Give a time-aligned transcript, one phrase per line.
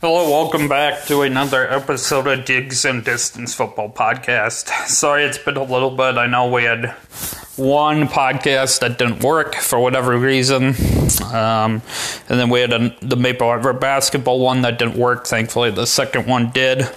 [0.00, 4.70] Hello, welcome back to another episode of Digs and Distance Football Podcast.
[4.86, 6.16] Sorry it's been a little bit.
[6.16, 6.92] I know we had
[7.56, 10.68] one podcast that didn't work for whatever reason.
[11.34, 11.82] Um,
[12.30, 15.26] and then we had a, the Maple River basketball one that didn't work.
[15.26, 16.88] Thankfully, the second one did.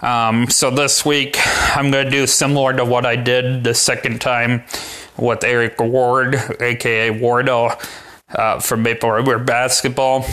[0.00, 1.36] Um, so this week,
[1.76, 4.64] I'm going to do similar to what I did the second time
[5.18, 7.78] with Eric Ward, aka Wardo
[8.30, 10.24] uh, from Maple River basketball.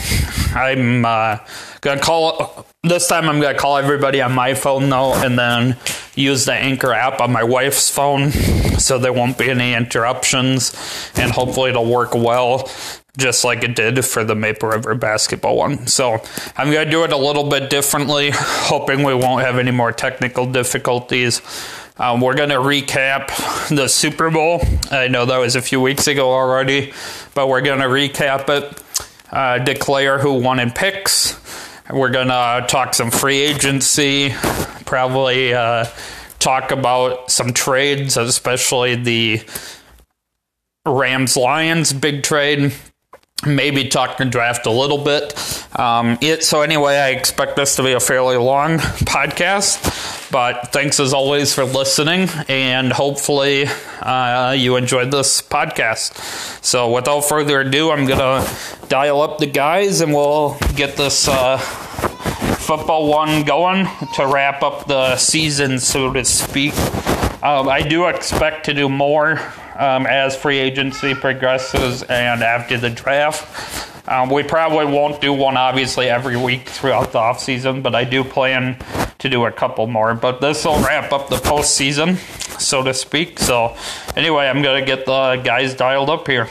[0.54, 1.38] I'm uh,
[1.80, 3.28] gonna call this time.
[3.28, 5.76] I'm gonna call everybody on my phone though, and then
[6.14, 8.30] use the Anchor app on my wife's phone,
[8.78, 10.74] so there won't be any interruptions,
[11.16, 12.70] and hopefully it'll work well.
[13.16, 15.86] Just like it did for the Maple River basketball one.
[15.86, 16.20] So
[16.56, 20.46] I'm to do it a little bit differently, hoping we won't have any more technical
[20.46, 21.40] difficulties.
[21.96, 23.28] Um, we're going to recap
[23.68, 24.60] the Super Bowl.
[24.90, 26.92] I know that was a few weeks ago already,
[27.34, 28.82] but we're going to recap it,
[29.30, 31.38] uh, declare who won in picks.
[31.88, 34.34] We're going to talk some free agency,
[34.86, 35.86] probably uh,
[36.40, 39.42] talk about some trades, especially the
[40.84, 42.72] Rams Lions big trade.
[43.46, 45.34] Maybe talk the draft a little bit.
[45.78, 50.30] Um, it, so, anyway, I expect this to be a fairly long podcast.
[50.30, 53.66] But thanks as always for listening, and hopefully
[54.00, 56.64] uh, you enjoyed this podcast.
[56.64, 58.50] So, without further ado, I'm to
[58.88, 64.86] dial up the guys and we'll get this uh, football one going to wrap up
[64.86, 66.74] the season, so to speak.
[67.42, 69.40] Um, I do expect to do more
[69.76, 73.90] um, as free agency progresses and after the draft.
[74.06, 78.04] Um, we probably won't do one obviously every week throughout the off season, but I
[78.04, 78.76] do plan
[79.18, 80.14] to do a couple more.
[80.14, 82.16] But this will wrap up the postseason,
[82.60, 83.38] so to speak.
[83.38, 83.76] So
[84.14, 86.48] anyway, I'm gonna get the guys dialed up here.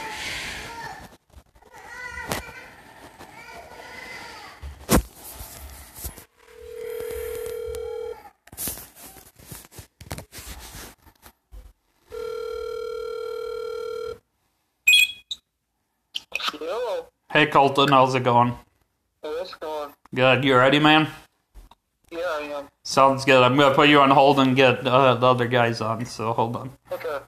[16.58, 17.08] Hello.
[17.34, 18.50] Hey Colten, how's it going?
[19.20, 19.90] Hey, what's going?
[20.14, 20.44] Good.
[20.44, 21.08] You ready, man?
[22.08, 22.68] Yeah, I am.
[22.84, 23.42] Sounds good.
[23.42, 26.04] I'm gonna put you on hold and get uh, the other guys on.
[26.06, 26.70] So hold on.
[26.92, 27.18] Okay.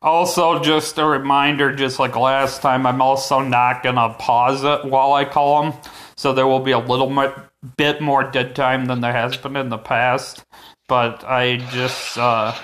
[0.00, 5.12] Also, just a reminder, just like last time, I'm also not gonna pause it while
[5.12, 5.80] I call them,
[6.14, 7.12] so there will be a little
[7.76, 10.44] bit more dead time than there has been in the past.
[10.86, 12.54] But I just, uh,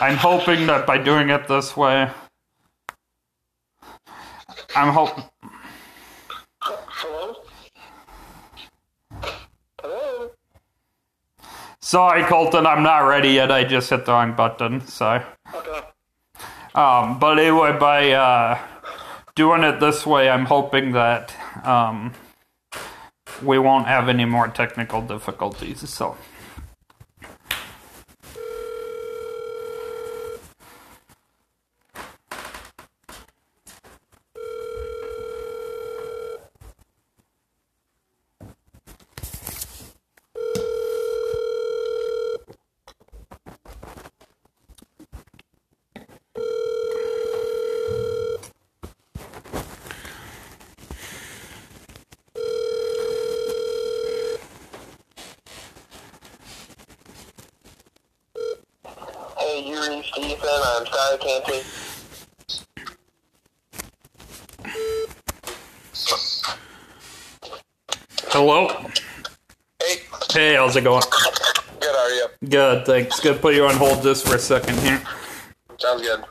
[0.00, 2.10] I'm hoping that by doing it this way,
[4.74, 5.10] I'm hope.
[6.60, 7.36] Hello?
[9.80, 10.30] Hello?
[11.80, 13.50] Sorry, Colten, I'm not ready yet.
[13.50, 14.86] I just hit the wrong button.
[14.86, 15.22] so.
[15.54, 15.80] Okay.
[16.74, 18.58] Um, but anyway, by uh,
[19.34, 21.34] doing it this way, I'm hoping that
[21.66, 22.12] um,
[23.42, 25.88] we won't have any more technical difficulties.
[25.88, 26.16] So.
[60.04, 60.34] You.
[60.34, 61.64] I'm sorry can't take.
[68.28, 68.68] Hello?
[69.80, 69.96] Hey,
[70.32, 71.02] Hey, how's it going?
[71.80, 72.26] good, how are you?
[72.48, 73.20] Good, thanks.
[73.20, 73.40] Good.
[73.40, 75.02] Put you on hold just for a second here.
[75.78, 76.24] Sounds good.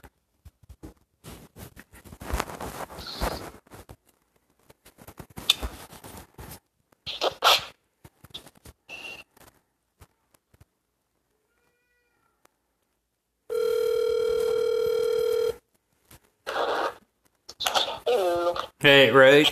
[18.08, 18.56] Hello.
[18.80, 19.50] Hey, ready?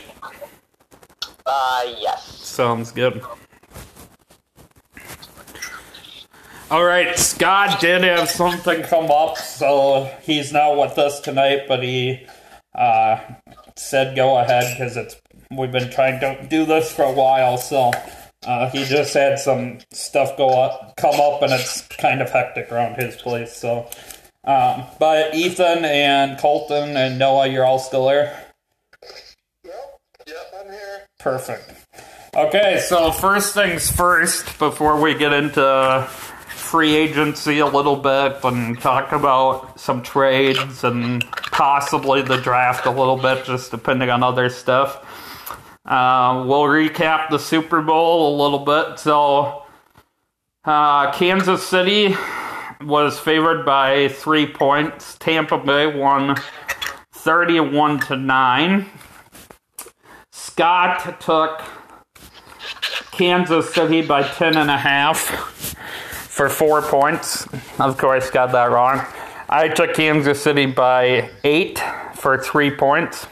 [1.45, 2.23] Uh, yes.
[2.79, 3.21] Sounds good.
[6.71, 11.63] All right, Scott did have something come up, so he's not with us tonight.
[11.67, 12.25] But he
[12.73, 13.19] uh,
[13.75, 15.17] said go ahead because it's
[15.51, 17.57] we've been trying to do this for a while.
[17.57, 17.91] So
[18.47, 22.71] uh, he just had some stuff go up, come up, and it's kind of hectic
[22.71, 23.53] around his place.
[23.53, 23.89] So,
[24.45, 28.53] um, but Ethan and Colten and Noah, you're all still there.
[29.65, 31.07] Yep, yep, I'm here.
[31.19, 31.88] Perfect.
[32.35, 36.07] Okay, so first things first, before we get into
[36.49, 42.91] free agency a little bit and talk about some trades and possibly the draft a
[42.91, 45.03] little bit, just depending on other stuff.
[45.83, 48.99] Uh, we'll recap the Super Bowl a little bit.
[48.99, 49.63] So,
[50.65, 52.15] uh, Kansas City
[52.81, 55.17] was favored by three points.
[55.17, 56.35] Tampa Bay won
[57.11, 58.85] 31 to 9.
[60.31, 61.63] Scott took
[63.19, 65.17] Kansas City by 10 and a half
[66.29, 67.45] for four points.
[67.77, 69.05] Of course, got that wrong.
[69.49, 71.83] I took Kansas City by eight
[72.15, 73.27] for three points.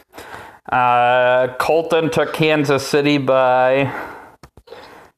[0.69, 3.89] Uh, Colten took Kansas City by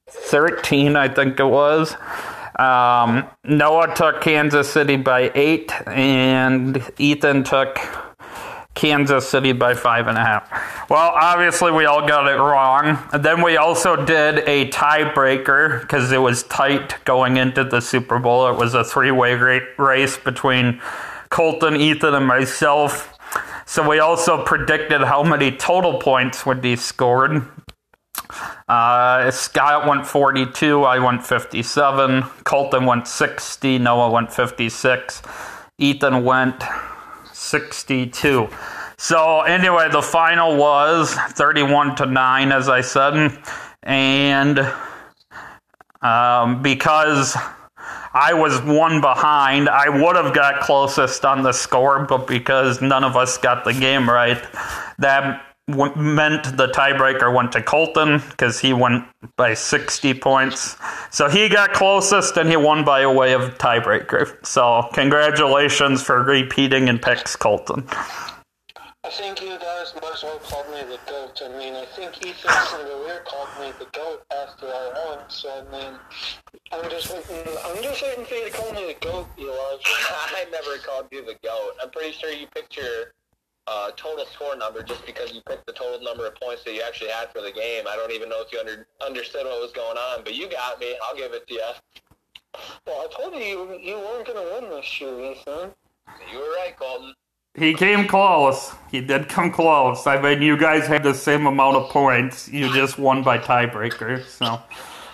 [0.07, 1.95] 13, I think it was.
[2.59, 7.79] Um, Noah took Kansas City by eight, and Ethan took
[8.79, 10.89] Kansas City by five and a half.
[10.89, 12.97] Well, obviously, we all got it wrong.
[13.11, 18.19] And then we also did a tiebreaker because it was tight going into the Super
[18.19, 18.47] Bowl.
[18.47, 20.79] It was a three way race between
[21.29, 23.13] Colten, Ethan, and myself.
[23.65, 27.45] So we also predicted how many total points would be scored.
[28.69, 35.21] Uh, Scott went 42, I went 57, Colten went 60, Noah went 56,
[35.79, 36.63] Ethan went
[37.49, 38.49] 62.
[38.97, 43.37] So anyway, the final was 31 to 9 as I said
[43.83, 44.59] and
[46.01, 47.35] um, because
[48.13, 53.03] I was one behind, I would have got closest on the score, but because none
[53.03, 54.41] of us got the game right,
[54.97, 59.05] that meant the tiebreaker went to Colten because he went
[59.37, 60.75] by 60 points.
[61.11, 64.45] So he got closest and he won by a way of tiebreaker.
[64.45, 67.87] So congratulations for repeating in picks, Colten.
[69.05, 71.41] I think you guys might as well call me the GOAT.
[71.43, 75.71] I mean, I think Ethan Singleweir called me the GOAT after I won, so I
[75.71, 75.93] mean,
[76.71, 79.81] I'm just waiting, I'm just waiting for you to call me the GOAT, Elijah.
[80.35, 81.71] I never called you the GOAT.
[81.81, 83.13] I'm pretty sure you picked your
[83.69, 86.81] uh, total score number just because you picked the total number of points that you
[86.81, 87.85] actually had for the game.
[87.87, 90.79] I don't even know if you under, understood what was going on, but you got
[90.79, 90.95] me.
[91.03, 91.69] I'll give it to you.
[92.87, 95.71] Well, I told you you, you weren't going to win this year, Ethan.
[96.31, 97.13] You were right, Colten.
[97.55, 98.73] He came close.
[98.91, 100.07] He did come close.
[100.07, 102.47] I mean, you guys had the same amount of points.
[102.47, 104.23] You just won by tiebreaker.
[104.23, 104.61] So,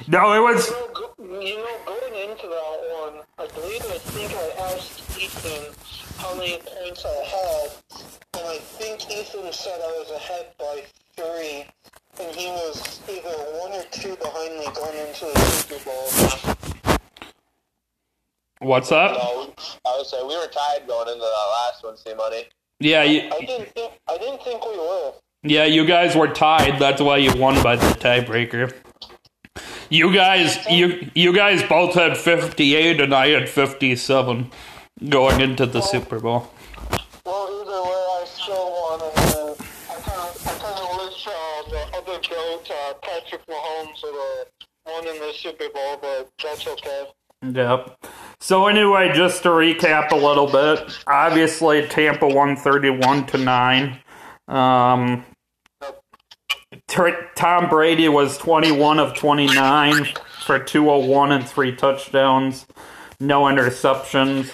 [0.07, 0.69] no, it was.
[0.69, 5.18] You know, go, you know, going into that one, I believe I think I asked
[5.18, 5.74] Ethan
[6.19, 8.15] how many points I had,
[8.45, 10.83] and I think Ethan said I was ahead by
[11.15, 11.65] three,
[12.21, 16.97] and he was either one or two behind me going into the Super Bowl.
[18.59, 19.13] What's up?
[19.13, 19.53] No,
[19.86, 22.44] I would say we were tied going into that last one, see money.
[22.80, 25.13] Yeah, you, I didn't think I didn't think we were.
[25.44, 26.80] yeah, you guys were tied.
[26.80, 28.74] That's why you won by the tiebreaker.
[29.89, 34.51] You guys, you you guys both had fifty-eight, and I had fifty-seven
[35.09, 35.81] going into the oh.
[35.81, 36.51] Super Bowl.
[42.30, 44.48] The other uh, Patrick Mahomes, would have
[44.86, 47.06] won in the Super Bowl, but that's okay.
[47.44, 48.06] Yep.
[48.39, 54.00] So anyway, just to recap a little bit, obviously Tampa won thirty-one to nine.
[54.48, 55.25] Um,
[56.88, 60.07] Tom Brady was twenty-one of twenty-nine
[60.45, 62.66] for two hundred one and three touchdowns,
[63.19, 64.51] no interceptions.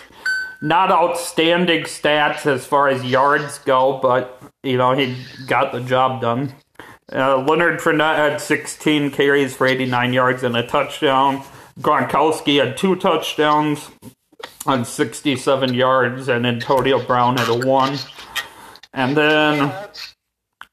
[0.63, 5.17] Not outstanding stats as far as yards go, but you know he
[5.47, 6.53] got the job done.
[7.13, 11.43] Uh, Leonard Fournette had 16 carries for 89 yards and a touchdown.
[11.79, 13.89] Gronkowski had two touchdowns
[14.65, 17.97] on 67 yards, and Antonio Brown had a one.
[18.93, 19.57] And then,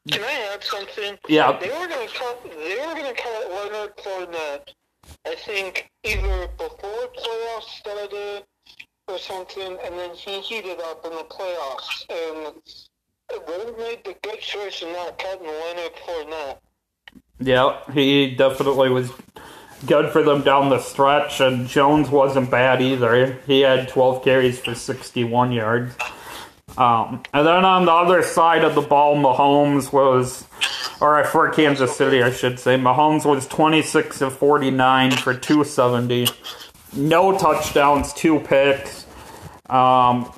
[0.09, 1.17] Can I add something?
[1.27, 2.43] yeah, They were gonna cut.
[2.43, 4.69] They were gonna cut Leonard Fournette.
[5.25, 8.43] I think either before playoffs started
[9.07, 12.55] or something, and then he heated up in the playoffs, and
[17.39, 19.11] yeah, he definitely was
[19.85, 23.39] good for them down the stretch, and Jones wasn't bad either.
[23.47, 25.95] He had 12 carries for 61 yards.
[26.77, 30.45] Um, and then on the other side of the ball, Mahomes was,
[31.01, 36.27] or for Kansas City, I should say, Mahomes was 26 of 49 for 270.
[36.95, 39.05] No touchdowns, two picks.
[39.69, 40.31] Um,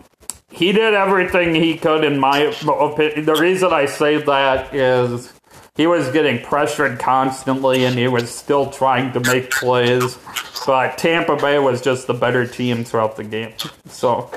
[0.52, 3.26] he did everything he could, in my opinion.
[3.26, 5.34] The reason I say that is
[5.76, 10.18] he was getting pressured constantly and he was still trying to make plays.
[10.66, 13.54] But Tampa Bay was just the better team throughout the game.
[13.88, 14.30] So,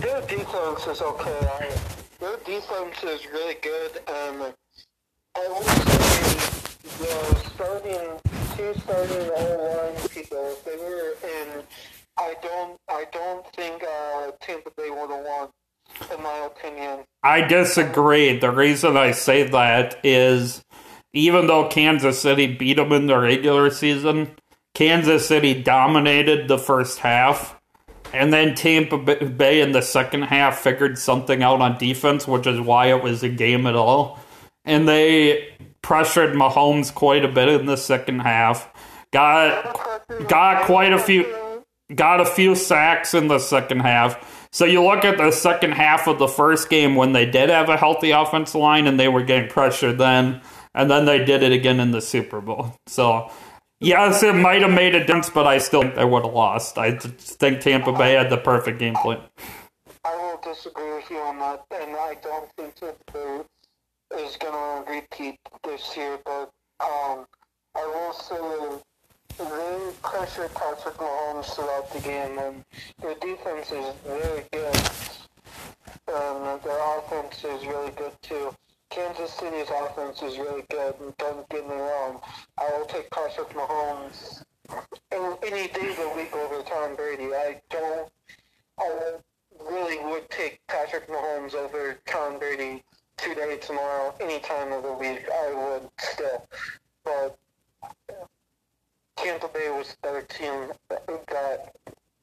[0.00, 1.70] Their defense is okay.
[2.20, 4.54] Their defense is really good, and
[5.34, 8.20] I would say the starting
[8.60, 10.54] two starting O line people.
[10.64, 11.62] They were in,
[12.18, 15.48] I don't, I don't think uh, Tampa Bay would have won,
[16.12, 17.04] in my opinion.
[17.22, 18.38] I disagree.
[18.38, 20.62] The reason I say that is
[21.12, 24.36] even though Kansas City beat them in the regular season,
[24.74, 27.56] Kansas City dominated the first half.
[28.12, 32.60] And then Tampa Bay in the second half figured something out on defense, which is
[32.60, 34.18] why it was a game at all.
[34.64, 38.68] And they pressured Mahomes quite a bit in the second half.
[39.12, 39.80] Got
[40.28, 41.24] got quite a few
[41.94, 44.48] got a few sacks in the second half.
[44.52, 47.68] So you look at the second half of the first game when they did have
[47.68, 50.40] a healthy offensive line and they were getting pressure then,
[50.74, 52.74] and then they did it again in the Super Bowl.
[52.86, 53.30] So
[53.78, 56.78] yes, it might have made a difference, but I still think they would have lost.
[56.78, 59.20] I think Tampa Bay had the perfect game plan.
[60.04, 63.42] I will disagree with you on that, and I don't think that Bay
[64.18, 67.26] is going to repeat this year, but um,
[67.76, 68.80] I will say
[69.38, 72.64] they pressured Patrick Mahomes throughout the game, and
[73.00, 74.76] their defense is very good,
[76.08, 78.54] and their offense is really good too.
[78.90, 82.20] Kansas City's offense is really good, and don't get me wrong,
[82.58, 84.42] I will take Patrick Mahomes
[85.12, 87.32] any day of the week over Tom Brady.
[87.32, 88.08] I don't,
[88.78, 89.12] I
[89.68, 92.82] really would take Patrick Mahomes over Tom Brady
[93.16, 95.24] today, tomorrow, any time of the week.
[95.32, 96.46] I would still,
[97.04, 97.38] but
[99.22, 101.74] Tampa Bay was the better team that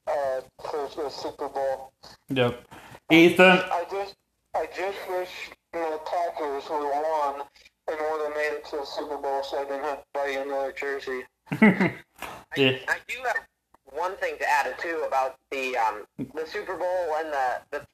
[0.07, 1.91] uh, closed the Super Bowl.
[2.29, 2.65] Yep.
[3.11, 3.45] Ethan.
[3.45, 4.15] I just,
[4.55, 7.41] I just wish the Packers would have won
[7.87, 10.27] and would have made it to the Super Bowl, so I didn't have to buy
[10.29, 11.23] another jersey.
[12.57, 12.77] yeah.
[12.87, 13.45] I do have
[13.91, 17.87] one thing to add too about the um, the Super Bowl and the the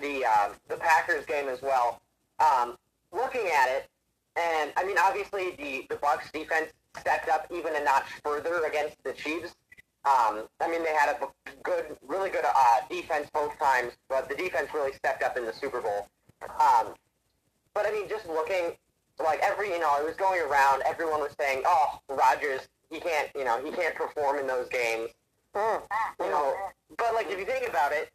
[0.00, 2.00] the, uh, the Packers game as well.
[2.38, 2.76] Um,
[3.12, 3.88] looking at it,
[4.36, 8.96] and I mean, obviously the the Bucs defense stepped up even a notch further against
[9.04, 9.54] the Chiefs.
[10.04, 11.26] Um, I mean, they had a
[11.62, 15.52] good, really good uh, defense both times, but the defense really stepped up in the
[15.52, 16.08] Super Bowl.
[16.42, 16.94] Um,
[17.72, 18.72] but I mean, just looking,
[19.18, 23.30] like every, you know, it was going around, everyone was saying, "Oh, Rodgers, he can't,
[23.34, 25.08] you know, he can't perform in those games."
[26.20, 26.54] You know,
[26.98, 28.10] but like if you think about it,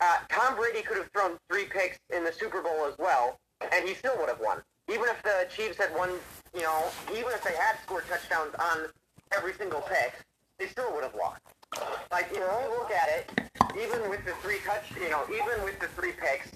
[0.00, 3.38] uh, Tom Brady could have thrown three picks in the Super Bowl as well,
[3.72, 4.62] and he still would have won.
[4.88, 6.10] Even if the Chiefs had won,
[6.54, 8.86] you know, even if they had scored touchdowns on
[9.36, 10.14] every single pick,
[10.58, 11.40] they still would have lost.
[12.10, 13.30] Like if you look at it,
[13.80, 16.50] even with the three touch, you know, even with the three picks,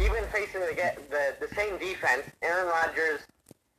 [0.00, 3.20] even facing the get the, the same defense, Aaron Rodgers,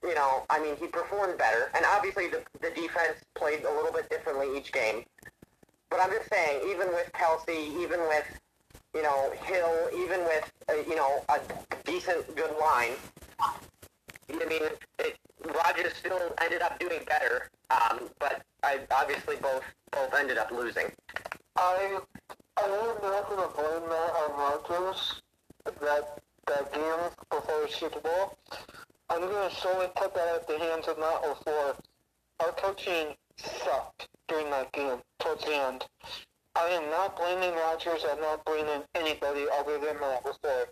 [0.03, 3.91] you know, I mean, he performed better, and obviously the the defense played a little
[3.91, 5.05] bit differently each game.
[5.89, 8.25] But I'm just saying, even with Kelce, even with
[8.95, 11.39] you know Hill, even with uh, you know a
[11.85, 12.93] decent good line,
[14.41, 14.63] I mean,
[14.99, 20.51] it, Rodgers still ended up doing better, um, but I obviously both both ended up
[20.51, 20.91] losing.
[21.57, 21.99] I
[22.57, 25.21] I am not to blame that on Rodgers,
[25.65, 28.37] that, that game before the Super Bowl.
[29.09, 31.75] I'm going to solely put that at the hands of Matt LaFleur.
[32.39, 35.85] Our coaching sucked during that game, towards the end.
[36.55, 38.05] I am not blaming Rodgers.
[38.09, 40.67] I'm not blaming anybody other than Matt LaFleur.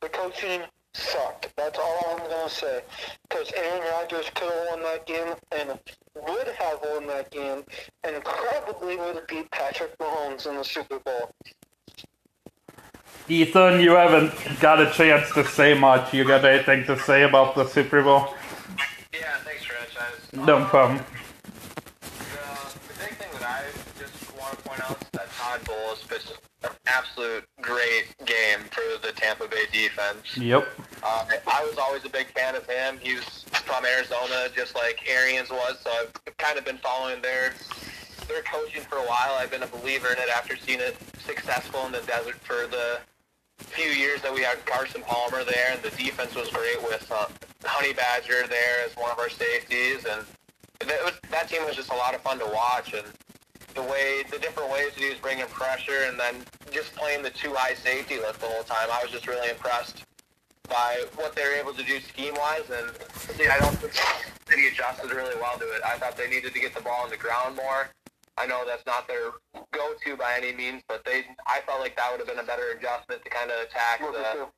[0.00, 0.62] The coaching
[0.94, 1.52] sucked.
[1.56, 2.80] That's all I'm going to say.
[3.28, 5.78] Because Aaron Rodgers could have won that game and
[6.14, 7.64] would have won that game
[8.04, 11.30] and probably would have beat Patrick Mahomes in the Super Bowl.
[13.28, 16.12] Ethan, you haven't got a chance to say much.
[16.12, 18.34] You got anything to say about the Super Bowl?
[19.12, 19.96] Yeah, thanks, Rich.
[19.98, 20.98] I was, um, No problem.
[20.98, 23.64] The, uh, the big thing that I
[23.98, 26.36] just want to point out is that Todd Bowles pitched an
[26.86, 30.36] absolute great game for the Tampa Bay defense.
[30.36, 30.68] Yep.
[31.02, 32.98] Uh, I was always a big fan of him.
[33.00, 37.52] He was from Arizona, just like Arians was, so I've kind of been following their
[38.28, 39.34] their coaching for a while.
[39.38, 43.00] I've been a believer in it after seeing it successful in the desert for the
[43.58, 47.26] few years that we had Carson Palmer there, and the defense was great with uh,
[47.64, 50.24] Honey Badger there as one of our safeties, and
[50.88, 52.94] that, was, that team was just a lot of fun to watch.
[52.94, 53.06] And
[53.74, 56.36] the way, the different ways that he was bringing pressure, and then
[56.70, 60.04] just playing the two high safety lift the whole time, I was just really impressed
[60.68, 62.90] by what they were able to do scheme-wise, and
[63.36, 63.92] see, I don't think
[64.48, 65.82] City adjusted really well to it.
[65.84, 67.90] I thought they needed to get the ball on the ground more.
[68.36, 69.30] I know that's not their
[69.72, 72.70] go-to by any means, but they, I felt like that would have been a better
[72.76, 74.48] adjustment to kind of attack the,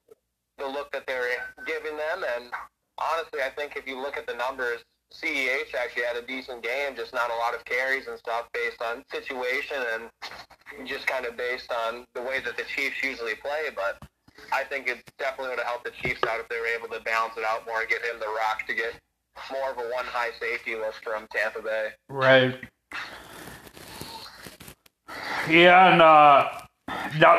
[0.59, 1.29] the look that they were
[1.67, 2.25] giving them.
[2.37, 2.51] And
[2.99, 4.81] honestly, I think if you look at the numbers,
[5.13, 8.83] CEH actually had a decent game, just not a lot of carries and stuff based
[8.83, 13.71] on situation and just kind of based on the way that the Chiefs usually play.
[13.75, 14.03] But
[14.53, 17.01] I think it definitely would have helped the Chiefs out if they were able to
[17.03, 18.95] balance it out more and get him the rock to get
[19.53, 21.91] more of a one high safety list from Tampa Bay.
[22.09, 22.55] Right.
[25.49, 26.49] Yeah, and uh,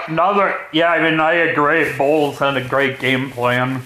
[0.08, 0.56] another.
[0.72, 1.92] Yeah, I mean, I agree.
[1.98, 3.82] Bowles had a great game plan.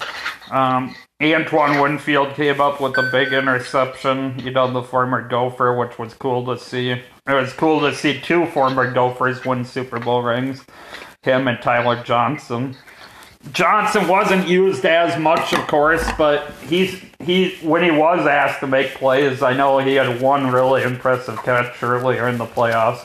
[0.52, 4.40] Um, Antoine Winfield came up with a big interception.
[4.40, 6.90] You know, the former Gopher, which was cool to see.
[6.92, 10.66] It was cool to see two former Gophers win Super Bowl rings.
[11.22, 12.76] Him and Tyler Johnson.
[13.54, 18.68] Johnson wasn't used as much, of course, but he's he when he was asked to
[18.68, 23.04] make plays, I know he had one really impressive catch earlier in the playoffs,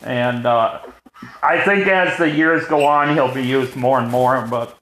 [0.00, 0.80] and uh,
[1.42, 4.46] I think as the years go on, he'll be used more and more.
[4.46, 4.78] But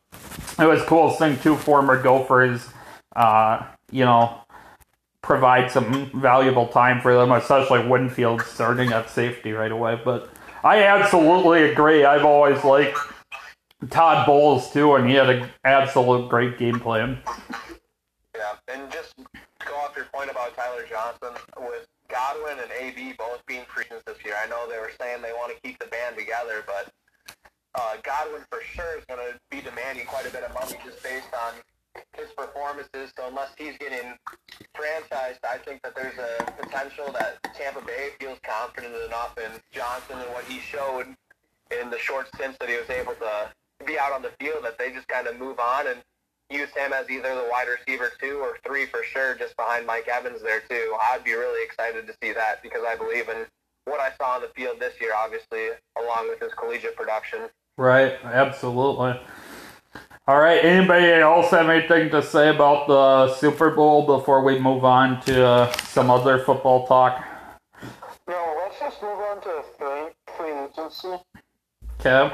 [0.58, 2.68] it was cool seeing two former Gophers,
[3.16, 4.40] uh, you know,
[5.22, 10.00] provide some valuable time for them, especially Winfield starting at safety right away.
[10.04, 10.30] But
[10.64, 12.04] I absolutely agree.
[12.04, 12.98] I've always liked
[13.90, 17.18] Todd Bowles too, and he had an absolute great game plan.
[18.34, 19.24] Yeah, and just to
[19.66, 24.04] go off your point about Tyler Johnson, with Godwin and AB both being free agents
[24.06, 26.92] this year, I know they were saying they want to keep the band together, but
[27.74, 31.02] uh, Godwin for sure is going to be demanding quite a bit of money just
[31.02, 31.54] based on
[32.16, 33.12] his performances.
[33.16, 34.16] So unless he's getting
[34.74, 40.18] franchised, I think that there's a potential that Tampa Bay feels confident enough in Johnson
[40.18, 41.06] and what he showed
[41.70, 43.50] in the short stints that he was able to
[43.86, 45.98] be out on the field that they just kind of move on and
[46.50, 50.06] use him as either the wide receiver two or three for sure, just behind Mike
[50.08, 50.94] Evans there too.
[51.10, 53.46] I'd be really excited to see that because I believe in
[53.86, 55.68] what I saw on the field this year, obviously,
[55.98, 57.48] along with his collegiate production.
[57.78, 59.18] Right, absolutely.
[60.28, 64.84] All right, anybody else have anything to say about the Super Bowl before we move
[64.84, 67.24] on to uh, some other football talk?
[68.28, 69.64] No, let's just move on to
[70.36, 71.20] free, agency.
[71.98, 72.32] Okay.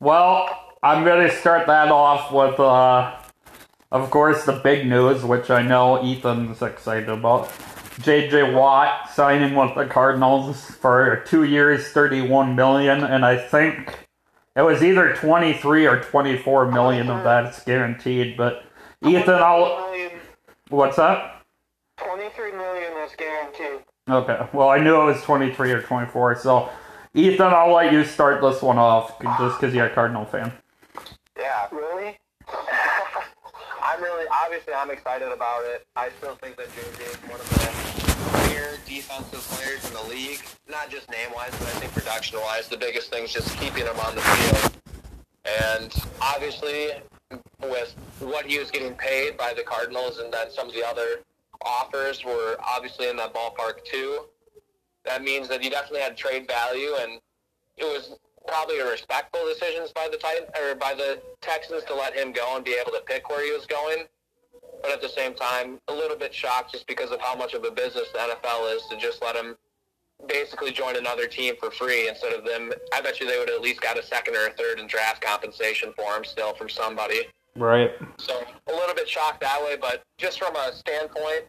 [0.00, 0.50] Well,
[0.82, 3.16] I'm going to start that off with, uh,
[3.90, 7.50] of course, the big news, which I know Ethan's excited about.
[8.02, 8.52] J.J.
[8.52, 14.03] Watt signing with the Cardinals for two years, 31 million, and I think
[14.56, 18.36] it was either 23 or 24 million of that's guaranteed.
[18.36, 18.64] But
[19.04, 19.90] Ethan, I'll.
[19.90, 20.12] Million,
[20.70, 21.42] What's up?
[21.98, 23.84] 23 million is guaranteed.
[24.08, 24.48] Okay.
[24.52, 26.36] Well, I knew it was 23 or 24.
[26.36, 26.68] So,
[27.14, 30.52] Ethan, I'll let you start this one off just because you're a Cardinal fan.
[31.38, 32.18] Yeah, Really?
[33.82, 35.86] I'm really, obviously, I'm excited about it.
[35.94, 37.93] I still think that JJ is one of the
[38.34, 40.42] premier defensive players in the league.
[40.68, 42.68] Not just name-wise, but I think production-wise.
[42.68, 44.72] The biggest thing is just keeping him on the field.
[45.62, 46.92] And obviously,
[47.62, 51.20] with what he was getting paid by the Cardinals and then some of the other
[51.64, 54.26] offers were obviously in that ballpark too.
[55.04, 57.20] That means that he definitely had trade value, and
[57.76, 58.16] it was
[58.46, 62.56] probably a respectful decisions by the Titan or by the Texans to let him go
[62.56, 64.06] and be able to pick where he was going.
[64.84, 67.64] But at the same time, a little bit shocked just because of how much of
[67.64, 69.56] a business the NFL is to just let him
[70.28, 72.70] basically join another team for free instead of them.
[72.92, 75.22] I bet you they would at least got a second or a third in draft
[75.22, 77.22] compensation for him still from somebody.
[77.56, 77.92] Right.
[78.18, 81.44] So a little bit shocked that way, but just from a standpoint,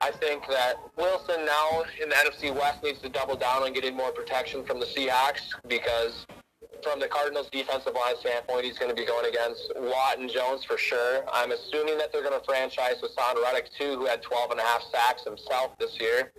[0.00, 3.94] I think that Wilson now in the NFC West needs to double down on getting
[3.94, 6.24] more protection from the Seahawks because
[6.82, 10.64] from the Cardinals defensive line standpoint, he's going to be going against Watt and Jones
[10.64, 11.24] for sure.
[11.32, 14.62] I'm assuming that they're going to franchise Haason Reddick too, who had 12 and a
[14.62, 16.32] half sacks himself this year.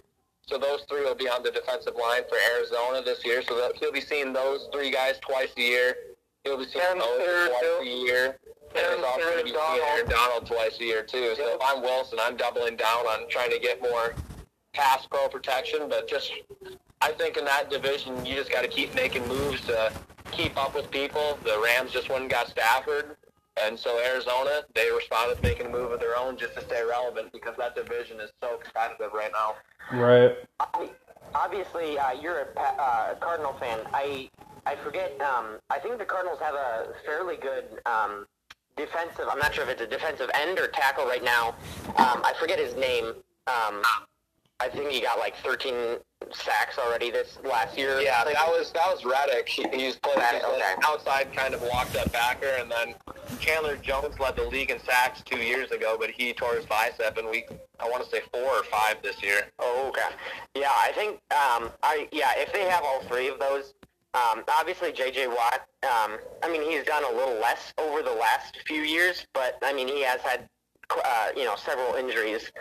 [0.48, 3.42] So those three will be on the defensive line for Arizona this year.
[3.44, 5.96] So that he'll be seeing those three guys twice a year.
[6.44, 7.80] He'll be seeing And those third, twice too.
[7.82, 8.40] a year.
[8.76, 11.34] And he's also going to be seeing Aaron Donald twice a year too.
[11.36, 11.56] So Yep.
[11.56, 14.16] if I'm Wilson, I'm doubling down on trying to get more
[14.74, 15.88] pass pro protection.
[15.90, 16.32] But just,
[17.02, 19.92] I think in that division, you just got to keep making moves to
[20.32, 21.40] keep up with people.
[21.44, 23.16] The Rams just went and got Stafford.
[23.62, 27.32] And so Arizona, they responded making a move of their own just to stay relevant
[27.32, 29.56] because that division is so competitive right now.
[29.98, 30.36] Right.
[31.36, 33.80] Obviously, uh, you're a uh, Cardinal fan.
[33.94, 34.30] I
[34.66, 35.20] I forget.
[35.22, 38.26] Um, I think the Cardinals have a fairly good um,
[38.78, 39.26] defensive.
[39.30, 41.56] I'm not sure if it's a defensive end or tackle right now.
[41.98, 43.14] Um, I forget his name.
[43.48, 43.82] Um,
[44.62, 45.98] I think he got like 13
[46.32, 48.02] sacks already this last year.
[48.02, 49.48] Yeah, that was that was Reddick.
[49.48, 50.76] He, he's played Reddick, he's okay.
[50.84, 52.96] outside kind of walked up backer, and then
[53.40, 57.18] Chandler Jones led the league in sacks two years ago, but he tore his bicep
[57.18, 59.44] in week I want to say four or five this year.
[59.58, 60.16] Oh, okay.
[60.56, 61.16] Yeah, I think.
[61.32, 63.74] Um, I yeah, if they have all three of those,
[64.14, 65.28] um, obviously J.J.
[65.28, 65.66] Watt.
[65.84, 69.74] Um, I mean, he's done a little less over the last few years, but I
[69.74, 70.50] mean, he has had
[70.92, 72.52] uh, you know several injuries.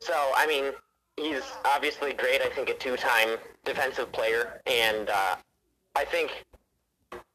[0.00, 0.72] So I mean,
[1.16, 2.40] he's obviously great.
[2.40, 5.36] I think a two-time defensive player, and uh,
[5.94, 6.44] I think.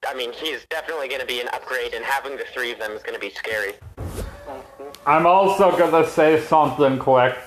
[0.07, 2.91] I mean, he's definitely going to be an upgrade, and having the three of them
[2.91, 3.73] is going to be scary.
[5.05, 7.37] I'm also gonna say something quick.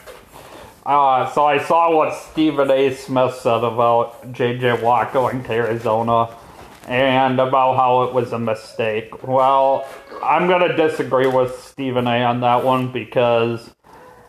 [0.87, 2.95] Uh, so I saw what Stephen A.
[2.95, 4.83] Smith said about J.J.
[4.83, 6.31] Watt going to Arizona.
[6.87, 9.27] and about how it was a mistake.
[9.27, 9.87] Well,
[10.23, 13.71] I'm going to disagree with Stephen A on that one because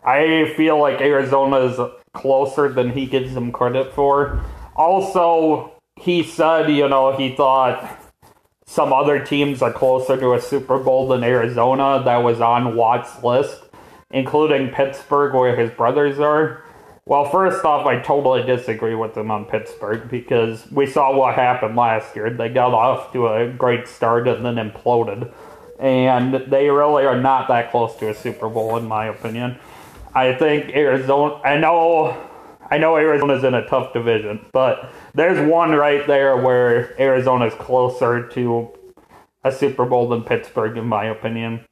[0.03, 1.79] I feel like Arizona is
[2.13, 4.41] closer than he gives them credit for.
[4.75, 7.99] Also, he said, you know, he thought
[8.65, 12.01] some other teams are closer to a Super Bowl than Arizona.
[12.03, 13.61] That was on Watt's list,
[14.09, 16.63] including Pittsburgh, where his brothers are.
[17.05, 21.75] Well, first off, I totally disagree with him on Pittsburgh because we saw what happened
[21.75, 22.29] last year.
[22.29, 25.33] They got off to a great start and then imploded.
[25.79, 29.59] And they really are not that close to a Super Bowl, in my opinion.
[30.13, 31.35] I think Arizona.
[31.43, 32.17] I know,
[32.69, 38.27] I know Arizona's in a tough division, but there's one right there where Arizona's closer
[38.29, 38.69] to
[39.43, 41.65] a Super Bowl than Pittsburgh, in my opinion.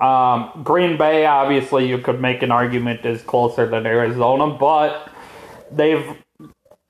[0.00, 5.10] Um, Green Bay, obviously, you could make an argument is closer than Arizona, but
[5.70, 6.16] they've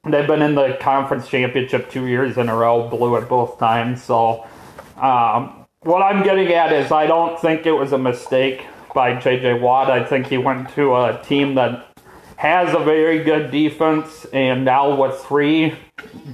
[0.08, 4.02] they've been in the conference championship two years in a row, blew it both times.
[4.02, 4.46] So,
[4.96, 8.64] um, what I'm getting at is, I don't think it was a mistake
[8.98, 9.88] by JJ Watt.
[9.92, 11.86] I think he went to a team that
[12.34, 15.72] has a very good defense, and now with three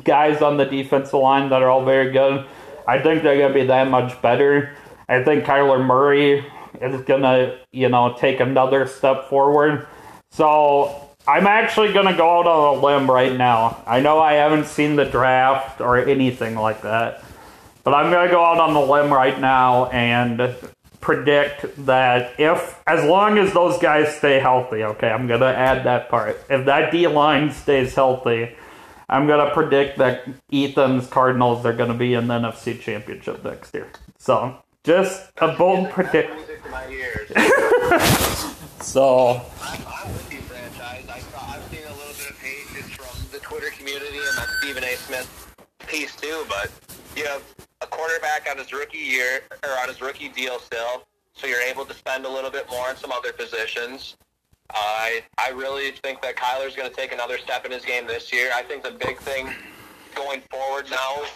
[0.02, 2.46] guys on the defensive line that are all very good,
[2.88, 4.74] I think they're going to be that much better.
[5.10, 6.46] I think Kyler Murray
[6.80, 9.86] is gonna, you know, take another step forward.
[10.30, 13.82] So I'm actually gonna go out on a limb right now.
[13.86, 17.22] I know I haven't seen the draft or anything like that,
[17.84, 20.56] but I'm gonna go out on the limb right now and
[21.04, 26.08] predict that if, as long as those guys stay healthy, okay, I'm gonna add that
[26.08, 26.42] part.
[26.50, 28.56] If that D line stays healthy,
[29.08, 33.88] I'm gonna predict that Ethan's Cardinals are gonna be in the NFC Championship next year.
[34.18, 36.36] So just a bold prediction.
[36.36, 37.30] Music my ears.
[38.84, 41.08] So I'm, I'm with you, franchise.
[41.08, 44.48] I saw, I've seen a little bit of hate from the Twitter community and that
[44.60, 44.94] Stephen A.
[44.96, 45.54] Smith
[45.88, 46.44] piece too.
[46.50, 46.70] But
[47.16, 47.42] you have
[47.80, 51.84] a quarterback on his rookie year or on his rookie deal still, so you're able
[51.84, 54.16] to spend a little bit more on some other positions.
[54.70, 58.32] I I really think that Kyler's going to take another step in his game this
[58.32, 58.50] year.
[58.54, 59.48] I think the big thing
[60.14, 61.30] going forward now is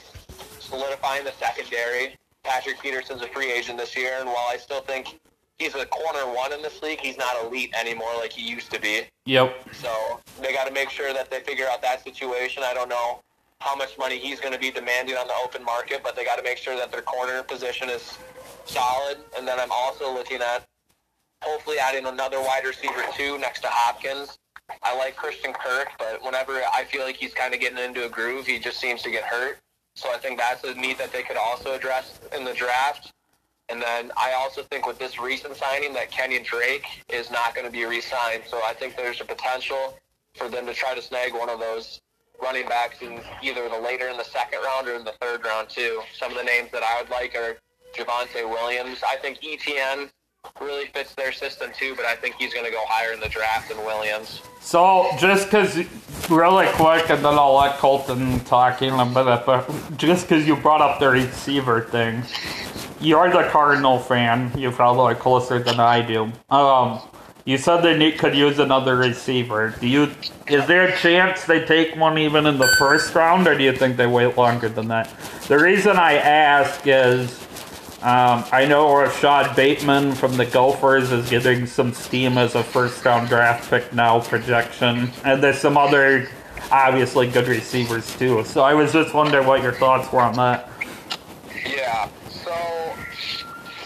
[0.61, 2.17] solidifying the secondary.
[2.45, 5.19] Patrick Peterson's a free agent this year, and while I still think
[5.59, 8.81] he's a corner one in this league, he's not elite anymore like he used to
[8.81, 9.03] be.
[9.27, 9.55] yep.
[9.73, 12.63] So they got to make sure that they figure out that situation.
[12.65, 13.21] I don't know
[13.61, 16.37] how much money he's going to be demanding on the open market, but they got
[16.37, 18.17] to make sure that their corner position is
[18.65, 19.19] solid.
[19.37, 20.65] And then I'm also looking at
[21.43, 24.39] hopefully adding another wide receiver too next to Hopkins.
[24.83, 28.09] I like Christian Kirk, but whenever I feel like he's kind of getting into a
[28.09, 29.59] groove, he just seems to get hurt.
[29.95, 33.13] So I think that's a need that they could also address in the draft.
[33.71, 37.67] And then I also think with this recent signing that Kenyon Drake is not going
[37.67, 38.43] to be re-signed.
[38.47, 39.99] So I think there's a potential
[40.35, 42.01] for them to try to snag one of those
[42.43, 45.69] running backs in either the later in the second round or in the third round
[45.69, 46.01] too.
[46.15, 47.57] Some of the names that I would like are
[47.97, 49.03] Javonte Williams.
[49.07, 50.11] I think ETN
[50.61, 53.29] really fits their system too, but I think he's going to go higher in the
[53.29, 54.41] draft than Williams.
[54.61, 55.77] So just because,
[56.29, 59.43] really quick, and then I'll let Colten talk in a minute.
[59.47, 62.23] But just because you brought up the receiver thing,
[63.01, 64.53] you're the Cardinal fan.
[64.57, 66.33] You follow it closer than I do.
[66.51, 67.01] Um,
[67.49, 69.75] you said they could use another receiver.
[69.81, 70.11] Do you?
[70.49, 73.73] Is there a chance they take one even in the first round, or do you
[73.73, 75.11] think they wait longer than that?
[75.49, 77.41] The reason I ask is
[78.03, 83.03] um, I know Rashod Bateman from the Gophers is getting some steam as a first
[83.03, 86.29] round draft pick now projection, and there's some other
[86.71, 88.45] obviously good receivers too.
[88.45, 90.69] So I was just wondering what your thoughts were on that.
[91.67, 92.11] Yeah.
[92.29, 92.95] So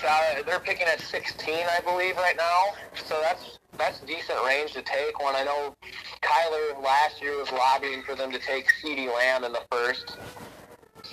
[0.04, 2.74] uh, they're picking at 16, I believe, right now.
[3.06, 5.18] So that's that's decent range to take.
[5.18, 5.74] When I know
[6.22, 10.16] Kyler last year was lobbying for them to take CeeDee Lamb in the first.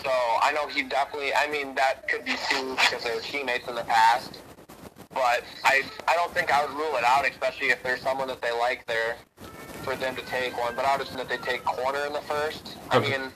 [0.03, 0.09] So
[0.41, 1.33] I know he definitely.
[1.33, 4.39] I mean, that could be too because they were teammates in the past.
[5.13, 8.41] But I I don't think I would rule it out, especially if there's someone that
[8.41, 9.17] they like there
[9.83, 10.75] for them to take one.
[10.75, 12.77] But I would assume that they take corner in the first.
[12.91, 13.17] I Okay.
[13.17, 13.31] mean.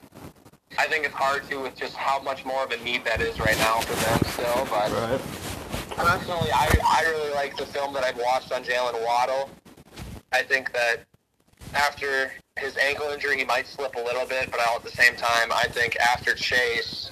[0.77, 3.39] I think it's hard to with just how much more of a need that is
[3.39, 4.65] right now for them still.
[4.69, 5.97] But Right.
[5.97, 9.49] personally, I, I really like the film that I've watched on Jalen Waddle.
[10.31, 11.01] I think that
[11.75, 15.15] after his ankle injury, he might slip a little bit, but all at the same
[15.15, 17.11] time, I think after Chase,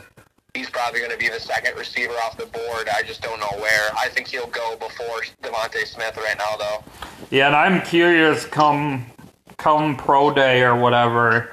[0.54, 2.90] he's probably going to be the second receiver off the board.
[2.96, 3.90] I just don't know where.
[3.98, 6.84] I think he'll go before DeVonta Smith right now, though.
[7.30, 9.06] Yeah, and I'm curious come
[9.58, 11.52] come pro day or whatever,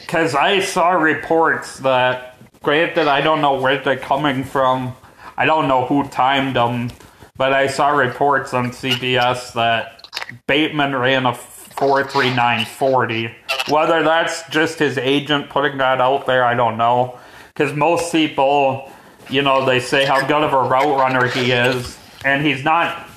[0.00, 4.94] because I saw reports that, granted, I don't know where they're coming from.
[5.36, 6.90] I don't know who timed them,
[7.36, 10.08] but I saw reports on CBS that
[10.46, 13.34] Bateman ran a 4.3940,
[13.70, 17.16] Whether that's just his agent putting that out there, I don't know.
[17.54, 18.90] Because most people,
[19.30, 23.08] you know, they say how good of a route runner he is, and he's not.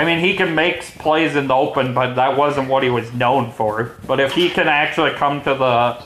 [0.00, 3.12] I mean, he can make plays in the open, but that wasn't what he was
[3.12, 3.96] known for.
[4.06, 6.02] But if he can actually come to the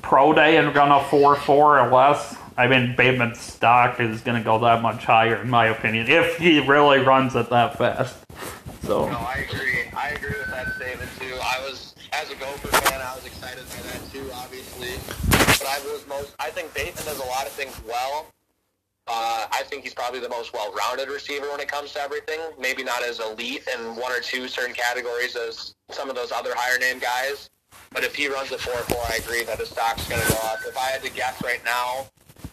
[0.00, 4.38] pro day and run a 4 4 or less, I mean, Bateman's stock is going
[4.38, 8.16] to go that much higher, in my opinion, if he really runs it that fast.
[8.84, 9.06] So.
[9.06, 9.82] No, I agree.
[9.94, 11.34] I agree with that statement too.
[11.34, 14.96] I was, as a Gopher fan, I was excited by that too, obviously.
[15.28, 16.34] But I was most.
[16.38, 18.28] I think Bateman does a lot of things well.
[19.08, 22.40] Uh, I think he's probably the most well-rounded receiver when it comes to everything.
[22.58, 26.52] Maybe not as elite in one or two certain categories as some of those other
[26.54, 27.50] higher-name guys.
[27.92, 30.58] But if he runs a 4-4, I agree that his stock's going to go up.
[30.66, 32.06] If I had to guess right now,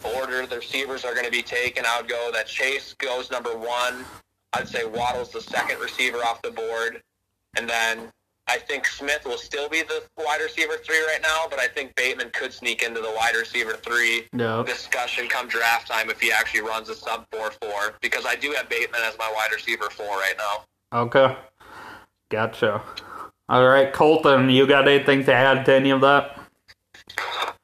[0.03, 3.31] the order the receivers are going to be taken, I would go that Chase goes
[3.31, 4.05] number one.
[4.53, 7.01] I'd say Waddle's the second receiver off the board.
[7.57, 8.11] And then
[8.47, 11.95] I think Smith will still be the wide receiver three right now, but I think
[11.95, 14.63] Bateman could sneak into the wide receiver three Yeah.
[14.65, 18.67] discussion come draft time if he actually runs a sub 4-4 because I do have
[18.69, 20.65] Bateman as my wide receiver four right now.
[20.93, 21.35] Okay.
[22.29, 22.81] Gotcha.
[23.49, 26.39] All right, Colten, you got anything to add to any of that?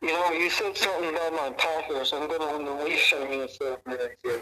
[0.02, 2.14] You know, you said something about my Packers.
[2.14, 4.42] I'm going to unleash on you for a minute here.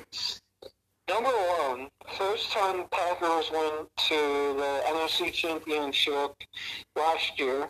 [1.09, 6.33] Number one, first time Packers went to the NFC Championship
[6.95, 7.69] last year.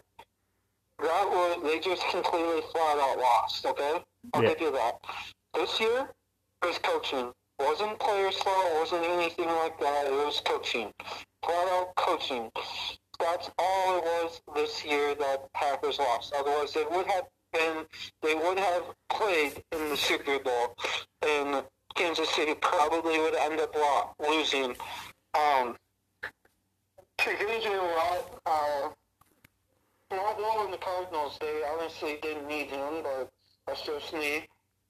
[0.99, 4.03] That was, they just completely flat out lost, okay?
[4.33, 4.49] I'll Yeah.
[4.49, 4.99] give you that.
[5.53, 6.09] This year,
[6.63, 7.31] it was coaching.
[7.59, 10.07] Wasn't players' fault, wasn't anything like that.
[10.07, 10.91] It was coaching.
[11.43, 12.51] Flat out coaching.
[13.19, 16.33] That's all it was this year that Packers lost.
[16.33, 17.85] Otherwise, they would have been,
[18.21, 20.75] they would have played in the Super Bowl,
[21.21, 21.63] and
[21.97, 24.75] Kansas City probably would end up lo- losing.
[25.33, 25.75] Um,
[27.17, 28.89] to JJ Watt, uh,
[30.11, 33.29] not knowing the Cardinals, they honestly didn't need him, but
[33.65, 34.45] that's just me.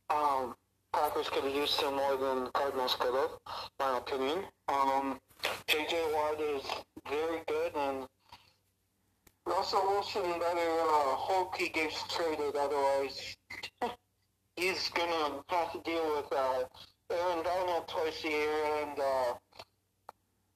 [0.09, 0.53] Um,
[0.93, 3.31] Packers could have used him more than the Cardinals could have,
[3.79, 4.43] my opinion.
[4.67, 5.19] Um,
[5.67, 6.63] JJ Watt is
[7.09, 8.05] very good, and
[9.45, 13.37] Russell Wilson better uh, hope he gets traded, otherwise
[14.57, 16.63] he's gonna have to deal with uh,
[17.09, 19.33] Aaron Donald twice a year and uh,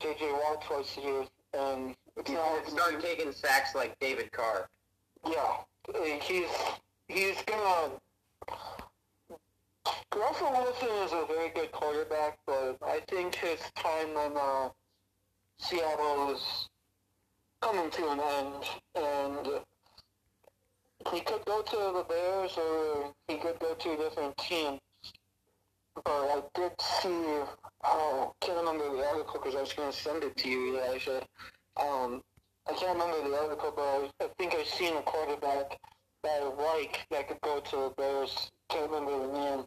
[0.02, 4.70] JJ Watt twice a year, and it's not gonna start taking sacks like David Carr.
[5.28, 5.58] yeah,
[5.94, 6.50] uh, he's
[7.08, 7.92] he's gonna.
[10.14, 14.70] Russell Wilson is a very good quarterback, but I think his time in uh,
[15.58, 16.70] Seattle is
[17.62, 19.62] coming to an end, and
[21.12, 24.80] he could go to the Bears or he could go to a different team.
[25.96, 27.42] But I did see,
[27.84, 30.78] oh, I can't remember the article because I was going to send it to you,
[30.80, 31.22] Elijah.
[31.80, 32.22] Um,
[32.70, 35.80] I can't remember the article, but I, I think I've seen a quarterback
[36.24, 38.52] that I like that could go to the Bears.
[38.70, 39.66] Can't remember the name.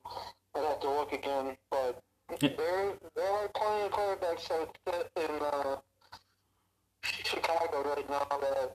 [0.57, 1.57] I'd have to look again.
[1.71, 2.01] But
[2.41, 2.51] Yeah.
[2.57, 5.77] there, there are plenty of quarterbacks that fit in uh,
[7.03, 8.75] Chicago right now that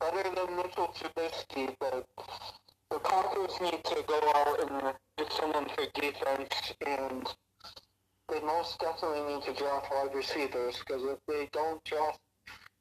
[0.00, 2.06] better than Mitchell Trubisky, but
[2.94, 7.26] the Packers need to go out and get someone for defense, and
[8.28, 12.20] they most definitely need to draft wide receivers, because if they don't draft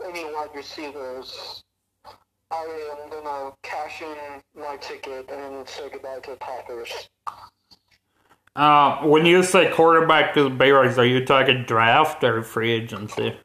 [0.06, 1.64] any wide receivers,
[2.52, 7.10] I am going to cash in my ticket and say goodbye to the Packers.
[8.56, 13.30] Uh, when you say quarterback to the Bears, are you talking draft or free agency?
[13.30, 13.40] It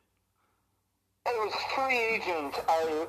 [1.27, 2.55] was free agent.
[2.69, 3.07] I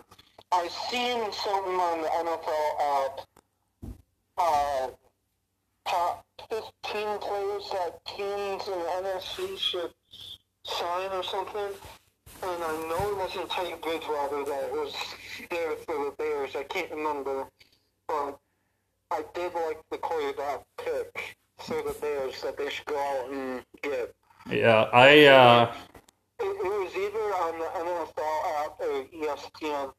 [0.51, 3.28] I seen something on the NFL app.
[4.39, 4.87] Uh,
[5.87, 9.91] top fifteen players that teams in the NFC should
[10.63, 11.73] sign or something.
[12.41, 14.95] And I know it wasn't Teddy Bridgewater that was
[15.49, 16.55] there for the Bears.
[16.55, 17.47] I can't remember,
[18.07, 18.39] but
[19.11, 23.63] I did like the quarterback pick for the Bears that they should go out and
[23.81, 24.15] get.
[24.49, 25.73] Yeah, I uh,
[26.39, 29.93] It, it was either on the NFL app or ESPN.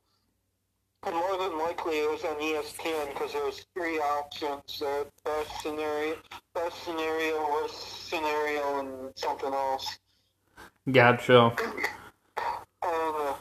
[1.03, 4.79] And more than likely it was on ESPN because there was three options.
[4.79, 6.17] The best scenario,
[6.55, 9.99] best scenario, worst scenario, and something else.
[10.91, 11.55] gotcha.
[12.83, 13.35] Uh,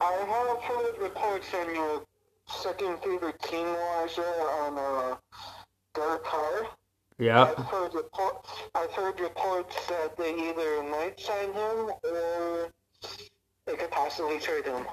[0.00, 2.02] I have heard reports on your
[2.46, 5.16] second favorite team, Elijah, on uh,
[5.94, 6.66] Derek Carr.
[7.18, 12.72] Yeah, I've heard report, I've heard reports that they either might sign him or
[13.66, 14.86] they could possibly trade him.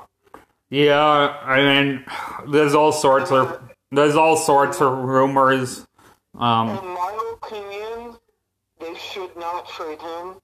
[0.69, 1.37] Yeah.
[1.43, 2.05] I mean,
[2.51, 5.85] there's all sorts of there's all sorts of rumors.
[6.37, 8.15] Um, In my opinion,
[8.79, 10.35] they should not trade him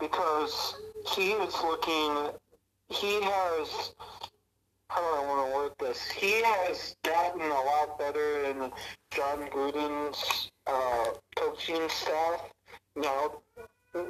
[0.00, 0.76] because
[1.14, 2.30] he is looking.
[2.88, 3.94] He has
[4.88, 6.08] how do I want to word this?
[6.10, 8.72] He has gotten a lot better in
[9.10, 12.40] Jon Gruden's uh, coaching staff.
[12.94, 13.42] Now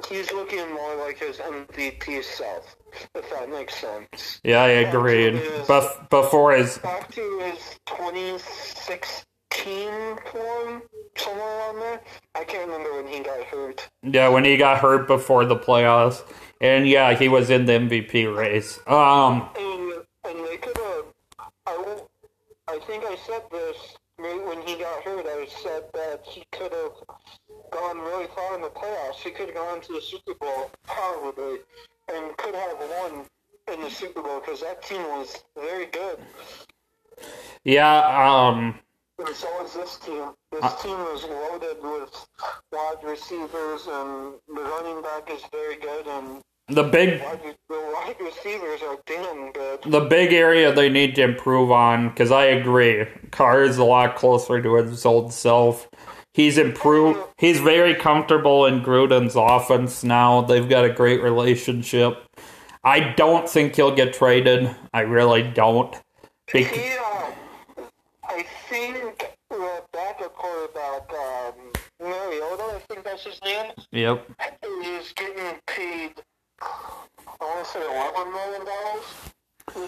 [0.07, 2.76] he's looking more like his MVP self,
[3.15, 4.39] if that makes sense.
[4.43, 5.35] Yeah, I agreed.
[5.65, 10.81] Bef- before his Back to his 2016 form,
[11.17, 12.01] somewhere around there.
[12.35, 13.87] I can't remember when he got hurt.
[14.03, 16.21] yeah, when he got hurt before the playoffs,
[16.61, 18.79] and yeah, he was in the MVP race.
[18.87, 19.93] Um, And
[20.25, 21.05] and they could have.
[21.65, 21.97] I
[22.69, 23.77] I think I said this
[24.19, 25.25] right when he got hurt.
[25.25, 26.91] I said that he could have
[27.71, 29.15] gone really far in the playoffs.
[29.15, 31.59] He could have gone to the Super Bowl probably,
[32.13, 33.25] and could have won
[33.73, 36.17] in the Super Bowl because that team was very good.
[37.63, 38.79] yeah, um,
[39.19, 40.31] And so is this team.
[40.51, 42.27] This team is loaded with
[42.71, 48.15] wide receivers, and the running back is very good, and the big wide, the wide
[48.19, 49.79] receivers are damn good.
[49.83, 54.15] the big area they need to improve on because I agree, Carr is a lot
[54.15, 55.89] closer to his old self.
[56.37, 57.19] He's improved.
[57.39, 60.41] He's very comfortable in Gruden's offense now.
[60.41, 62.23] They've got a great relationship.
[62.83, 64.69] I don't think he'll get traded.
[64.93, 65.91] I really don't.
[66.53, 67.31] Bec- He, uh,
[68.29, 71.53] I think the backup quarterback, um,
[71.99, 74.29] Mariota, I think that's his name, yep.
[74.83, 76.21] He's getting paid,
[76.61, 78.67] I want to say $11 million.
[79.75, 79.83] Either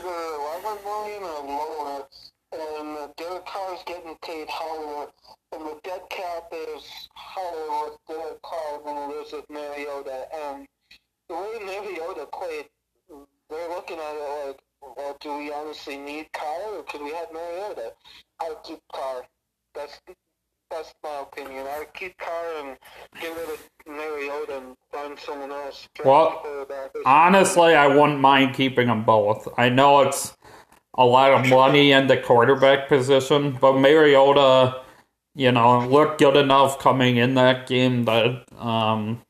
[0.65, 2.07] 11 million or lower.
[2.51, 5.07] And Derek Carr is getting paid higher.
[5.51, 7.09] And the dead cap is
[7.87, 10.27] with Derek Carr than it is with Mariota.
[10.33, 10.67] And
[11.27, 12.65] the way Mariota played,
[13.49, 14.59] they're looking at it like,
[14.95, 17.93] well, do we honestly need Carr or could we have Mariota?
[18.39, 19.23] I keep Carr.
[19.75, 19.99] That's
[20.71, 21.65] that's my opinion.
[21.65, 22.77] I keep Carr and
[23.19, 25.87] get rid of Mariota and find someone else.
[26.05, 29.47] Well, a quarterback or Honestly, I wouldn't mind keeping them both.
[29.57, 30.37] I know it's
[30.97, 34.81] a lot of money in the quarterback position, but Mariota,
[35.35, 39.21] you know, looked good enough coming in that game that, um,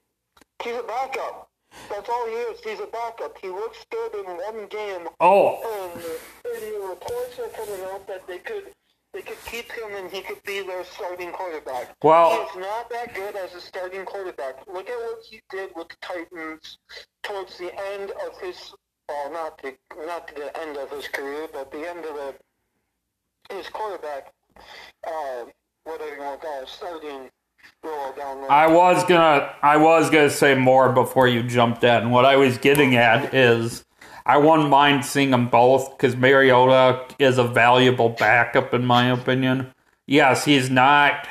[0.64, 1.50] He's a backup.
[1.90, 2.60] That's all he is.
[2.62, 3.38] He's a backup.
[3.42, 8.28] He looks good in one game, oh, and, and the reports are coming out that
[8.28, 8.74] they could
[9.14, 11.96] they could keep him and he could be their starting quarterback.
[12.04, 14.68] Well- he is not that good as a starting quarterback.
[14.68, 16.78] Look at what he did with the Titans
[17.24, 18.74] towards the end of his
[19.10, 22.36] well, not the not the end of his career, but the end of the
[23.56, 24.34] his quarterback.
[25.06, 25.46] Uh,
[25.84, 27.30] whatever you want to call it, starting
[27.84, 28.52] role down there.
[28.52, 32.12] I was gonna, I was gonna say more before you jumped in.
[32.12, 33.86] What I was getting at is,
[34.26, 39.74] I wouldn't mind seeing them both because Mariota is a valuable backup in my opinion.
[40.06, 41.28] Yes, he's not,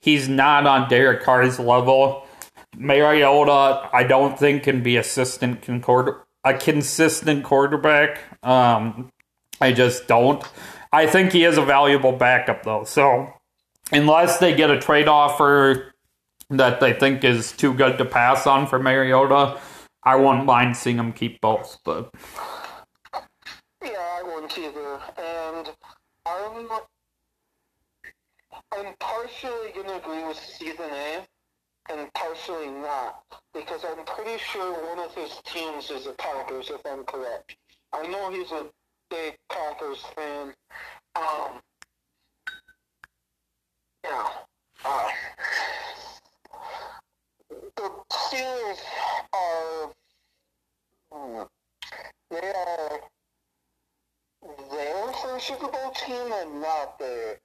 [0.00, 2.26] he's not on Derek Carr's level.
[2.76, 8.20] Mariota, I don't think can be assistant quarter, a consistent quarterback.
[8.42, 9.10] Um,
[9.60, 10.42] I just don't.
[10.92, 12.84] I think he is a valuable backup though.
[12.84, 13.32] So
[13.92, 15.92] unless they get a trade offer
[16.50, 19.60] that they think is too good to pass on for Mariota,
[20.02, 21.78] I wouldn't mind seeing them keep both.
[21.84, 22.10] But
[23.82, 25.00] Yeah, I wouldn't either.
[25.18, 25.70] And
[26.24, 26.68] I'm
[28.72, 31.26] I'm partially gonna agree with season A.
[31.90, 33.22] and partially not.
[33.54, 37.56] Because I'm pretty sure one of his teams is the Packers, if I'm correct.
[37.92, 38.66] I know he's a
[39.10, 40.54] big Packers fan.
[41.16, 41.60] Um
[44.04, 44.28] yeah.
[44.84, 45.08] Uh,
[47.76, 48.78] the Steelers
[49.32, 49.92] are
[51.12, 51.42] hmm,
[52.30, 53.00] they are
[54.70, 57.38] there for Super Bowl team and not there.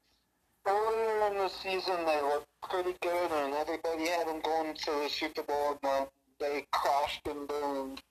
[0.66, 5.10] Earlier in the season, they looked pretty good, and everybody had them going to the
[5.10, 8.02] Super Bowl, but they crashed and burned.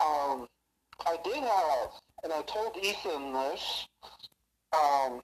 [0.00, 0.48] Um,
[1.06, 1.90] I did have,
[2.24, 3.86] and I told Ethan this.
[4.72, 5.22] Um,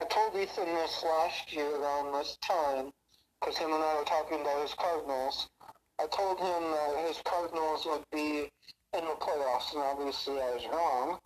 [0.00, 2.90] I told Ethan this last year around this time,
[3.40, 5.48] because him and I were talking about his Cardinals.
[6.00, 8.50] I told him that his Cardinals would be
[8.94, 11.18] in the playoffs, and obviously I was wrong.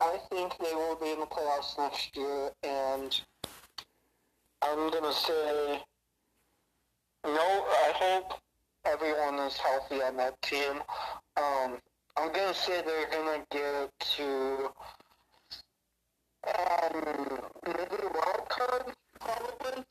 [0.00, 3.20] I think they will be in the playoffs next year, and
[4.62, 5.82] I'm gonna say
[7.24, 7.40] no.
[7.42, 8.40] I hope
[8.84, 10.82] everyone is healthy on that team.
[11.36, 11.78] Um,
[12.16, 14.70] I'm gonna say they're gonna get to
[16.46, 18.84] um, maybe wild card,
[19.20, 19.84] probably.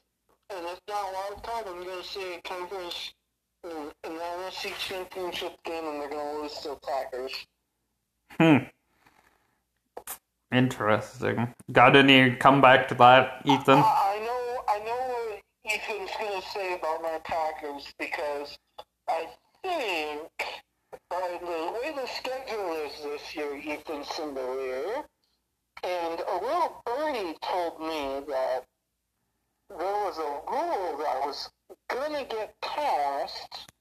[0.52, 3.14] And if not wild card, I'm gonna say conference
[3.64, 7.46] in the NFC Championship game, and they're gonna lose to the Packers.
[8.40, 8.66] hmm,
[10.52, 11.54] interesting.
[11.72, 13.80] Got any come back to that, Ethan?
[13.80, 18.58] I I know, I know what Ethan's gonna say about my Packers because
[19.08, 19.28] I
[19.64, 20.30] think
[21.10, 25.04] by the way the schedule is this year, Ethan Cimbalier,
[25.84, 28.66] and a little birdie told me that
[29.70, 31.50] there was a rule that was
[31.90, 33.72] gonna get passed,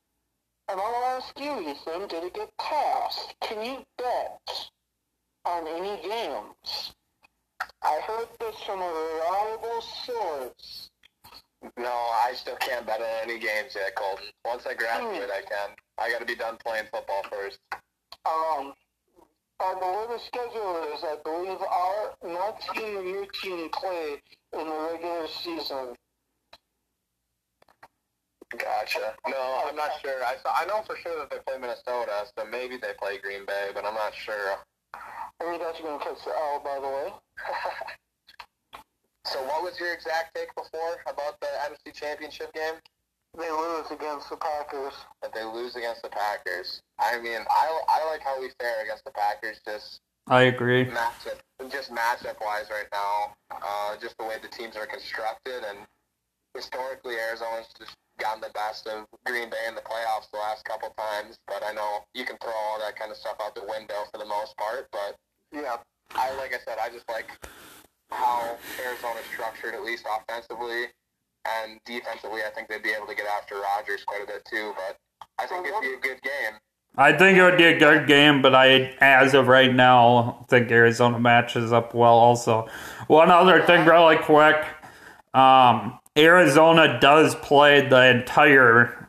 [0.68, 3.34] and I'll ask you, Ethan, did it get passed?
[3.40, 4.70] Can you bet
[5.48, 6.92] on any games?
[7.82, 10.90] I heard this from a reliable source.
[11.76, 14.30] No, I still can't bet on any games yet, Colten.
[14.44, 15.70] Once I graduate, I can.
[15.98, 17.58] I got to be done playing football first.
[18.26, 18.74] Um,
[19.60, 24.22] and the way the schedule is, I believe our my team and your team play
[24.52, 25.96] in the regular season.
[28.56, 29.14] Gotcha.
[29.26, 30.24] No, I'm not sure.
[30.24, 33.44] I saw, I know for sure that they play Minnesota, so maybe they play Green
[33.46, 34.58] Bay, but I'm not sure.
[35.40, 37.12] I think that's going to catch the L, by the way.
[39.28, 42.80] So what was your exact take before about the NFC Championship game?
[43.36, 44.94] They lose against the Packers.
[45.20, 46.80] That they lose against the Packers.
[46.98, 50.86] I mean, I, I like how we fare against the Packers just I agree.
[50.86, 53.36] matchup, just matchup wise right now.
[53.50, 55.78] Uh, just the way the teams are constructed, and
[56.54, 60.88] historically Arizona's just gotten the best of Green Bay in the playoffs the last couple
[60.96, 61.36] times.
[61.46, 64.16] But I know you can throw all that kind of stuff out the window for
[64.16, 64.88] the most part.
[64.90, 65.16] But
[65.52, 65.76] Yeah.
[66.14, 67.28] I like I said, I just like
[68.10, 70.86] how Arizona's structured, at least offensively
[71.46, 72.40] and defensively.
[72.46, 74.72] I think they'd be able to get after Rodgers quite a bit too.
[74.76, 74.96] But
[75.38, 76.58] I think it'd be a good game.
[76.96, 80.70] I think it would be a good game, but I, as of right now, think
[80.70, 82.14] Arizona matches up well.
[82.14, 82.66] Also,
[83.06, 84.56] one other thing, really quick:
[85.34, 89.07] um, Arizona does play the entire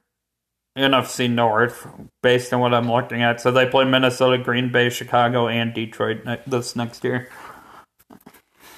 [0.77, 1.87] NFC North,
[2.21, 3.41] based on what I'm looking at.
[3.41, 7.29] So they play Minnesota, Green Bay, Chicago, and Detroit ne- this next year.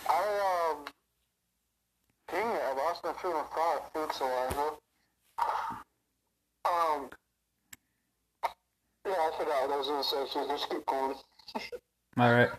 [0.10, 0.86] I, um,
[2.32, 3.92] dang it, I lost my train of thought.
[3.94, 4.72] Thanks, Eliza.
[6.66, 7.10] Um,
[9.06, 11.16] yeah, I forgot what I was going to say, so just keep going.
[12.18, 12.50] All right.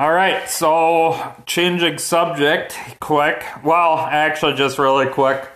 [0.00, 3.44] All right, so changing subject quick.
[3.64, 5.48] Well, actually, just really quick.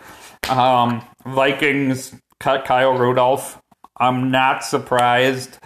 [0.51, 2.13] Um, Vikings
[2.43, 3.63] cut Kyle Rudolph.
[3.97, 5.59] I'm not surprised.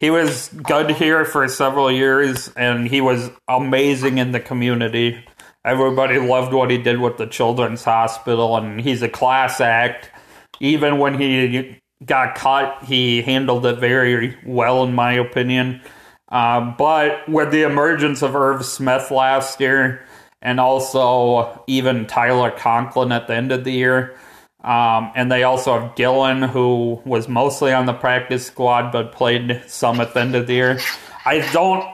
[0.00, 5.22] He was good here for several years, and he was amazing in the community.
[5.64, 10.10] Everybody loved what he did with the Children's Hospital, and he's a class act.
[10.58, 15.82] Even when he got cut, he handled it very well, in my opinion.
[16.30, 20.04] Uh, but with the emergence of Irv Smith last year,
[20.40, 24.16] and also even Tyler Conklin at the end of the year,
[24.62, 29.62] um, and they also have Dillon, who was mostly on the practice squad but played
[29.66, 30.80] some at the end of the year.
[31.24, 31.84] I don't,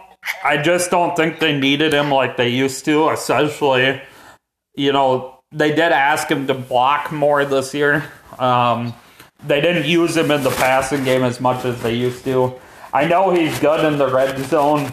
[0.44, 3.08] I just don't think they needed him like they used to.
[3.08, 4.02] Essentially,
[4.74, 8.04] you know, they did ask him to block more this year.
[8.38, 8.92] Um,
[9.46, 12.60] they didn't use him in the passing game as much as they used to.
[12.92, 14.92] I know he's good in the red zone,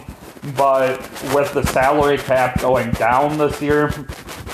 [0.56, 0.98] but
[1.34, 3.88] with the salary cap going down this year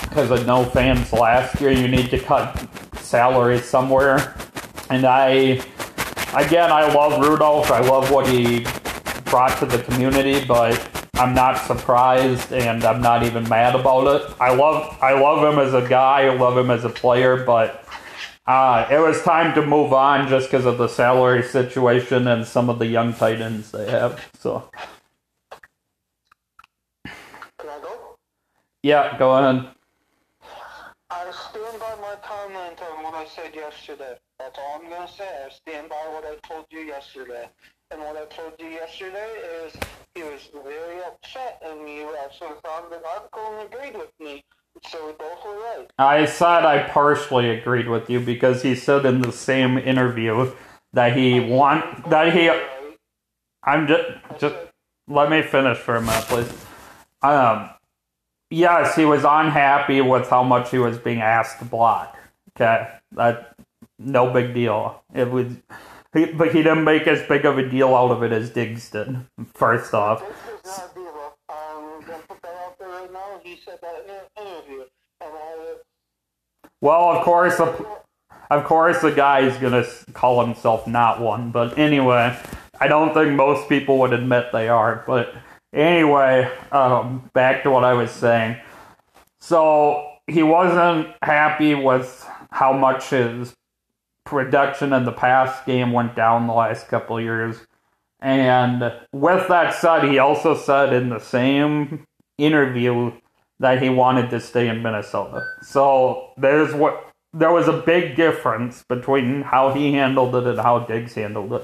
[0.01, 2.67] because of no fans last year, you need to cut
[3.13, 4.33] salaries somewhere.
[4.89, 5.61] And I,
[6.35, 7.69] again, I love Rudolph.
[7.69, 8.65] I love what he
[9.25, 10.73] brought to the community, but
[11.13, 14.35] I'm not surprised and I'm not even mad about it.
[14.41, 16.21] I love, I love him as a guy.
[16.23, 17.85] I love him as a player, but
[18.47, 22.67] uh, it was time to move on just because of the salary situation and some
[22.67, 24.19] of the young tight ends they have.
[24.39, 24.71] So,
[27.05, 28.17] Can I go?
[28.81, 29.67] yeah, go ahead.
[31.15, 34.17] I stand by my comment on what I said yesterday.
[34.37, 35.23] That's all I'm going to say.
[35.23, 37.47] I stand by what I told you yesterday.
[37.89, 39.29] And what I told you yesterday
[39.63, 39.73] is
[40.13, 44.43] he was very upset, and you actually found the article and agreed with me.
[44.89, 45.89] So we both were right.
[45.97, 50.51] I said I partially agreed with you because he said in the same interview
[50.91, 52.49] that he want that he.
[53.63, 54.09] I'm just
[54.39, 54.55] just
[55.07, 56.51] let me finish for a minute, please.
[57.21, 57.69] Um,
[58.49, 62.17] yes, he was unhappy with how much he was being asked to block.
[62.55, 63.55] Okay, that
[63.97, 65.03] no big deal.
[65.13, 65.47] It was,
[66.13, 68.89] he, but he didn't make as big of a deal out of it as Diggs
[68.89, 69.25] did.
[69.53, 71.03] First off, is not a.
[71.49, 73.39] I'm going to put that out there right now.
[73.43, 74.81] He said that in an interview.
[75.21, 75.75] And I,
[76.81, 81.51] well, of course, of course, the guy is gonna call himself not one.
[81.51, 82.37] But anyway,
[82.79, 85.03] I don't think most people would admit they are.
[85.07, 85.33] But
[85.73, 88.57] anyway, um, back to what I was saying.
[89.39, 93.53] So he wasn't happy with how much his
[94.25, 97.57] production in the past game went down the last couple years.
[98.21, 102.05] And with that said, he also said in the same
[102.37, 103.11] interview
[103.59, 105.43] that he wanted to stay in Minnesota.
[105.63, 110.79] So there's what there was a big difference between how he handled it and how
[110.79, 111.63] Diggs handled it.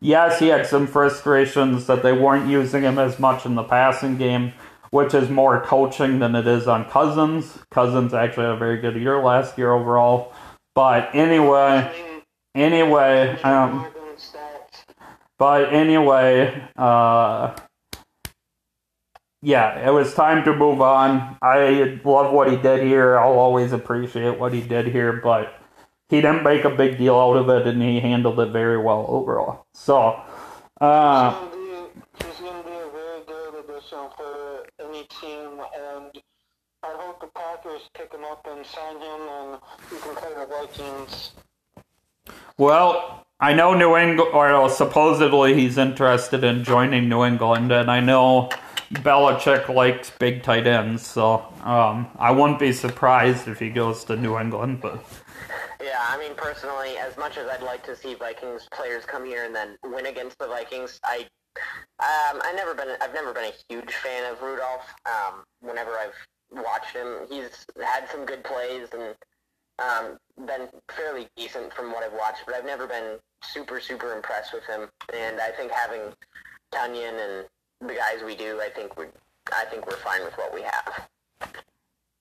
[0.00, 4.16] yes, he had some frustrations that they weren't using him as much in the passing
[4.16, 4.52] game,
[4.94, 7.58] which is more coaching than it is on Cousins.
[7.72, 10.32] Cousins actually had a very good year last year overall.
[10.72, 11.92] But anyway,
[12.54, 13.88] anyway, um,
[15.36, 17.56] but anyway, uh,
[19.42, 21.38] yeah, it was time to move on.
[21.42, 23.18] I love what he did here.
[23.18, 25.54] I'll always appreciate what he did here, but
[26.08, 29.06] he didn't make a big deal out of it, and he handled it very well
[29.08, 29.66] overall.
[29.74, 30.22] So,
[30.80, 31.48] uh,
[32.22, 36.22] he's going to be a very good addition for any team, and
[36.82, 37.20] I hope
[37.74, 39.60] the Packers pick him up and sign him, and
[39.90, 41.32] he can play the Vikings.
[42.56, 48.00] well, I know New England, or supposedly he's interested in joining New England, and I
[48.00, 48.50] know
[48.92, 54.16] Belichick likes big tight ends, so um, I wouldn't be surprised if he goes to
[54.16, 55.04] New England, but.
[55.82, 59.44] Yeah, I mean, personally, as much as I'd like to see Vikings players come here
[59.44, 61.26] and then win against the Vikings, I,
[61.98, 64.94] um, I never been, I've never been a huge fan of Rudolph.
[65.04, 66.14] Um, whenever I've
[66.54, 69.14] watched him, he's had some good plays and
[69.78, 74.52] um, been fairly decent from what I've watched, but I've never been super, super impressed
[74.52, 74.88] with him.
[75.12, 76.00] And I think having
[76.72, 79.06] Tonyan and the guys we do, I think we,
[79.52, 81.08] I think we're fine with what we have.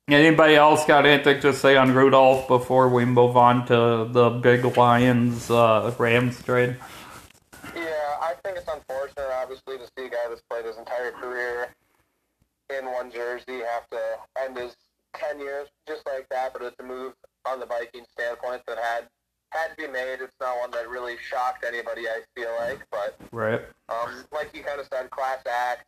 [0.09, 4.65] Anybody else got anything to say on Rudolph before we move on to the big
[4.75, 6.75] Lions uh, Rams trade?
[7.73, 7.81] Yeah,
[8.21, 11.69] I think it's unfortunate, obviously, to see a guy that's played his entire career
[12.69, 13.99] in one jersey have to
[14.41, 14.75] end his
[15.15, 17.13] 10 years just like that, but it's a move
[17.45, 19.07] on the Vikings standpoint that had
[19.51, 20.17] had to be made.
[20.19, 23.61] It's not one that really shocked anybody, I feel like, but Right.
[23.89, 25.85] um, like you kind of said, class act.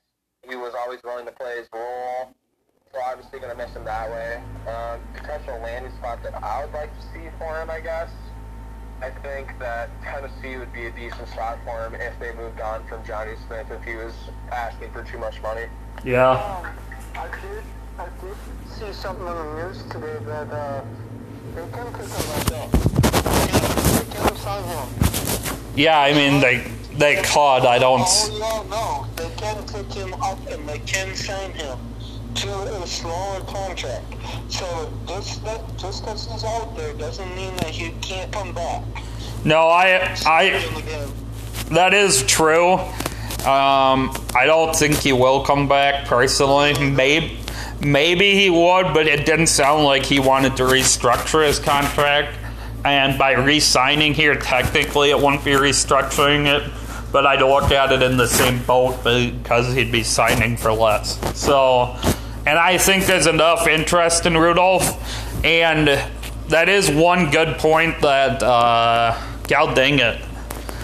[0.48, 2.30] He was always willing to play his role.
[2.94, 4.44] So obviously going to miss him that way.
[4.68, 8.14] Um, potential landing spot that I would like to see for him, I guess.
[9.02, 12.86] I think that Tennessee would be a decent spot for him if they moved on
[12.88, 14.14] from Jonnu Smith if he was
[14.52, 15.66] asking for too much money.
[16.04, 16.32] Yeah.
[16.32, 16.68] Um,
[17.16, 17.64] I did,
[18.00, 18.36] I did
[18.68, 20.82] see something on the news today that uh,
[21.56, 22.72] they can pick him back up.
[22.72, 25.58] They can, sign him.
[25.76, 27.66] Yeah, I mean, they they could.
[27.66, 28.02] I don't.
[28.02, 29.08] Oh, yeah, no.
[29.16, 31.78] They can pick him up and they can sign him
[32.36, 34.16] to a smaller contract.
[34.50, 38.84] So just that just because he's out there doesn't mean that he can't come back.
[39.44, 40.60] No, I I
[41.72, 42.74] that is true.
[43.46, 46.74] Um, I don't think he will come back personally.
[46.80, 47.38] Maybe
[47.80, 52.38] maybe he would, but it didn't sound like he wanted to restructure his contract.
[52.84, 56.72] And by re-signing here, technically it wouldn't be restructuring it,
[57.12, 61.20] but I'd look at it in the same boat because he'd be signing for less.
[61.40, 61.98] So,
[62.46, 65.88] and I think there's enough interest in Rudolph, and
[66.50, 70.22] that is one good point that, uh, God dang it.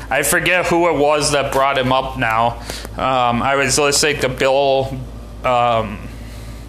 [0.09, 2.59] I forget who it was that brought him up now.
[2.97, 4.97] Um, I was listening to Bill,
[5.43, 5.99] um,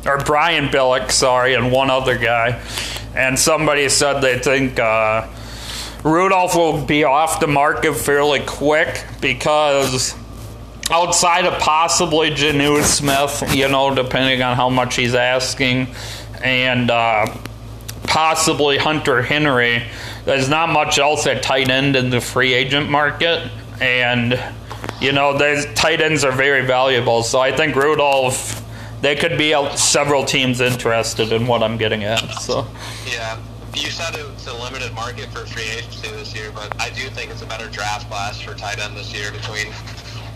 [0.07, 2.63] or Brian Billick, sorry, and one other guy.
[3.15, 5.29] And somebody said they think uh,
[6.05, 10.15] Rudolph will be off the market fairly quick because
[10.91, 15.89] outside of possibly Jonnu Smith, you know, depending on how much he's asking,
[16.43, 17.27] and uh,
[18.05, 19.85] possibly Hunter Henry,
[20.25, 23.51] there's not much else at tight end in the free agent market.
[23.81, 24.41] And,
[25.01, 27.23] you know, those tight ends are very valuable.
[27.23, 28.63] So I think Rudolph,
[29.01, 32.21] there could be several teams interested in what I'm getting at.
[32.41, 32.67] So,
[33.07, 33.39] Yeah,
[33.75, 37.31] you said it's a limited market for free agency this year, but I do think
[37.31, 39.73] it's a better draft class for tight end this year between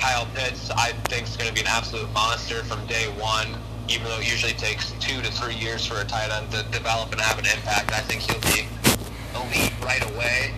[0.07, 0.71] Kyle Pitts.
[0.71, 3.49] I think is going to be an absolute monster from day one.
[3.89, 7.11] Even though it usually takes two to three years for a tight end to develop
[7.11, 8.69] and have an impact, I think he'll be
[9.35, 10.55] elite right away.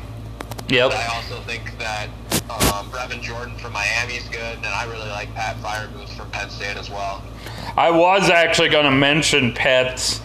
[0.68, 0.90] yep.
[0.90, 2.08] But I also think that
[2.50, 6.50] um, Brevin Jordan from Miami is good, and I really like Pat Freiermuth from Penn
[6.50, 7.22] State as well.
[7.74, 10.20] I was actually going to mention Pitts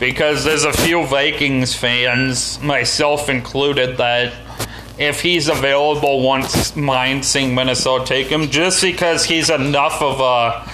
[0.00, 4.32] because there's a few Vikings fans, myself included, that
[4.98, 10.68] if he's available, won't mind seeing Minnesota take him just because he's enough of a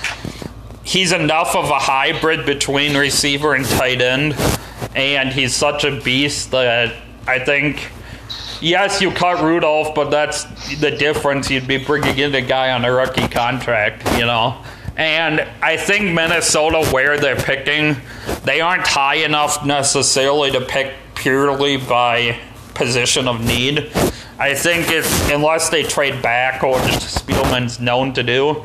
[0.85, 4.35] he's enough of a hybrid between receiver and tight end,
[4.95, 6.95] and he's such a beast that
[7.27, 7.91] I think.
[8.63, 10.45] Yes, you cut Rudolph, but that's
[10.81, 11.51] the difference.
[11.51, 14.63] You'd be bringing in a guy on a rookie contract, you know.
[14.99, 17.97] And I think Minnesota, where they're picking,
[18.45, 22.39] they aren't high enough necessarily to pick purely by
[22.81, 23.93] position of need.
[24.39, 28.65] I think if unless they trade back, or just Spielman's known to do,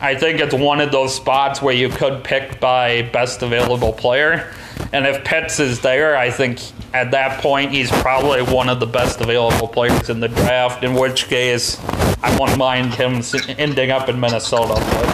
[0.00, 4.52] I think it's one of those spots where you could pick by best available player.
[4.92, 6.60] And if Pitts is there, I think
[6.92, 10.82] at that point he's probably one of the best available players in the draft.
[10.82, 11.78] In which case,
[12.20, 13.22] I wouldn't mind him
[13.58, 14.74] ending up in Minnesota.
[14.74, 15.06] But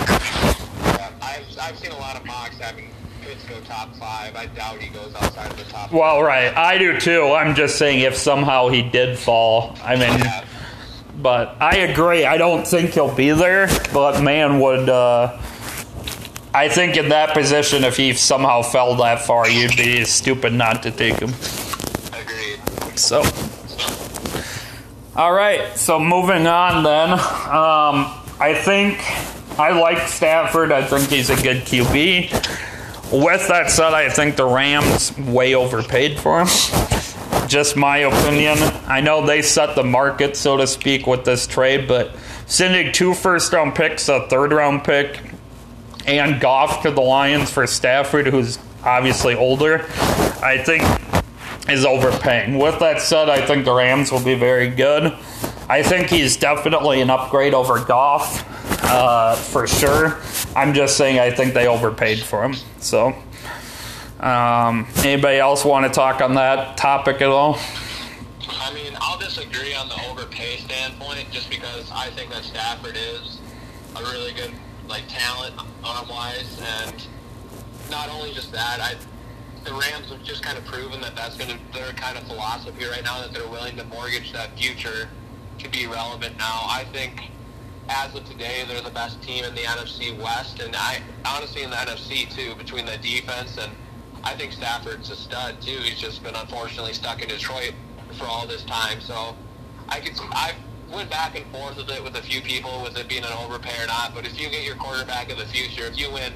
[0.83, 2.89] Yeah, I've, I've seen a lot of mocks having
[3.21, 4.35] Pitts go top five.
[4.35, 7.33] I doubt he goes outside of the top well, right, I do too.
[7.33, 10.45] I'm just saying if somehow he did fall, I mean, Yeah.
[11.23, 12.25] but I agree.
[12.25, 13.69] I don't think he'll be there.
[13.93, 15.39] But man, would uh,
[16.53, 20.83] I think in that position, if he somehow fell that far, you'd be stupid not
[20.83, 21.31] to take him.
[22.21, 22.99] Agreed.
[22.99, 23.23] So,
[25.15, 25.77] all right.
[25.77, 27.11] So moving on then.
[27.13, 28.99] Um, I think
[29.59, 30.73] I like Stafford.
[30.73, 32.67] I think he's a good QB.
[33.11, 36.49] With that said, I think the Rams way overpaid for him.
[37.49, 38.59] Just my opinion.
[38.87, 42.15] I know they set the market, so to speak, with this trade, but
[42.47, 45.21] sending two first round picks, a third round pick,
[46.07, 49.87] and Goff to the Lions for Stafford, who's obviously older,
[50.43, 50.83] I think
[51.71, 52.59] is overpaying.
[52.59, 55.15] With that said, I think the Rams will be very good.
[55.69, 60.19] I think he's definitely an upgrade over Goff, uh, for sure.
[60.57, 62.55] I'm just saying I think they overpaid for him.
[62.79, 63.15] So,
[64.21, 67.59] um, anybody else want to talk on that topic at all?
[68.49, 73.39] I mean, I'll disagree on the overpay standpoint just because I think that Stafford is
[73.97, 74.53] a really good
[74.89, 75.55] like talent
[75.85, 77.07] arm wise, and
[77.91, 78.95] not only just that, I
[79.65, 82.85] the Rams have just kind of proven that that's going to their kind of philosophy
[82.87, 85.09] right now that they're willing to mortgage that future
[85.59, 86.63] to be relevant now.
[86.69, 87.31] I think
[87.89, 91.71] as of today, they're the best team in the NFC West, and I honestly in
[91.71, 93.73] the NFC too between the defense and
[94.25, 95.79] I think Stafford's a stud too.
[95.79, 97.73] He's just been unfortunately stuck in Detroit
[98.19, 99.01] for all this time.
[99.01, 99.37] So
[99.89, 100.55] I could I
[100.93, 103.83] went back and forth with it with a few people with it being an overpay
[103.83, 104.15] or not.
[104.15, 106.33] But if you get your quarterback of the future, if you win,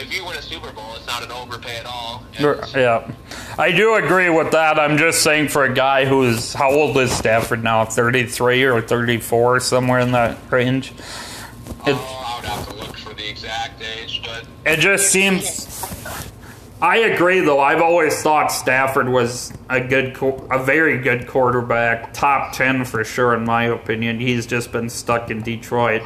[0.00, 2.24] if you win a Super Bowl, it's not an overpay at all.
[2.36, 3.10] And Yeah,
[3.58, 4.78] I do agree with that.
[4.78, 7.84] I'm just saying for a guy who's how old is Stafford now?
[7.84, 10.90] 33 or 34, somewhere in that range.
[10.90, 10.96] It,
[11.86, 15.79] oh, I would have to look for the exact age, but it just seems.
[16.82, 17.60] I agree, though.
[17.60, 20.16] I've always thought Stafford was a good,
[20.50, 24.18] a very good quarterback, top ten for sure, in my opinion.
[24.18, 26.00] He's just been stuck in Detroit,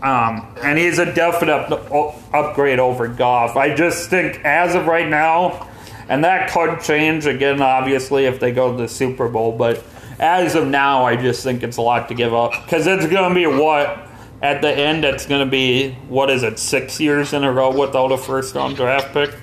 [0.00, 3.56] um, and he's a definite u- upgrade over Goff.
[3.56, 5.68] I just think, as of right now,
[6.08, 9.58] and that could change again, obviously, if they go to the Super Bowl.
[9.58, 9.82] But
[10.20, 13.28] as of now, I just think it's a lot to give up because it's going
[13.28, 14.06] to be what
[14.40, 15.04] at the end.
[15.04, 18.54] It's going to be what is it, six years in a row without a first
[18.54, 19.34] round draft pick.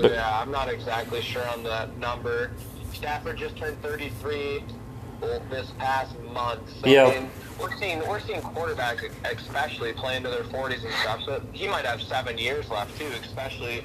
[0.00, 2.50] Yeah, I'm not exactly sure on that number.
[2.94, 4.64] Stafford just turned 33
[5.50, 6.60] this past month.
[6.80, 7.06] So Yeah.
[7.06, 7.30] I mean,
[7.60, 11.22] we're seeing we're seeing quarterbacks especially play into their 40s and stuff.
[11.24, 13.84] So he might have seven years left too, especially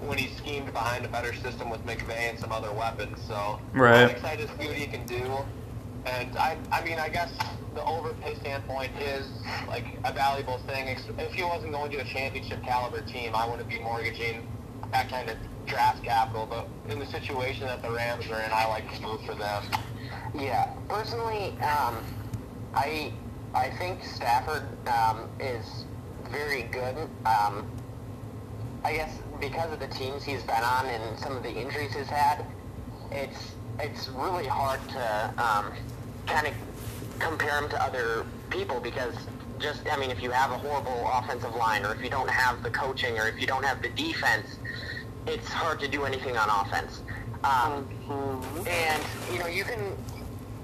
[0.00, 3.18] when he's schemed behind a better system with McVay and some other weapons.
[3.26, 4.04] So Right.
[4.04, 5.38] I'm excited to see what he can do.
[6.06, 7.30] And I, I mean, I guess
[7.74, 9.26] the overpay standpoint is
[9.68, 10.88] like a valuable thing.
[11.18, 14.46] If he wasn't going to a championship caliber team, I wouldn't be mortgaging
[14.92, 15.36] that kind of
[15.66, 16.46] draft capital.
[16.46, 19.64] But in the situation that the Rams are in, I like to move for them.
[20.34, 22.04] Yeah, personally, um,
[22.74, 23.12] I
[23.54, 25.84] I think Stafford um, is
[26.30, 26.96] very good.
[27.26, 27.66] Um,
[28.84, 32.08] I guess because of the teams he's been on and some of the injuries he's
[32.08, 32.44] had,
[33.10, 35.72] it's it's really hard to um,
[36.26, 36.54] kind of
[37.18, 39.14] compare him to other people because
[39.60, 42.62] just I mean if you have a horrible offensive line or if you don't have
[42.62, 44.56] the coaching or if you don't have the defense,
[45.26, 47.02] it's hard to do anything on offense.
[47.44, 47.88] Um,
[48.66, 49.02] and
[49.32, 49.80] you know you can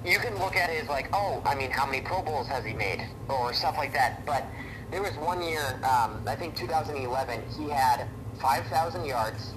[0.05, 2.65] you can look at it as like oh I mean how many Pro Bowls has
[2.65, 4.25] he made or stuff like that.
[4.25, 4.47] But
[4.91, 8.09] there was one year um, I think 2011 he had
[8.41, 9.53] 5,000 yards.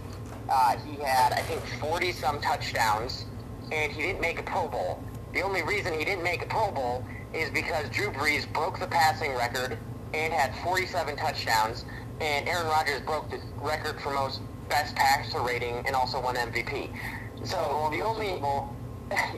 [0.50, 3.26] Uh, he had I think 40 some touchdowns
[3.72, 5.04] and he didn't make a Pro Bowl.
[5.34, 8.88] The only reason he didn't make a Pro Bowl is because Drew Brees broke the
[8.88, 9.78] passing record
[10.14, 11.86] and had 47 touchdowns,
[12.20, 16.90] and Aaron Rodgers broke the record for most best passer rating and also won MVP.
[17.44, 18.42] So the only,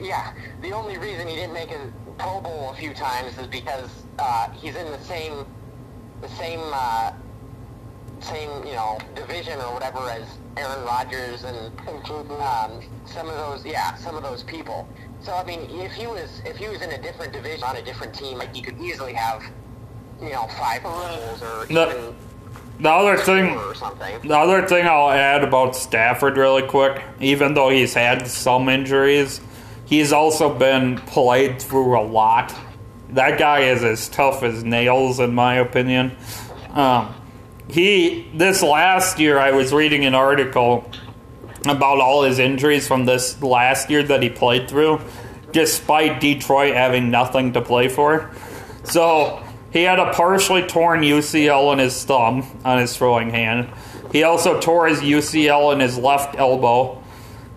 [0.00, 3.90] yeah, the only reason he didn't make a Pro Bowl a few times is because
[4.18, 5.46] uh, he's in the same,
[6.20, 7.12] the same, uh,
[8.20, 10.26] same you know division or whatever as
[10.56, 11.56] Aaron Rodgers and
[11.88, 14.88] um, some of those, yeah, some of those people.
[15.22, 17.82] So I mean, if he was if he was in a different division on a
[17.82, 19.42] different team, like he could easily have,
[20.20, 21.88] you know, five Bowls or No.
[21.90, 22.14] even
[22.80, 24.20] The other thing, or something.
[24.28, 29.40] the other thing I'll add about Stafford really quick, even though he's had some injuries,
[29.84, 32.52] he's also been played through a lot.
[33.10, 36.16] That guy is as tough as nails, in my opinion.
[36.72, 37.14] Um,
[37.68, 40.90] he this last year, I was reading an article
[41.66, 45.00] about all his injuries from this last year that he played through,
[45.52, 48.30] despite Detroit having nothing to play for.
[48.84, 53.70] So he had a partially torn UCL in his thumb on his throwing hand.
[54.12, 57.02] He also tore his UCL in his left elbow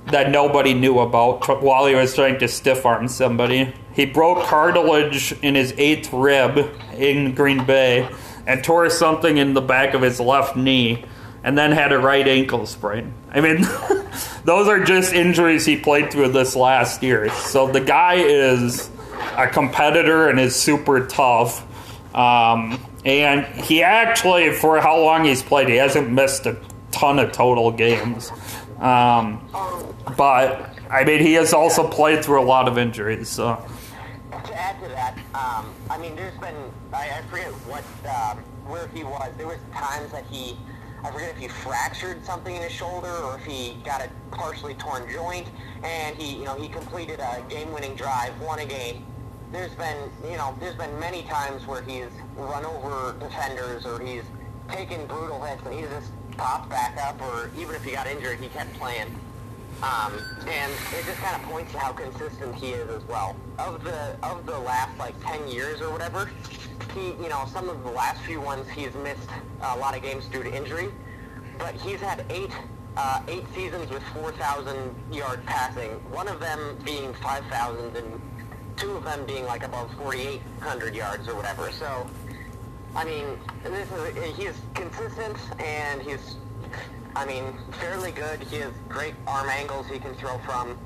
[0.07, 3.73] that nobody knew about while he was trying to stiff arm somebody.
[3.93, 8.07] He broke cartilage in his eighth rib in Green Bay
[8.45, 11.03] and tore something in the back of his left knee
[11.45, 13.13] and then had a right ankle sprain.
[13.31, 13.61] I mean,
[14.45, 17.29] those are just injuries he played through this last year.
[17.29, 18.89] So the guy is
[19.37, 21.63] a competitor and is super tough.
[22.15, 26.57] Um, and he actually, for how long he's played, he hasn't missed a
[26.89, 28.31] ton of total games.
[28.79, 29.47] Um,
[30.17, 33.29] but I mean, he has also played through a lot of injuries.
[33.29, 33.63] So
[34.31, 36.55] to add to that, um, I mean, there's been
[36.91, 39.31] I, I forget what um, where he was.
[39.37, 40.57] There was times that he,
[41.05, 44.73] I forget if he fractured something in his shoulder or if he got a partially
[44.73, 45.47] torn joint,
[45.83, 49.05] and he, you know, he completed a game-winning drive, won a game.
[49.51, 54.23] There's been, you know, there's been many times where he's run over defenders or he's
[54.67, 58.39] taken brutal hits and he's just popped back up, or even if he got injured,
[58.39, 59.07] he kept playing.
[59.85, 60.13] Um,
[60.47, 63.35] and it just kind of points to how consistent he is as well.
[63.59, 66.29] Of the of the last like 10 years or whatever,
[66.95, 69.29] he you know some of the last few ones he's missed
[69.61, 70.87] a lot of games due to injury,
[71.59, 72.49] but he's had eight
[72.97, 75.91] uh, eight seasons with 4,000 yard passing.
[76.09, 78.21] One of them being 5,000 and
[78.77, 81.71] two of them being like above 4,800 yards or whatever.
[81.71, 82.07] So.
[82.97, 83.25] I mean,
[83.61, 86.37] this is, he's consistent and he's
[87.15, 88.43] I mean, fairly good.
[88.43, 90.77] He has great arm angles he can throw from.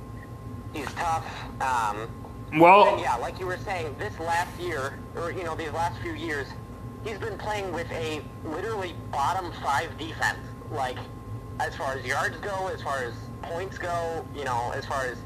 [0.74, 1.26] He's tough.
[1.62, 2.10] Um,
[2.54, 6.00] Well, and yeah, like you were saying, this last year, or you know, these last
[6.00, 6.48] few years,
[7.04, 10.40] he's been playing with a literally bottom five defense.
[10.70, 10.98] Like,
[11.60, 15.26] as far as yards go, as far as points go, you know, as far as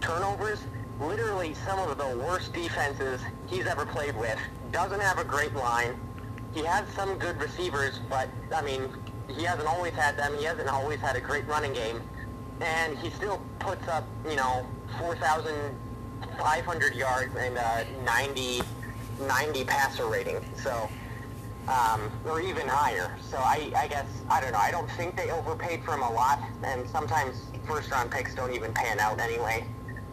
[0.00, 0.66] turnovers,
[0.98, 4.38] literally some of the worst defenses he's ever played with.
[4.70, 5.98] Doesn't have a great line.
[6.52, 8.88] He has some good receivers, but I mean,
[9.28, 10.36] he hasn't always had them.
[10.38, 12.00] He hasn't always had a great running game,
[12.60, 14.66] and he still puts up, you know,
[14.98, 18.62] 4,500 yards and a 90,
[19.20, 20.44] 90 passer rating.
[20.56, 20.88] So,
[21.68, 23.16] um, or even higher.
[23.30, 24.58] So I, I guess I don't know.
[24.58, 28.52] I don't think they overpaid for him a lot, and sometimes first round picks don't
[28.52, 29.66] even pan out anyway.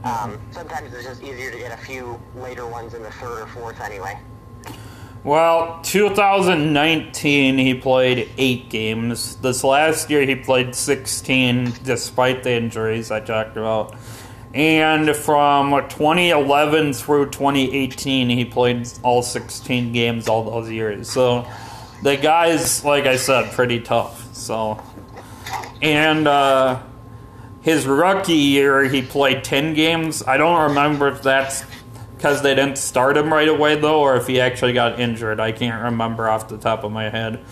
[0.03, 3.47] Um, sometimes it's just easier to get a few later ones in the third or
[3.47, 4.17] fourth anyway.
[5.23, 9.35] Well, 2019 he played eight games.
[9.35, 13.95] This last year he played 16, despite the injuries I talked about.
[14.55, 21.07] And from 2011 through 2018, he played all 16 games all those years.
[21.09, 21.47] So
[22.01, 24.33] the guy's, like I said, pretty tough.
[24.35, 24.81] So,
[25.83, 26.81] and uh,
[27.61, 30.23] his rookie year he played 10 games.
[30.23, 31.63] I don't remember if that's
[32.21, 35.39] because they didn't start him right away though, or if he actually got injured.
[35.39, 37.43] I can't remember off the top of my head.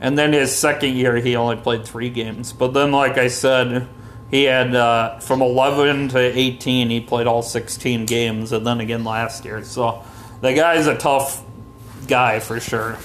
[0.00, 2.52] And then his second year, he only played three games.
[2.52, 3.86] But then, like I said,
[4.28, 9.04] he had uh, from 11 to 18, he played all 16 games, and then again
[9.04, 9.62] last year.
[9.62, 10.02] So
[10.40, 11.44] the guy's a tough
[12.08, 12.98] guy for sure.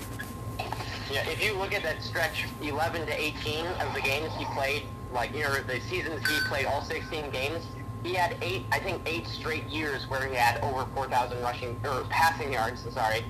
[1.11, 4.81] Yeah, if you look at that stretch, 11 to 18 of the games he played,
[5.13, 7.63] like, you know, the seasons he played all 16 games,
[8.03, 12.03] he had eight, I think, eight straight years where he had over 4,000 rushing, or
[12.09, 13.23] passing yards, sorry,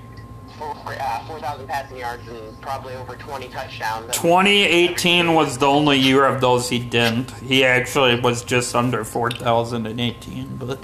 [0.58, 4.14] four, uh, 4,000 passing yards and probably over 20 touchdowns.
[4.16, 7.30] 2018 was the only year of those he didn't.
[7.40, 10.78] He actually was just under 4,018, but.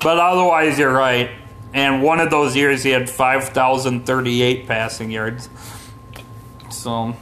[0.00, 1.30] But otherwise, you're right.
[1.74, 5.48] And one of those years, he had 5,038 passing yards.
[6.70, 7.14] So.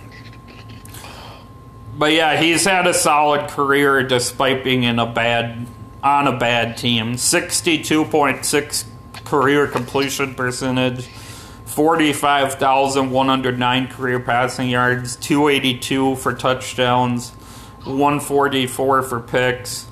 [1.99, 5.67] But yeah, he's had a solid career despite being in a bad
[6.03, 7.15] on a bad team.
[7.15, 8.85] 62.6
[9.25, 11.07] career completion percentage,
[11.65, 17.31] 45,109 career passing yards, 282 for touchdowns,
[17.85, 19.87] 144 for picks,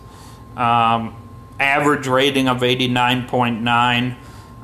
[0.57, 1.17] um,
[1.59, 4.17] average rating of 89.9.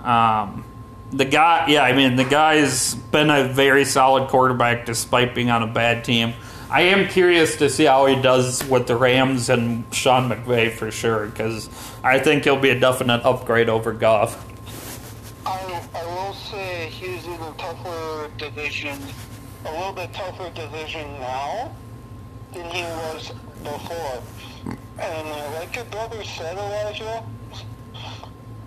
[0.05, 0.65] Um,
[1.11, 5.63] the guy, yeah, I mean, the guy's been a very solid quarterback despite being on
[5.63, 6.35] a bad team.
[6.71, 10.93] I am curious to see how he does with the Rams and Sean McVay for
[10.93, 11.69] sure, because
[12.05, 14.47] I think he'll be a definite upgrade over Goff.
[15.45, 18.97] I, I will say he's in a tougher division,
[19.65, 21.75] a little bit tougher division now
[22.53, 23.33] than he was
[23.65, 24.23] before.
[25.01, 27.25] And uh, like your brother said, Elijah,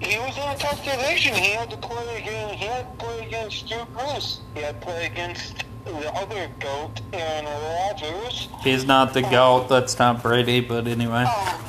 [0.02, 1.36] he was in a tough division.
[1.36, 4.40] He had to play against, he had to play against Drew Brees.
[4.56, 8.50] He had to play against the other goat, Aaron Rodgers.
[8.62, 11.24] He's not the GOAT, that's Tom Brady, but anyway.
[11.24, 11.62] Um,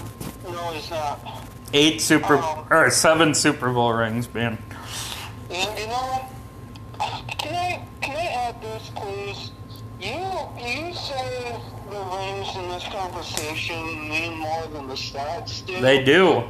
[0.45, 1.21] no, he's not.
[1.73, 2.37] Eight Super
[2.71, 4.59] or seven Super Bowl rings, man.
[5.51, 6.29] You, you know,
[7.39, 9.51] can I can I add this, please?
[10.01, 10.15] You
[10.59, 11.61] you say
[11.91, 15.81] the rings in this conversation mean more than the stats do.
[15.81, 16.45] They do.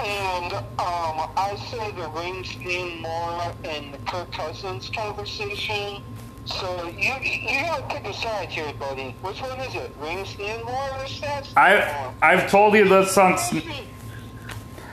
[0.00, 6.02] And um, I say the rings mean more in the Kirk Cousins conversation.
[6.46, 9.14] So you you gotta pick a side here, buddy.
[9.22, 9.90] Which one is it?
[9.98, 11.56] Rings mean more or stats?
[11.56, 12.12] I?
[12.20, 13.38] I've told you this on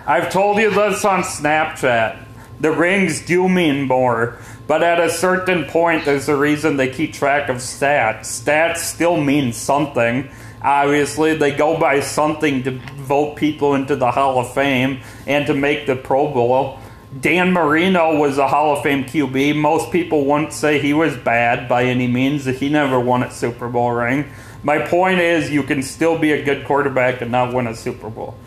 [0.08, 2.26] I've told you this on Snapchat.
[2.62, 4.38] The rings do mean more,
[4.68, 8.22] but at a certain point, there's a reason they keep track of stats.
[8.22, 10.30] Stats still mean something.
[10.62, 15.56] Obviously, they go by something to vote people into the Hall of Fame and to
[15.56, 16.80] make the Pro Bowl.
[17.20, 19.57] Dan Marino was a Hall of Fame QB.
[19.57, 22.45] Most people wouldn't say he was bad by any means.
[22.45, 24.32] He never won a Super Bowl ring.
[24.64, 28.09] My point is, you can still be a good quarterback and not win a Super
[28.09, 28.38] Bowl.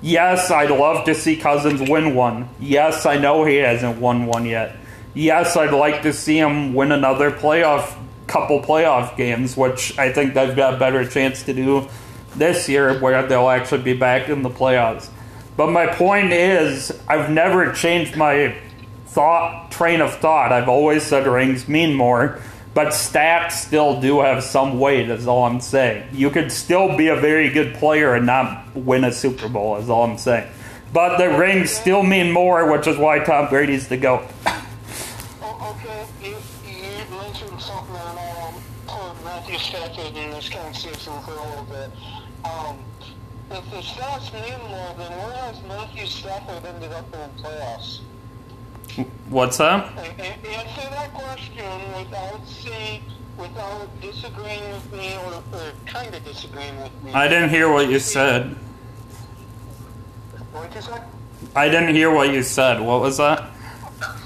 [0.00, 2.48] Yes, I'd love to see Cousins win one.
[2.60, 4.76] Yes, I know he hasn't won one yet.
[5.12, 7.94] Yes, I'd like to see him win another playoff,
[8.26, 11.88] couple playoff games, which I think they've got a better chance to do
[12.36, 15.10] this year, where they'll actually be back in the playoffs.
[15.56, 18.56] But my point is, I've never changed my
[19.06, 20.52] thought train of thought.
[20.52, 22.40] I've always said rings mean more,
[22.74, 25.08] but stats still do have some weight.
[25.08, 26.08] Is all I'm saying.
[26.12, 29.76] You could still be a very good player and not win a Super Bowl.
[29.76, 30.50] Is all I'm saying.
[30.92, 34.24] But the rings still mean more, which is why Tom Brady's the goat.
[34.56, 36.36] Okay, you,
[36.66, 38.54] you mentioned something that um,
[38.86, 41.90] put Matthew Stafford in this conversation for a little bit.
[42.44, 42.78] Um,
[43.50, 48.00] if the stats mean more, then where has Matthew Stafford ended up in the playoffs?
[49.28, 49.96] What's that?
[49.98, 53.02] Answer that question without saying,
[53.36, 57.12] without disagreeing with me or, or kind of disagreeing with me.
[57.12, 58.56] I didn't hear what you said.
[60.52, 61.02] What did you say?
[61.56, 62.80] I didn't hear what you said.
[62.80, 63.50] What was that?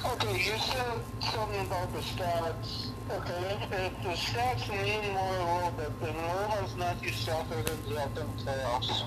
[0.04, 2.87] Okay, you said something about the stats.
[3.10, 7.68] Okay, if, if the stats mean more a little bit, then where has Matthew Stafford
[7.68, 9.02] ended up in the playoffs?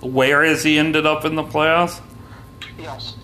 [0.00, 2.00] Where has he ended up in the playoffs?
[2.78, 3.16] Yes.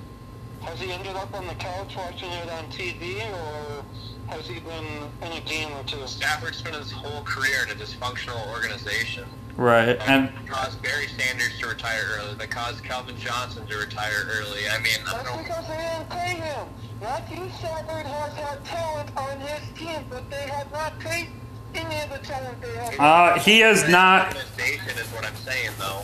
[0.63, 3.85] Has he ended up on the couch watching it on TV, or
[4.29, 4.85] has he been
[5.23, 6.05] in a game or two?
[6.09, 9.25] Stafford spent his whole career in a dysfunctional organization.
[9.57, 12.35] Right, and caused Barry Sanders to retire early.
[12.35, 14.69] That caused Calvin Johnson to retire early.
[14.69, 15.43] I mean, I That's don't.
[15.45, 16.67] because they didn't pay him.
[17.01, 21.29] Matthew Stafford has had talent on his team, but they have not paid
[21.75, 23.01] any of the talent they have.
[23.01, 24.35] uh, he is not.
[24.35, 26.03] Is what I'm saying, though.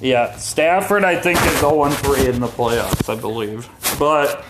[0.00, 3.68] Yeah, Stafford, I think, is 0 3 in the playoffs, I believe.
[3.98, 4.44] But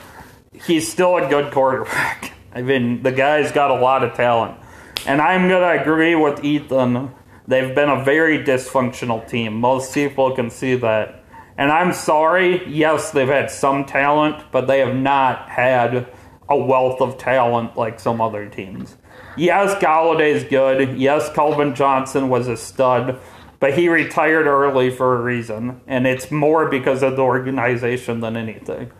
[0.52, 2.32] he's still a good quarterback.
[2.54, 4.58] I mean, the guy's got a lot of talent.
[5.06, 7.14] And I'm going to agree with Ethan.
[7.46, 9.60] They've been a very dysfunctional team.
[9.60, 11.22] Most people can see that.
[11.58, 16.06] And I'm sorry, yes, they've had some talent, but they have not had
[16.48, 18.96] a wealth of talent like some other teams.
[19.36, 20.98] Yes, Golladay's good.
[20.98, 23.18] Yes, Calvin Johnson was a stud,
[23.58, 28.36] but he retired early for a reason, and it's more because of the organization than
[28.36, 28.92] anything.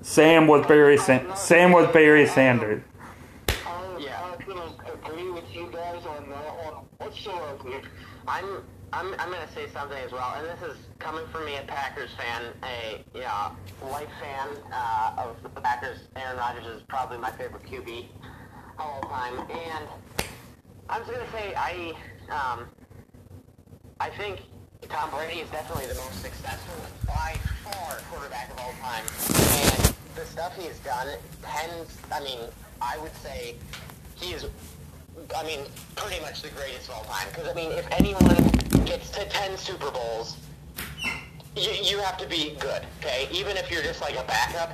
[0.00, 0.96] Same with Barry.
[0.96, 2.82] Sa- same with Barry Sanders.
[8.28, 8.62] I'm
[9.00, 9.12] to you.
[9.12, 11.62] I'm I'm I'm gonna say something as well, and this is coming from me, a
[11.62, 13.50] Packers fan, a yeah
[13.82, 15.98] life fan uh, of the Packers.
[16.16, 18.06] Aaron Rodgers is probably my favorite QB
[18.78, 19.88] of all time, and
[20.88, 21.92] I'm just gonna say I
[22.30, 22.66] um
[24.00, 24.40] I think
[24.88, 29.04] Tom Brady is definitely the most successful by far quarterback of all time,
[29.58, 31.08] and the stuff he has done
[31.42, 31.98] tends.
[32.12, 32.38] I mean,
[32.80, 33.56] I would say
[34.16, 34.46] he is
[35.34, 35.60] I mean,
[35.96, 37.26] pretty much the greatest of all time.
[37.30, 38.50] Because, I mean, if anyone
[38.84, 40.36] gets to 10 Super Bowls,
[41.56, 43.28] you, you have to be good, okay?
[43.32, 44.70] Even if you're just like a backup,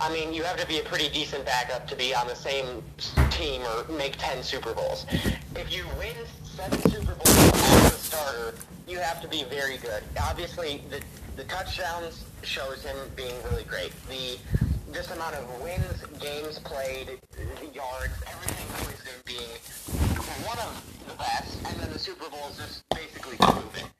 [0.00, 2.82] I mean, you have to be a pretty decent backup to be on the same
[3.30, 5.06] team or make 10 Super Bowls.
[5.54, 8.54] If you win seven Super Bowls as a starter,
[8.86, 10.02] you have to be very good.
[10.22, 11.00] Obviously, the,
[11.36, 13.90] the touchdowns shows him being really great.
[14.08, 14.38] The
[14.94, 17.18] just amount of wins, games played,
[17.74, 19.50] yards, everything shows him being
[20.46, 20.72] one of
[21.10, 23.90] the best, and then the Super Bowls just basically prove it.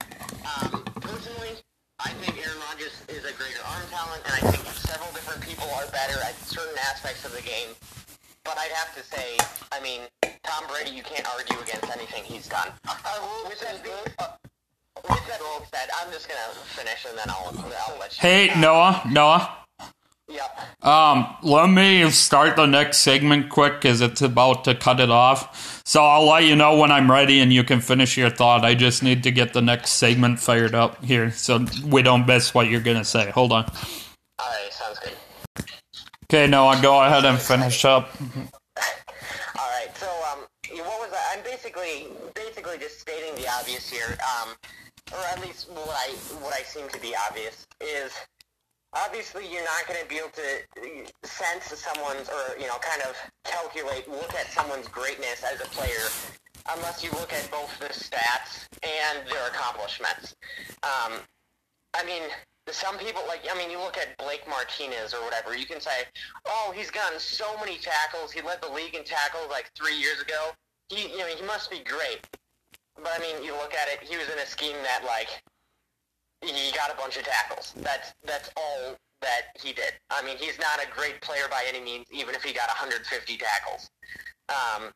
[0.47, 1.59] Um, personally,
[1.99, 5.67] I think Aaron Rodgers is a greater arm talent, and I think several different people
[5.75, 7.75] are better at certain aspects of the game.
[8.45, 9.37] But I'd have to say,
[9.73, 10.07] I mean,
[10.47, 12.71] Tom Brady, you can't argue against anything he's done.
[13.07, 14.37] Uh, with that being said,
[15.05, 17.53] I'm just gonna finish, and then I'll,
[17.89, 18.21] I'll let you.
[18.21, 19.57] Hey, Noah, Noah.
[20.29, 20.85] Yep.
[20.85, 25.83] Um, let me start the next segment quick because it's about to cut it off.
[25.85, 28.65] So I'll let you know when I'm ready and you can finish your thought.
[28.65, 32.53] I just need to get the next segment fired up here so we don't miss
[32.53, 33.31] what you're going to say.
[33.31, 33.65] Hold on.
[34.39, 35.15] All right, sounds good.
[36.25, 38.11] Okay, Noah, go ahead and finish up.
[38.21, 40.41] All right, so um,
[40.71, 41.37] what was I?
[41.37, 44.55] I'm basically basically just stating the obvious here, um,
[45.13, 48.13] or at least what I what I seem to be obvious is
[48.93, 53.17] obviously you're not going to be able to sense someone's or you know kind of
[53.45, 56.09] calculate look at someone's greatness as a player
[56.75, 60.35] unless you look at both the stats and their accomplishments.
[60.83, 61.21] Um,
[61.95, 62.23] I mean,
[62.71, 65.57] some people like I mean, you look at Blake Martinez or whatever.
[65.57, 66.05] You can say,
[66.45, 68.33] "Oh, he's gotten so many tackles.
[68.33, 70.51] He led the league in tackles like three years ago.
[70.89, 72.27] He, you know, he must be great."
[72.97, 74.07] But I mean, you look at it.
[74.07, 75.29] He was in a scheme that like
[76.43, 77.73] he got a bunch of tackles.
[77.77, 79.93] That's that's all that he did.
[80.11, 83.37] I mean, he's not a great player by any means, even if he got 150
[83.37, 83.91] tackles.
[84.49, 84.93] Um,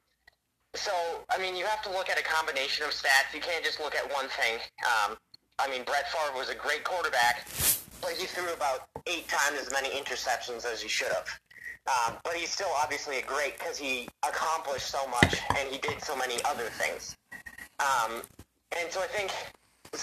[0.74, 0.92] so,
[1.30, 3.34] I mean, you have to look at a combination of stats.
[3.34, 4.60] You can't just look at one thing.
[4.86, 5.16] Um,
[5.58, 7.46] I mean, Brett Favre was a great quarterback,
[8.00, 11.26] but he threw about eight times as many interceptions as he should have.
[11.88, 16.02] Um, but he's still obviously a great because he accomplished so much and he did
[16.02, 17.16] so many other things.
[17.80, 18.22] Um,
[18.78, 19.32] and so I think,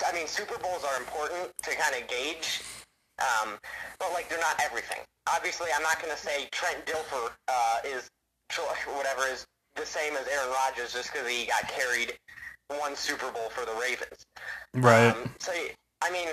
[0.05, 2.61] I mean, Super Bowls are important to kind of gauge,
[3.19, 3.57] um,
[3.99, 4.99] but like they're not everything.
[5.33, 8.09] Obviously, I'm not going to say Trent Dilfer uh, is
[8.95, 12.13] whatever is the same as Aaron Rodgers just because he got carried
[12.67, 14.25] one Super Bowl for the Ravens.
[14.73, 15.09] Right.
[15.09, 15.51] Um, so,
[16.01, 16.29] I mean,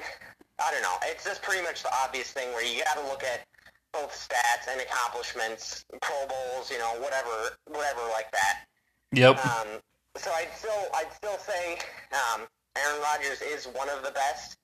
[0.60, 0.96] I don't know.
[1.04, 3.44] It's just pretty much the obvious thing where you got to look at
[3.92, 8.64] both stats and accomplishments, Pro Bowls, you know, whatever, whatever like that.
[9.12, 9.44] Yep.
[9.46, 9.68] Um,
[10.16, 11.78] so I'd still, I'd still say
[12.12, 12.46] um,
[12.76, 14.56] Aaron Rodgers is one of the best,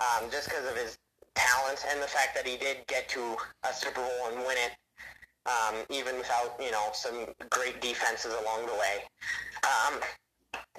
[0.00, 0.98] um, just because of his
[1.34, 3.36] talent and the fact that he did get to
[3.68, 4.72] a Super Bowl and win it,
[5.46, 9.04] um, even without you know some great defenses along the way.
[9.64, 10.00] Um,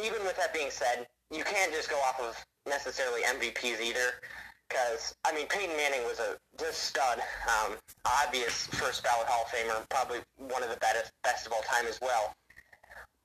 [0.04, 2.36] even with that being said, you can't just go off of
[2.68, 4.22] necessarily MVPs either.
[4.70, 7.76] Because I mean, Peyton Manning was a just stud, um,
[8.24, 11.86] obvious first ballot Hall of Famer, probably one of the best best of all time
[11.88, 12.34] as well.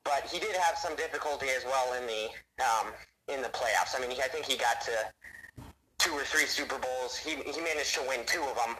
[0.06, 2.24] But he did have some difficulty as well in the
[2.62, 2.92] um,
[3.28, 3.96] in the playoffs.
[3.96, 5.62] I mean, he, I think he got to
[5.98, 7.16] two or three Super Bowls.
[7.16, 8.76] He he managed to win two of them,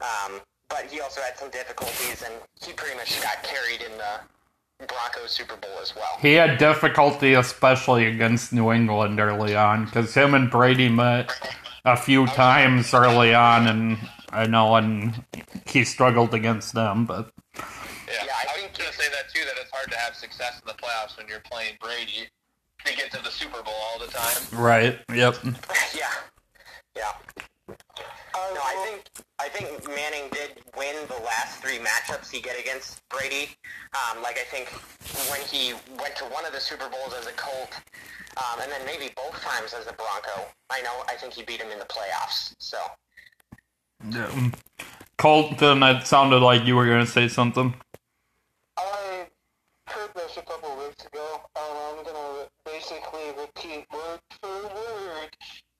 [0.00, 4.86] um, but he also had some difficulties, and he pretty much got carried in the
[4.86, 6.18] Broncos Super Bowl as well.
[6.20, 11.32] He had difficulty, especially against New England early on, because him and Brady met
[11.84, 13.98] a few times early on, and
[14.30, 15.24] I know, and
[15.66, 17.06] he struggled against them.
[17.06, 17.64] But Yeah,
[18.08, 19.44] Yeah, I I, was going to say that too.
[19.44, 22.28] That it's hard to have success in the playoffs when you're playing Brady
[22.84, 24.42] to get to the Super Bowl all the time.
[24.52, 25.36] right, yep,
[25.96, 26.10] yeah,
[26.96, 27.12] yeah.
[27.68, 33.00] No, I think I think Manning did win the last three matchups he get against
[33.08, 33.56] Brady.
[33.94, 34.68] Um, like I think
[35.30, 37.72] when he went to one of the Super Bowls as a Colt,
[38.36, 40.48] um, and then maybe both times as a Bronco.
[40.70, 41.02] I know.
[41.08, 42.54] I think he beat him in the playoffs.
[42.58, 42.78] So
[44.10, 44.30] Yeah.
[45.18, 47.74] Colten, it sounded like you were going to say something.
[49.88, 55.30] Heard this a couple of weeks ago, and I'm gonna basically repeat word for word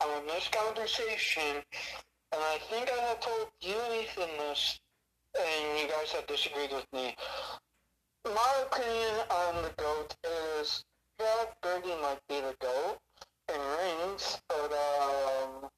[0.01, 1.63] on this conversation.
[2.33, 4.79] And I think I have told you Ethan this,
[5.39, 7.17] and you guys have disagreed with me.
[8.25, 10.85] My opinion on the GOAT is
[11.19, 12.99] that Brady might be the GOAT
[13.53, 15.69] in rings, but um,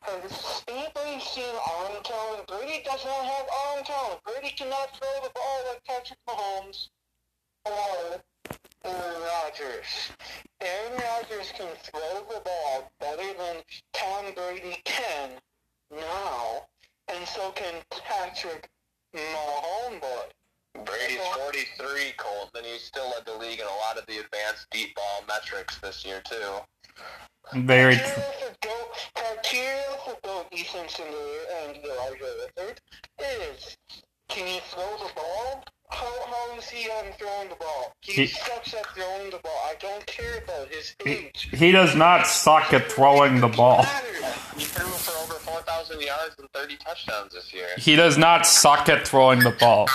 [0.00, 2.46] has anybody seen arm talent?
[2.48, 4.20] Brady does not have arm talent.
[4.24, 6.88] Brady cannot throw the ball like Patrick Mahomes
[7.72, 8.20] or
[8.84, 10.10] Aaron Rodgers.
[10.60, 13.56] Aaron Rodgers can throw the ball better than
[13.92, 15.30] Tom Brady can
[15.90, 16.66] now,
[17.12, 18.68] and so can Patrick
[19.14, 20.02] Mahomes.
[20.84, 24.66] Brady's 43, Colt, and he still led the league in a lot of the advanced
[24.70, 26.60] deep ball metrics this year too.
[27.54, 28.22] Very true.
[29.14, 31.16] criteria for goat Ethan Cinder
[31.62, 32.80] and Elijah Richard
[33.18, 33.76] is
[34.28, 35.64] can you throw the ball?
[35.90, 37.94] How, how is he on throwing the ball?
[38.02, 39.58] He, He- sucks at throwing the ball.
[39.66, 41.48] I don't care about his age.
[41.52, 43.84] He does not suck at throwing the ball.
[44.56, 47.68] He threw for over 4,000 yards and 30 touchdowns this year.
[47.78, 49.88] He does not suck at throwing the ball.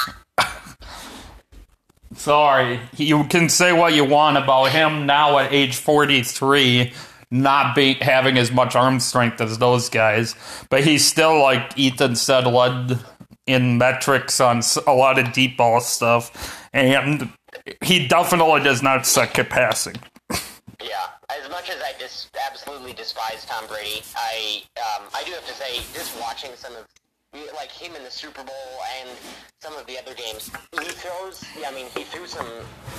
[2.15, 6.93] Sorry, you can say what you want about him now at age 43,
[7.31, 10.35] not be having as much arm strength as those guys,
[10.69, 12.99] but he's still, like Ethan said, led
[13.45, 17.29] in metrics on a lot of deep ball stuff, and
[17.81, 19.95] he definitely does not suck at passing.
[20.81, 25.45] yeah, as much as I dis- absolutely despise Tom Brady, I um, I do have
[25.47, 26.85] to say, just watching some of
[27.55, 29.09] like him in the Super Bowl and
[29.59, 31.43] some of the other games, he throws.
[31.59, 32.47] Yeah, I mean, he threw some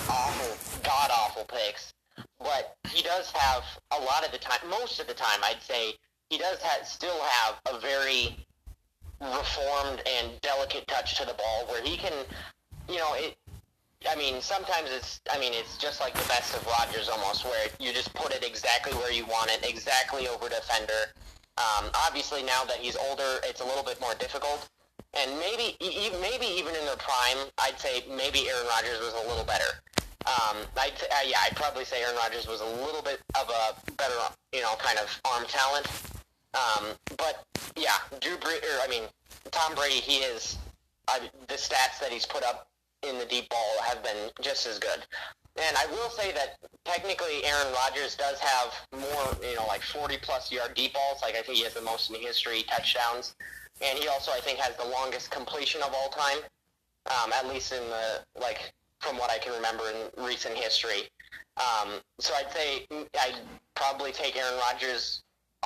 [0.09, 1.95] awful, god awful picks,
[2.39, 5.95] but he does have a lot of the time, most of the time, I'd say
[6.31, 8.37] he does have, still have a very
[9.33, 12.13] reformed and delicate touch to the ball where he can,
[12.89, 13.37] you know, it.
[14.09, 15.21] I mean, sometimes it's.
[15.33, 18.45] I mean, it's just like the best of Rodgers almost, where you just put it
[18.45, 21.09] exactly where you want it, exactly over defender.
[21.57, 24.69] Um, obviously, now that he's older, it's a little bit more difficult.
[25.15, 25.77] And maybe,
[26.21, 29.79] maybe even in their prime, I'd say maybe Aaron Rodgers was a little better.
[30.27, 33.93] Um, I'd, uh, yeah, I'd probably say Aaron Rodgers was a little bit of a
[33.93, 34.15] better,
[34.53, 35.87] you know, kind of arm talent.
[36.55, 36.87] Um,
[37.17, 37.45] but
[37.77, 39.05] yeah, Drew or I mean,
[39.51, 40.57] Tom Brady, he is
[41.49, 42.69] the stats that he's put up
[43.09, 45.05] in the deep ball have been just as good.
[45.57, 50.17] And I will say that technically Aaron Rodgers does have more, you know, like 40
[50.19, 51.21] plus yard deep balls.
[51.23, 53.35] Like I think he has the most in history touchdowns,
[53.81, 56.39] and he also I think has the longest completion of all time,
[57.07, 61.09] um, at least in the like from what I can remember in recent history.
[61.57, 62.87] Um, so I'd say
[63.21, 63.39] I'd
[63.77, 65.23] probably take Aaron Rodgers'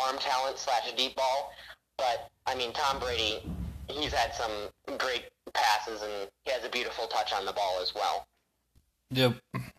[0.06, 1.52] arm talent slash a deep ball,
[1.96, 3.42] but I mean Tom Brady,
[3.88, 4.50] he's had some
[4.98, 8.26] great passes and he has a beautiful touch on the ball as well.
[9.10, 9.36] Yep,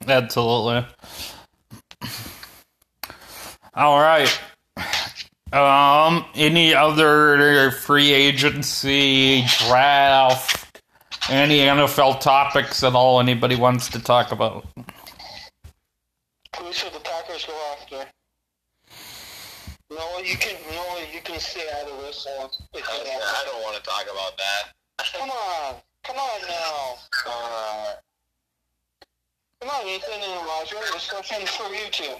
[0.07, 0.85] absolutely.
[3.75, 4.39] All right.
[5.51, 10.81] Um, any other free agency draft?
[11.29, 13.19] Any NFL topics at all?
[13.19, 14.65] Anybody wants to talk about?
[16.57, 18.05] Who should the Packers go after?
[19.91, 22.49] No, you can no, you can stay out of this one.
[22.73, 23.23] If I, you want.
[23.23, 24.63] I don't want to talk about that.
[25.17, 26.95] Come on, come on now.
[27.27, 27.93] Uh,
[29.61, 30.77] Come on, Ethan and Roger.
[30.93, 32.13] Discussion for you two.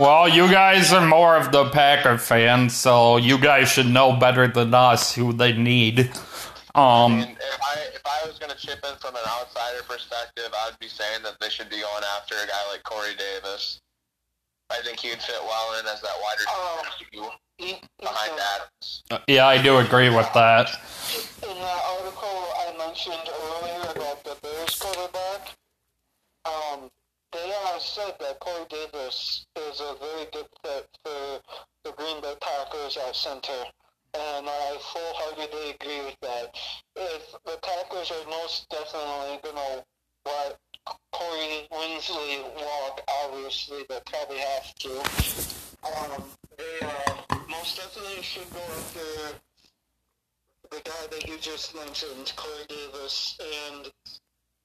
[0.00, 4.48] Well, you guys are more of the Packer fans, so you guys should know better
[4.48, 6.10] than us who they need.
[6.74, 10.48] I Um, mean, if I if I was gonna chip in from an outsider perspective,
[10.52, 13.80] I'd be saying that they should be going after a guy like Corey Davis.
[14.70, 16.82] I think he would fit well in as that wide Oh.
[16.84, 19.02] receiver two E- behind Ethan, Adams.
[19.28, 20.70] yeah, I do agree with that.
[21.42, 25.52] In that article I mentioned earlier about the Bears quarterback,
[26.44, 26.90] um,
[27.32, 31.40] they uh, said that Corey Davis is a very good fit for
[31.84, 33.64] the Green Bay Packers at center.
[34.14, 36.54] And I full-heartedly agree with that.
[36.94, 39.84] If the Packers are most definitely going to
[40.24, 40.56] let
[41.12, 44.90] Corey Linsley walk, obviously they probably have to.
[45.84, 46.24] Um,
[46.58, 49.38] they uh, most definitely should go after
[50.70, 53.92] the guy that you just mentioned, Corey Davis, and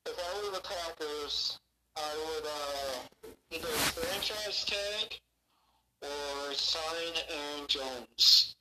[0.06, 1.60] if I were the Packers,
[1.96, 5.20] I would uh, either franchise tag
[6.02, 8.56] or sign Aaron Jones.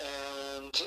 [0.00, 0.82] And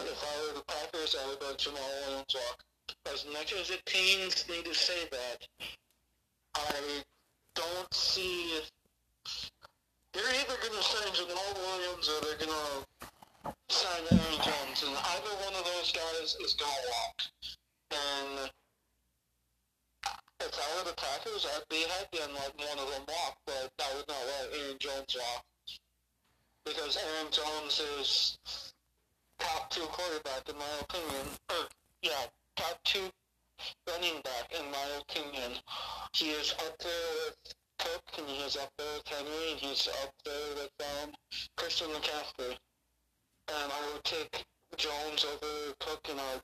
[0.00, 2.64] if I were the Packers, I would let Jamaal Williams walk.
[3.12, 5.46] As much as it pains me to say that,
[6.54, 7.02] I
[7.54, 8.60] don't see.
[10.12, 14.96] They're either going to sign Jamaal Williams or they're going to sign Aaron Jones, and
[14.96, 17.22] either one of those guys is going to walk.
[17.90, 18.50] And
[20.40, 23.72] if I were the Packers, I'd be happy and let one of them walk, but
[23.80, 25.44] I would not let Aaron Jones walk.
[26.64, 28.38] Because Aaron Jones is
[29.38, 31.26] top two quarterback in my opinion.
[31.50, 31.66] Or,
[32.02, 32.26] yeah,
[32.56, 33.10] top two
[33.88, 35.52] running back in my opinion.
[36.14, 36.90] He is up there
[37.26, 41.10] with Cook, and he is up there with Henry, and he's up there with um,
[41.56, 42.56] Christian McCaffrey.
[43.48, 44.44] And I would take
[44.76, 46.40] Jones over Cook, and I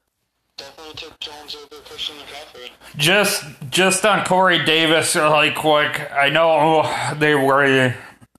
[0.57, 2.71] definitely take Jones over Christian McCaffrey.
[2.97, 6.11] Just just on Corey Davis, really quick.
[6.13, 7.95] I know they were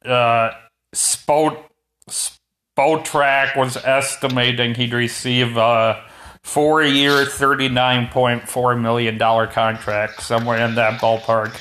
[0.06, 0.52] uh,
[0.94, 1.72] Spot
[2.10, 6.09] Spotrac was estimating he'd receive a
[6.44, 11.56] four-year, thirty-nine point four million dollar contract somewhere in that ballpark,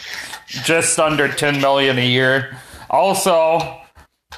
[0.46, 2.56] just under 10 million a year.
[2.90, 3.80] Also,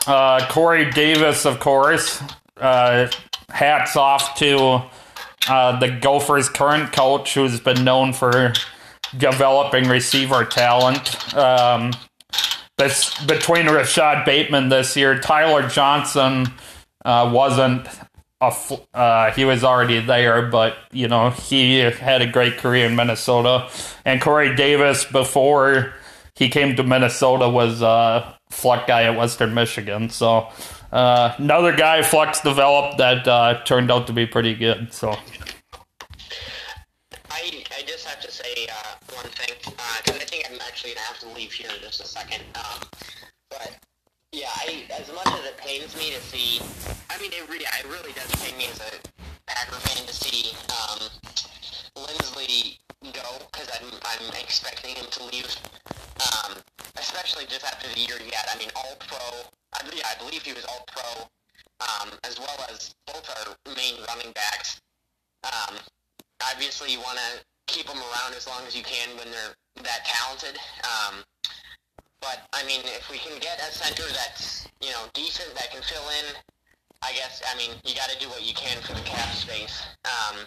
[0.06, 2.22] uh, Corey Davis, of course.
[2.56, 3.08] Uh,
[3.48, 4.82] hats off to
[5.48, 8.52] uh, the Gophers' current coach, who's been known for
[9.16, 11.34] developing receiver talent.
[11.34, 11.92] Um,
[12.78, 16.46] this between Rashod Bateman this year, Tyler Johnson
[17.04, 17.86] uh, wasn't.
[18.40, 23.68] Uh, he was already there, but you know he had a great career in Minnesota.
[24.04, 25.92] And Corey Davis, before
[26.34, 30.08] he came to Minnesota, was a Fleck guy at Western Michigan.
[30.08, 30.48] So
[30.92, 34.92] uh, another guy Fleck's developed that uh, turned out to be pretty good.
[34.92, 35.16] So
[37.30, 41.18] I, just have to say uh, one thing, because I think I'm actually to have
[41.20, 42.42] to leave here in just a second.
[42.54, 42.88] Um,
[43.50, 43.78] but,
[44.32, 46.62] yeah, I, as much as it pains me to see,
[47.10, 48.90] I mean, it, re- it really does pain me as a
[49.46, 51.10] Packer fan to see um,
[51.98, 52.78] Linsley
[53.12, 55.50] go because I'm I'm expecting him to leave,
[56.22, 56.54] um,
[56.96, 58.46] especially just after the year he had.
[58.54, 59.18] I mean, All Pro.
[59.74, 61.26] I, yeah, I believe he was All Pro,
[61.82, 64.80] um, as well as both our main running backs.
[65.42, 65.74] Um,
[66.52, 70.04] obviously, you want to keep them around as long as you can when they're that
[70.04, 70.54] talented.
[70.84, 71.24] Um,
[72.20, 75.82] but I mean, if we can get a center that's you know decent that can
[75.82, 76.36] fill in,
[77.02, 79.82] I guess I mean you got to do what you can for the cap space.
[80.04, 80.46] Um,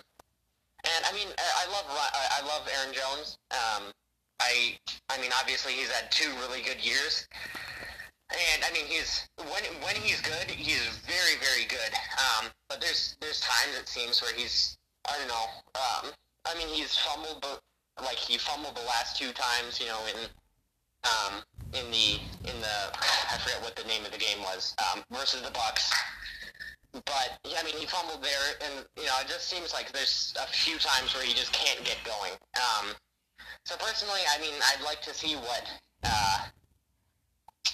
[0.84, 3.38] and I mean, I love I love Aaron Jones.
[3.52, 3.84] Um,
[4.42, 4.78] I
[5.10, 7.28] I mean, obviously he's had two really good years,
[8.30, 11.94] and I mean he's when when he's good, he's very very good.
[12.20, 14.78] Um, but there's there's times it seems where he's
[15.10, 15.48] I don't know.
[15.76, 16.12] Um,
[16.46, 17.62] I mean he's fumbled, but
[18.04, 20.28] like he fumbled the last two times, you know, in
[21.04, 21.44] um,
[21.74, 22.20] in the
[22.50, 22.76] in the
[23.32, 25.92] I forget what the name of the game was um, versus the Bucs.
[26.94, 30.48] But I mean, he fumbled there, and you know, it just seems like there's a
[30.48, 32.34] few times where he just can't get going.
[32.56, 32.94] Um,
[33.66, 35.64] so personally, I mean, I'd like to see what
[36.04, 36.38] uh,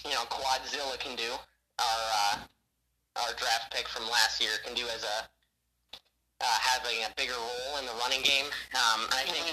[0.05, 1.31] you know Quadzilla can do.
[1.79, 2.37] Our uh,
[3.23, 5.27] our draft pick from last year can do as a
[6.41, 8.45] uh, having a bigger role in the running game.
[8.73, 9.45] Um, I think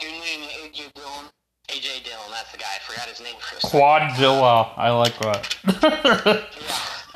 [0.00, 1.28] You mean AJ Dillon?
[1.70, 2.66] AJ Dillon, that's the guy.
[2.74, 3.60] I forgot his name for a.
[3.60, 4.70] Quadzilla.
[4.76, 5.56] I like that.
[5.64, 6.42] Yeah,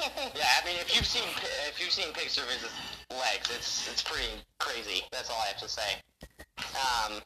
[0.34, 0.62] yeah.
[0.62, 1.24] I mean, if you've seen
[1.68, 2.62] if you've seen pictures of his
[3.10, 4.28] legs, it's it's pretty
[4.58, 5.02] crazy.
[5.10, 5.98] That's all I have to say.
[6.58, 7.20] Um,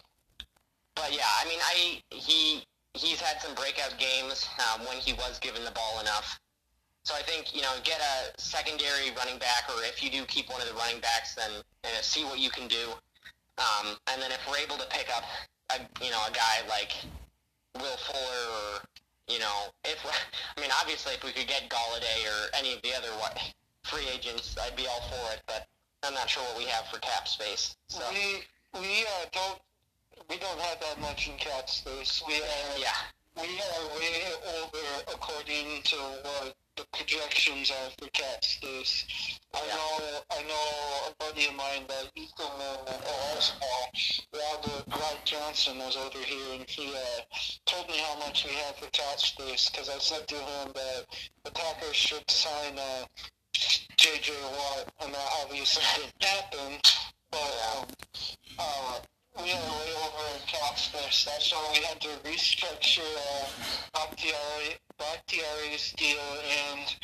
[0.95, 2.65] but yeah, I mean, I he
[2.95, 6.41] he's had some breakout games um, when he was given the ball enough.
[7.05, 10.51] So I think you know get a secondary running back, or if you do keep
[10.51, 11.51] one of the running backs, then
[11.85, 12.89] uh, see what you can do.
[13.59, 15.25] Um, and then if we're able to pick up
[15.75, 16.93] a you know a guy like
[17.77, 18.81] Will Fuller or
[19.29, 20.01] you know, if
[20.57, 23.13] I mean, obviously, if we could get Golladay or any of the other
[23.85, 25.43] free agents, I'd be all for it.
[25.47, 25.67] But
[26.03, 27.77] I'm not sure what we have for cap space.
[27.89, 28.43] So We
[28.81, 29.61] we uh, don't
[30.29, 32.23] we don't have that much in cap space.
[32.27, 32.99] We are yeah,
[33.37, 34.23] we are way
[34.61, 39.05] over according to what the projections are for cap space.
[39.53, 43.01] I know I know a buddy of mine that used to live in
[44.33, 47.21] Robert Rod Johnson was over here and he uh,
[47.67, 51.07] told me how much we have for cap space because I said to him that
[51.45, 53.07] the Packers should sign uh,
[53.97, 54.33] J.J.
[54.53, 56.79] Watt and that obviously didn't happen.
[57.33, 57.87] But um,
[58.59, 59.01] uh,
[59.43, 61.25] we are way over in cap space.
[61.25, 63.47] That's why we had to restructure uh,
[63.95, 66.19] Bakhtiari, Bakhtiari's deal,
[66.71, 66.97] and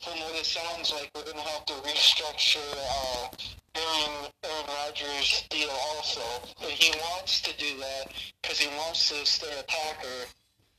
[0.00, 3.28] from what it sounds like, we're going to have to restructure uh,
[3.76, 6.20] Aaron, Aaron Rodgers' deal also.
[6.62, 8.12] And he wants to do that
[8.42, 10.26] because he wants to stay a Packer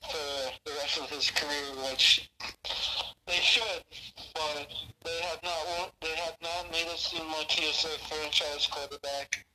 [0.09, 2.29] for the rest of his career, which
[3.27, 3.83] they should,
[4.33, 4.67] but
[5.03, 5.91] they have not.
[6.01, 9.45] They have not made it seem like he is their franchise quarterback.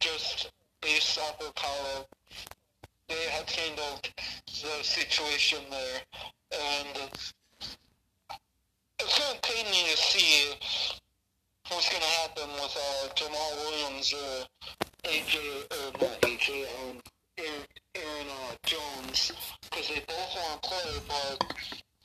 [0.00, 0.52] Just
[0.82, 2.06] based off of how
[3.08, 4.08] they have handled
[4.46, 6.00] the situation there,
[6.52, 7.10] and
[8.98, 10.54] it's going to pain to see
[11.68, 14.46] what's going to happen with uh, Jamaal Williams or
[15.04, 15.36] AJ
[15.70, 17.00] or not AJ, um,
[17.38, 19.32] Aaron, Aaron uh, Jones,
[19.62, 21.44] because they both want to play, but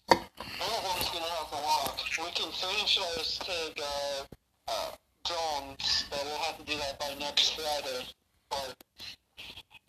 [0.09, 1.99] one of them's going to have to walk.
[2.17, 4.23] We can franchise tag uh,
[4.67, 4.91] uh,
[5.25, 8.05] Jones, but we'll have to do that by next Friday.
[8.49, 8.75] But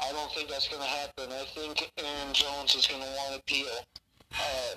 [0.02, 1.32] I don't think that's going to happen.
[1.32, 3.66] I think Aaron Jones is going to want a deal.
[4.32, 4.76] Uh,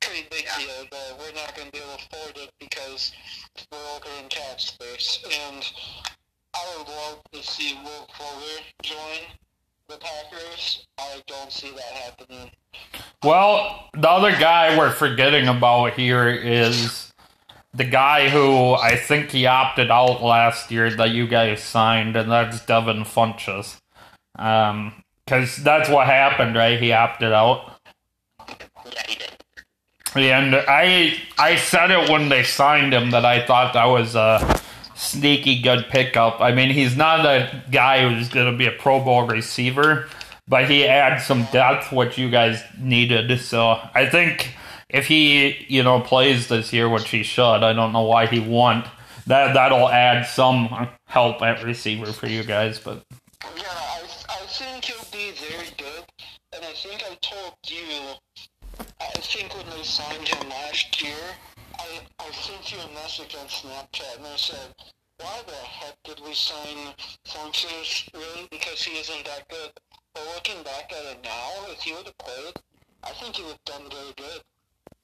[0.00, 0.58] pretty big Yeah.
[0.58, 3.12] deal, but we're not going to be able to afford it because
[3.70, 5.18] we're over in cap space.
[5.24, 5.70] And
[6.54, 9.20] I would love to see Will Fuller join
[9.88, 10.86] the Packers.
[10.98, 12.50] I don't see that happening.
[13.22, 17.12] Well, the other guy we're forgetting about here is
[17.74, 22.30] the guy who I think he opted out last year that you guys signed, and
[22.30, 23.80] that's Devin Funchess.
[24.40, 24.94] Um,
[25.24, 26.80] because that's what happened, right?
[26.80, 27.76] He opted out.
[30.16, 30.40] yeah.
[30.40, 34.60] And I I said it when they signed him that I thought that was a
[34.96, 36.40] sneaky good pickup.
[36.40, 40.08] I mean, he's not a guy who's going to be a Pro Bowl receiver,
[40.48, 43.38] but he adds some depth, which you guys needed.
[43.40, 44.54] So I think
[44.88, 48.40] if he you know plays this year, which he should, I don't know why he
[48.40, 48.86] won't.
[49.28, 53.04] That that'll add some help at receiver for you guys, but
[53.56, 53.89] Yeah,
[56.80, 58.16] think I told you,
[59.00, 61.22] I think when they signed him last year,
[61.78, 64.74] I, I sent you a message on Snapchat and I said,
[65.18, 66.94] why the heck did we sign
[67.26, 68.48] Funchess, really?
[68.50, 69.70] Because he isn't that good.
[70.14, 72.54] But looking back at it now, if he would have played,
[73.04, 74.40] I think he would have done very good.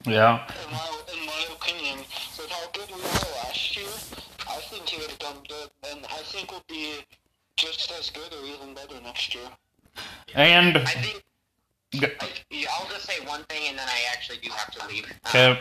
[0.06, 0.48] yeah.
[0.64, 1.98] In my, in my opinion,
[2.38, 3.92] with how good we were last year,
[4.48, 6.94] I I think he would have done good, and I think we'll be
[7.56, 9.44] just as good or even better next year.
[10.34, 11.22] And I think
[11.94, 15.04] I'll just say one thing, and then I actually do have to leave.
[15.04, 15.58] Um,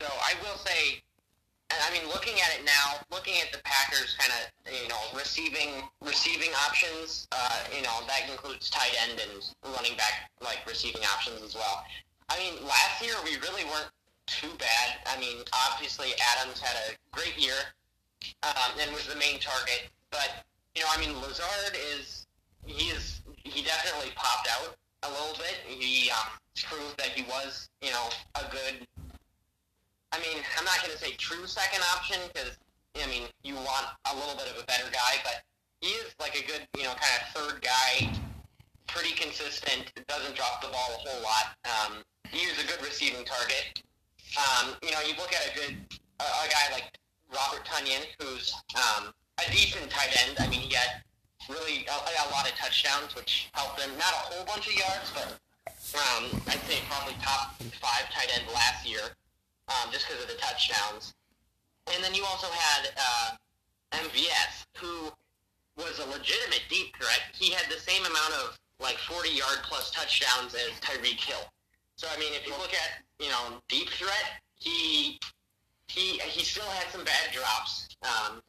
[0.00, 1.02] So I will say,
[1.70, 5.82] I mean, looking at it now, looking at the Packers, kind of, you know, receiving
[6.02, 11.42] receiving options, uh, you know, that includes tight end and running back, like receiving options
[11.42, 11.84] as well.
[12.28, 13.90] I mean, last year we really weren't
[14.26, 14.98] too bad.
[15.06, 17.56] I mean, obviously Adams had a great year
[18.42, 20.44] um, and was the main target, but
[20.74, 22.26] you know, I mean, Lazard is
[22.66, 24.76] he is he definitely popped out
[25.06, 25.56] a little bit.
[25.66, 26.32] He um,
[26.64, 28.86] proved that he was, you know, a good
[30.14, 32.54] I mean, I'm not going to say true second option because
[32.94, 35.42] I mean you want a little bit of a better guy, but
[35.80, 38.14] he is like a good you know kind of third guy,
[38.86, 41.58] pretty consistent, doesn't drop the ball a whole lot.
[41.66, 43.82] Um, he is a good receiving target.
[44.38, 45.74] Um, you know, you look at a good
[46.20, 46.94] a, a guy like
[47.34, 49.10] Robert Tonyan, who's um,
[49.44, 50.36] a decent tight end.
[50.38, 51.02] I mean, he had
[51.48, 53.90] really a, a lot of touchdowns, which helped him.
[53.98, 55.28] Not a whole bunch of yards, but
[55.94, 59.14] um, I'd say probably top five tight end last year
[59.68, 61.14] um, just because of the touchdowns.
[61.92, 63.36] And then you also had uh,
[63.92, 65.12] MVS, who
[65.76, 67.20] was a legitimate deep threat.
[67.34, 71.44] He had the same amount of like 40 yard plus touchdowns as Tyreek Hill.
[71.96, 75.18] So I mean, if you look at you know deep threat, he
[75.88, 77.88] he he still had some bad drops.
[78.02, 78.42] Um,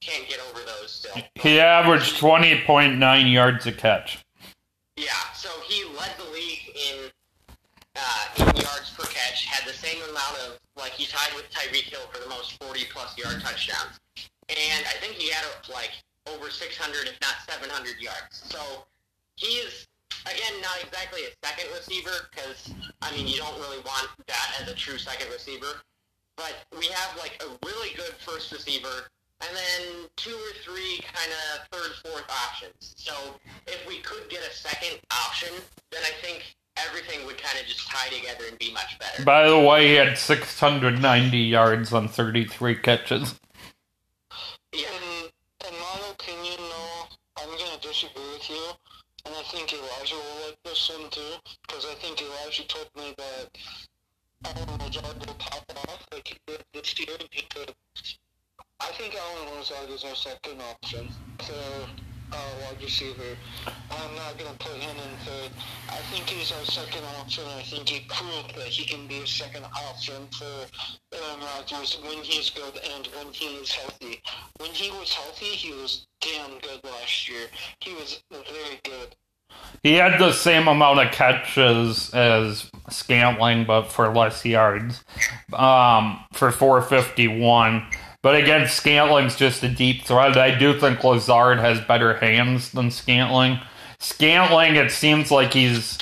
[0.00, 1.22] can't get over those still.
[1.34, 4.24] he averaged twenty point nine yards a catch.
[4.96, 7.10] Yeah, so he led the league in
[7.96, 11.84] uh, in yards per catch, had the same amount of like he tied with Tyreek
[11.84, 13.98] Hill for the most 40 plus yard touchdowns,
[14.48, 15.92] and I think he had like
[16.26, 18.16] over 600, if not 700 yards.
[18.30, 18.58] So
[19.36, 19.86] he is
[20.24, 24.68] again not exactly a second receiver because I mean you don't really want that as
[24.68, 25.80] a true second receiver,
[26.36, 29.08] but we have like a really good first receiver.
[29.42, 32.94] And then two or three kind of third, fourth options.
[32.96, 33.12] So
[33.66, 35.50] if we could get a second option,
[35.92, 39.24] then I think everything would kind of just tie together and be much better.
[39.24, 43.38] By the way, he had six hundred ninety yards on thirty three catches.
[44.72, 47.02] yeah, In, in my opinion, though,
[47.38, 48.64] I'm going to disagree with you,
[49.26, 51.34] and I think Elijah will like this one too,
[51.68, 53.58] because I think Elijah told me that
[54.46, 57.16] Allen Lazard will pop off like he did this year.
[57.20, 57.74] and He could.
[58.80, 61.08] I think Allen Lazard is our second option
[61.38, 61.54] for
[62.32, 63.36] uh, wide receiver.
[63.90, 65.50] I'm not going to put him in third.
[65.88, 67.44] I think he's our second option.
[67.56, 70.66] I think he proved that he can be a second option for
[71.14, 74.20] Aaron Rodgers when he's good and when he is healthy.
[74.58, 77.46] When he was healthy, he was damn good last year.
[77.80, 79.16] He was very good.
[79.82, 85.02] He had the same amount of catches as Scantling, but for less yards.
[85.52, 87.86] Um, for 451.
[88.26, 90.36] But again, Scantling's just a deep threat.
[90.36, 93.60] I do think Lazard has better hands than Scantling.
[94.00, 95.96] Scantling, it seems like he's.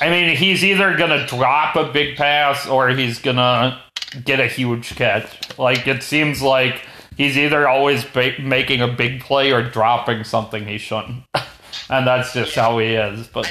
[0.00, 3.78] I mean, he's either going to drop a big pass or he's going to
[4.24, 5.58] get a huge catch.
[5.58, 6.86] Like, it seems like
[7.18, 11.22] he's either always making a big play or dropping something he shouldn't.
[11.90, 13.26] and that's just how he is.
[13.26, 13.44] But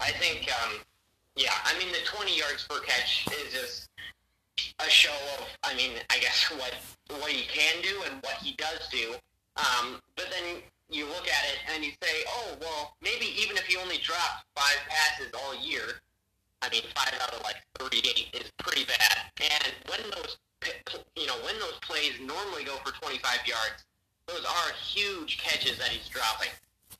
[0.00, 0.70] I think, um,
[1.34, 3.85] yeah, I mean, the 20 yards per catch is just
[4.80, 6.74] a show of, I mean, I guess what
[7.20, 9.14] what he can do and what he does do.
[9.56, 13.64] Um, but then you look at it and you say, oh, well, maybe even if
[13.64, 16.02] he only dropped five passes all year,
[16.62, 19.16] I mean, five out of like 38 is pretty bad.
[19.40, 20.36] And when those,
[21.16, 23.84] you know, when those plays normally go for 25 yards,
[24.26, 26.50] those are huge catches that he's dropping.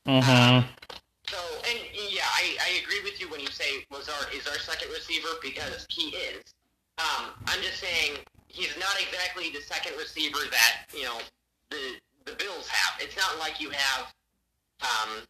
[0.07, 0.65] mhm.
[1.29, 1.37] So,
[1.69, 1.79] and
[2.09, 5.85] yeah, I, I agree with you when you say Lazard is our second receiver because
[5.89, 6.41] he is.
[6.97, 8.17] Um, I'm just saying
[8.47, 11.19] he's not exactly the second receiver that you know
[11.69, 12.99] the the Bills have.
[12.99, 14.11] It's not like you have,
[14.83, 15.23] um,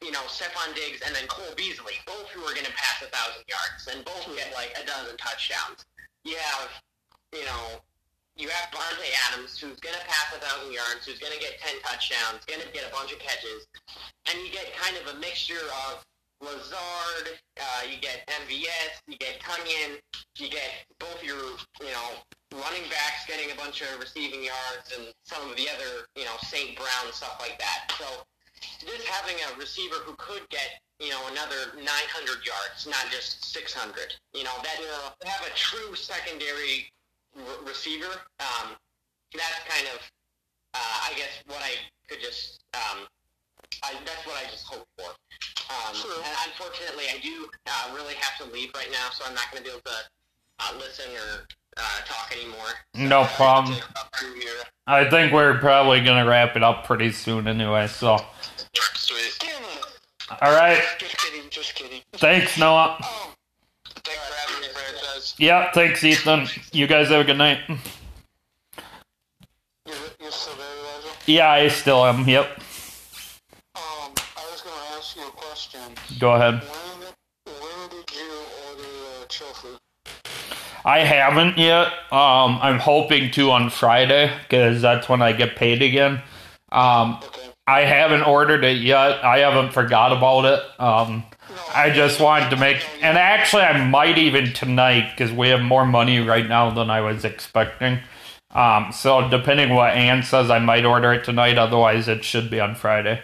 [0.00, 3.10] you know, Stefon Diggs and then Cole Beasley, both who are going to pass a
[3.10, 5.84] thousand yards and both get like a dozen touchdowns.
[6.22, 6.70] You have,
[7.34, 7.82] you know,
[8.36, 11.58] you have Davante Adams who's going to pass a thousand yards, who's going to get
[11.58, 13.66] ten touchdowns, going to get a bunch of catches,
[14.30, 16.06] and you get kind of a mixture of
[16.40, 19.98] Lazard, uh, you get MVS, you get Tonyan,
[20.36, 22.08] you get both your, you know,
[22.52, 26.36] running backs getting a bunch of receiving yards and some of the other, you know,
[26.42, 26.76] St.
[26.76, 27.90] Brown, stuff like that.
[27.98, 28.04] So
[28.84, 31.84] just having a receiver who could get, you know, another 900
[32.44, 34.76] yards, not just 600, you know, that
[35.20, 36.86] to have a true secondary
[37.36, 38.76] r- receiver, um,
[39.34, 40.00] that's kind of,
[40.74, 41.72] uh, I guess, what I
[42.08, 43.06] could just, um,
[43.82, 45.10] I, that's what I just hope for.
[45.68, 46.12] Um, True.
[46.24, 49.62] and unfortunately, I do uh, really have to leave right now, so I'm not going
[49.62, 49.90] to be able to
[50.60, 52.68] uh, listen or uh, talk anymore.
[52.94, 53.74] No uh, problem.
[53.74, 54.52] take about two here.
[54.86, 57.88] I think we're probably gonna wrap it up pretty soon anyway.
[57.88, 58.18] So,
[58.94, 59.44] Sweet.
[60.40, 60.80] All right.
[60.98, 62.00] Just kidding, just kidding.
[62.14, 62.96] Thanks, Noah.
[63.02, 63.32] Oh,
[64.04, 65.34] Thanks for having me, franchise.
[65.38, 66.46] Yeah, thanks, Ethan.
[66.72, 67.58] You guys have a good night.
[67.68, 67.78] you're,
[70.20, 71.08] you're still there, Elijah?
[71.26, 72.28] Yeah, I still am.
[72.28, 72.46] Yep.
[73.76, 75.80] Um, I was going to ask you a question.
[76.18, 76.62] Go ahead.
[76.62, 78.32] When, when did you
[78.68, 79.68] order trophy?
[80.84, 81.86] I haven't yet.
[82.12, 86.20] Um, I'm hoping to on Friday because that's when I get paid again.
[86.70, 87.42] Um, Okay.
[87.68, 89.24] I haven't ordered it yet.
[89.24, 90.80] I haven't forgot about it.
[90.80, 91.24] Um,
[91.74, 95.84] I just wanted to make, and actually, I might even tonight because we have more
[95.84, 97.98] money right now than I was expecting.
[98.52, 101.58] Um, so depending what Ann says, I might order it tonight.
[101.58, 103.20] Otherwise, it should be on Friday.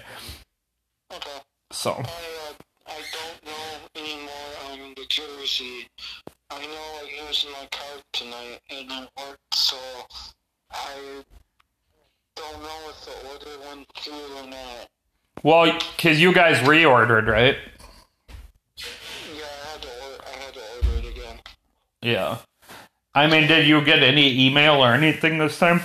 [1.72, 1.78] Okay.
[1.78, 2.52] So I, uh,
[2.86, 4.30] I don't know anymore
[4.70, 5.88] on the jersey.
[6.50, 9.76] I know I used my card tonight and it worked, so
[10.70, 11.22] I
[12.36, 14.88] don't know if the order went through or not.
[15.42, 17.56] well, because you guys reordered, right?
[18.76, 21.40] Yeah, I had to order, I had to order it again.
[22.02, 22.38] Yeah.
[23.14, 25.80] I mean, did you get any email or anything this time?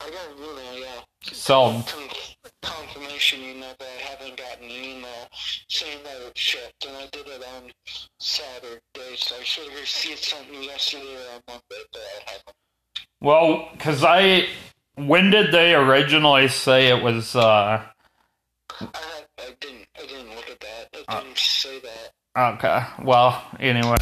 [0.00, 1.00] I got an email, yeah.
[1.32, 5.28] So Con- confirmation email, but I haven't gotten an email
[5.74, 7.70] saying that it shipped, and I did it on
[8.20, 12.56] Saturday, so I should have received something yesterday or on Monday, but I haven't.
[13.20, 14.46] Well, because I.
[14.96, 17.82] When did they originally say it was, uh.
[18.80, 18.86] I,
[19.38, 19.86] I didn't.
[20.00, 20.88] I didn't look at that.
[20.92, 22.54] It didn't say that.
[22.54, 22.82] Okay.
[23.02, 23.96] Well, anyway.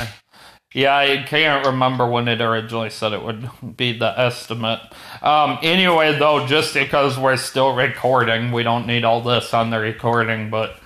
[0.75, 4.81] Yeah, I can't remember when it originally said it would be the estimate.
[5.23, 9.79] Um, anyway, though, just because we're still recording, we don't need all this on the
[9.79, 10.77] recording, but.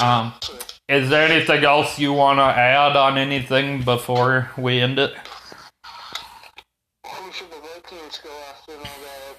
[0.00, 0.32] Um,
[0.88, 5.14] is there anything else you want to add on anything before we end it?
[7.06, 9.36] who should the Vikings go after now that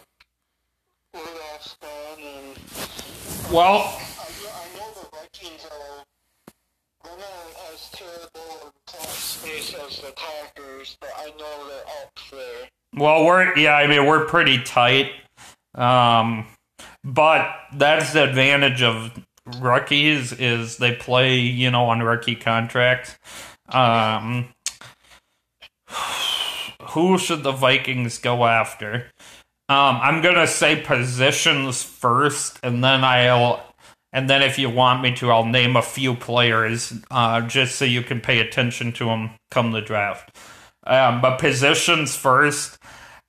[1.14, 2.20] Rudolph's gone?
[2.20, 6.04] And Well, I, I know the Vikings are.
[7.04, 12.70] They're not as terrible in space as the Packers, but I know they're up there.
[12.96, 15.12] Well, we're yeah, I mean we're pretty tight,
[15.76, 16.46] um,
[17.04, 19.12] but that's the advantage of
[19.60, 23.18] rookies is they play you know on rookie contracts.
[23.70, 24.49] Um,
[26.90, 29.11] who should the Vikings go after?
[29.70, 33.65] Um, I'm gonna say positions first, and then I'll,
[34.11, 37.86] and then if you want me to, I'll name a few players, uh, just so
[37.86, 40.36] you can pay attention to them come the draft.
[40.86, 42.78] Um, but positions first.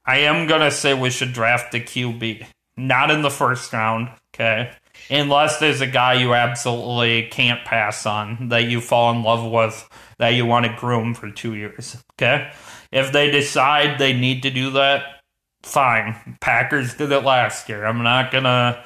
[0.06, 2.46] I am gonna say we should draft the QB,
[2.76, 4.70] not in the first round, okay?
[5.10, 9.88] Unless there's a guy you absolutely can't pass on that you fall in love with
[10.18, 12.52] that you want to groom for two years, okay?
[12.92, 15.20] If they decide they need to do that,
[15.62, 16.36] fine.
[16.40, 17.84] Packers did it last year.
[17.84, 18.84] I'm not gonna.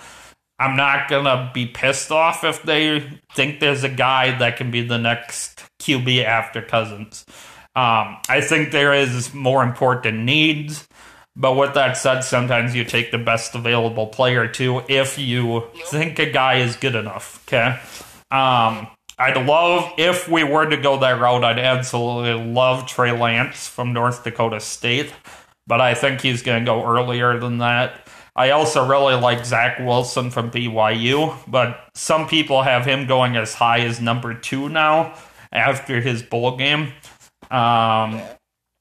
[0.60, 4.82] I'm not gonna be pissed off if they think there's a guy that can be
[4.82, 7.24] the next QB after Cousins.
[7.76, 10.88] Um, I think there is more important needs,
[11.39, 16.19] but with that said, sometimes you take the best available player too if you think
[16.19, 17.43] a guy is good enough.
[17.47, 17.78] Okay.
[18.31, 18.89] Um,
[19.20, 21.44] I'd love if we were to go that route.
[21.44, 25.12] I'd absolutely love Trey Lance from North Dakota State,
[25.66, 28.09] but I think he's going to go earlier than that.
[28.36, 33.55] I also really like Zach Wilson from BYU, but some people have him going as
[33.55, 35.15] high as number two now
[35.51, 36.93] after his bowl game
[37.51, 38.20] um,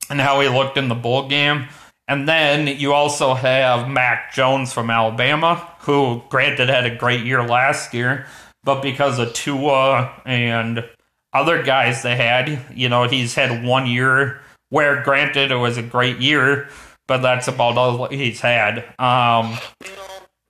[0.10, 1.68] and how he looked in the bowl game.
[2.08, 7.44] And then you also have Mac Jones from Alabama, who, granted, had a great year
[7.44, 8.26] last year,
[8.64, 10.86] but because of Tua and
[11.34, 14.40] other guys they had, you know, he's had one year
[14.70, 16.70] where, granted, it was a great year,
[17.08, 18.86] but that's about all he's had.
[19.00, 19.58] Um,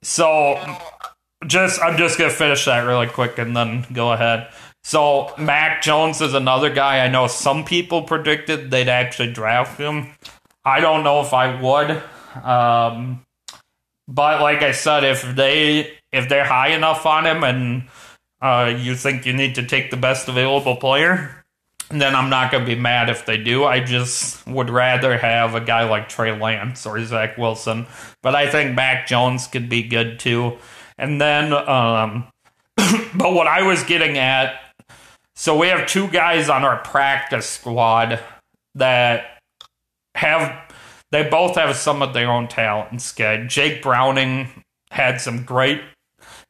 [0.02, 0.60] so
[1.46, 4.48] just I'm just gonna finish that really quick and then go ahead.
[4.84, 10.14] So Mac Jones is another guy I know some people predicted they'd actually draft him.
[10.68, 12.02] I don't know if I would.
[12.44, 13.24] Um,
[14.06, 17.88] but like I said, if they if they're high enough on him and
[18.40, 21.44] uh, you think you need to take the best available player,
[21.90, 23.64] then I'm not going to be mad if they do.
[23.64, 27.86] I just would rather have a guy like Trey Lance or Zach Wilson.
[28.22, 30.58] But I think Mac Jones could be good too.
[30.96, 32.28] And then, um,
[32.76, 34.60] but what I was getting at,
[35.34, 38.20] so we have two guys on our practice squad
[38.74, 39.37] that
[40.18, 40.72] have,
[41.10, 43.12] they both have some of their own talents.
[43.14, 43.44] Okay?
[43.46, 45.80] Jake Browning had some great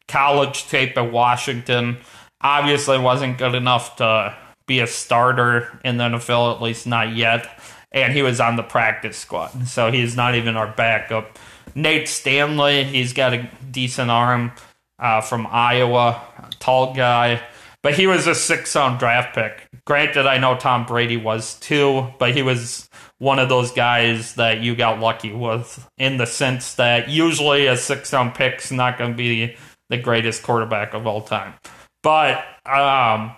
[0.08, 1.98] college tape at Washington.
[2.40, 4.36] Obviously, wasn't good enough to
[4.66, 7.46] be a starter in the NFL, at least not yet.
[7.90, 11.38] and he was on the practice squad, so he's not even our backup.
[11.74, 14.52] Nate Stanley, he's got a decent arm
[14.98, 16.20] uh, from Iowa,
[16.58, 17.40] tall guy,
[17.82, 19.66] but he was a six round draft pick.
[19.86, 22.87] Granted, I know Tom Brady was too, but he was
[23.18, 27.76] one of those guys that you got lucky with in the sense that usually a
[27.76, 29.56] six round pick's not going to be
[29.88, 31.54] the greatest quarterback of all time.
[32.02, 33.32] But um,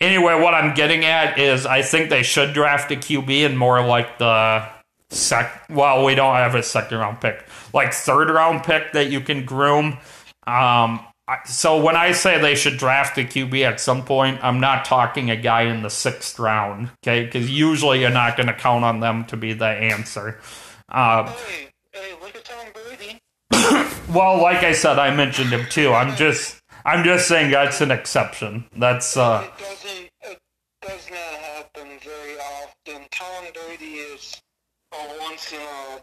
[0.00, 3.84] anyway, what I'm getting at is I think they should draft a QB and more
[3.86, 4.66] like the
[5.10, 5.66] sec.
[5.70, 9.44] Well, we don't have a second round pick, like third round pick that you can
[9.44, 9.98] groom.
[10.46, 11.00] Um,
[11.44, 15.30] so when I say they should draft a QB at some point, I'm not talking
[15.30, 17.24] a guy in the sixth round, okay?
[17.24, 20.38] Because usually you're not going to count on them to be the answer.
[20.88, 23.18] Um, Hey, hey, look at Tom Brady.
[24.12, 25.92] well, like I said, I mentioned him too.
[25.92, 28.66] I'm just, I'm just saying that's an exception.
[28.76, 30.10] That's uh, It doesn't.
[30.22, 30.38] It
[30.80, 33.08] does not happen very often.
[33.10, 34.40] Tom Brady is
[34.92, 36.02] a once in a.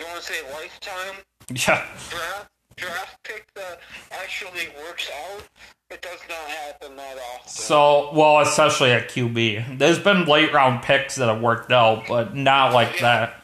[0.00, 1.86] You want to say lifetime yeah.
[2.10, 3.80] draft draft pick that
[4.10, 5.42] actually works out.
[5.90, 7.48] It does not happen that often.
[7.48, 12.34] So, well, especially at QB, there's been late round picks that have worked out, but
[12.34, 13.34] not like that.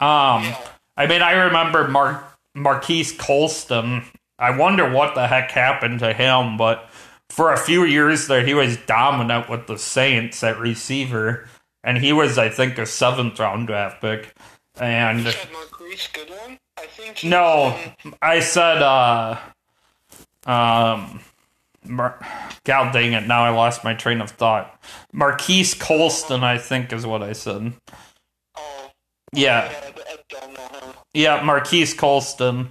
[0.00, 0.54] Um,
[0.96, 2.24] I mean, I remember Mar-
[2.54, 4.04] Marquise Colston.
[4.38, 6.88] I wonder what the heck happened to him, but
[7.28, 11.48] for a few years there, he was dominant with the Saints at receiver,
[11.84, 14.34] and he was, I think, a seventh round draft pick.
[14.80, 16.58] And You said Marquise Goodwin?
[16.78, 19.38] I think no, in- I said, uh,
[20.46, 21.20] um,
[21.84, 22.24] Mar-
[22.64, 23.26] God dang it!
[23.26, 24.80] Now I lost my train of thought.
[25.12, 27.72] Marquise Colston, I think, is what I said.
[28.56, 28.90] oh,
[29.32, 30.94] Yeah, yeah, I, I don't know him.
[31.14, 32.70] yeah, Marquise Colston.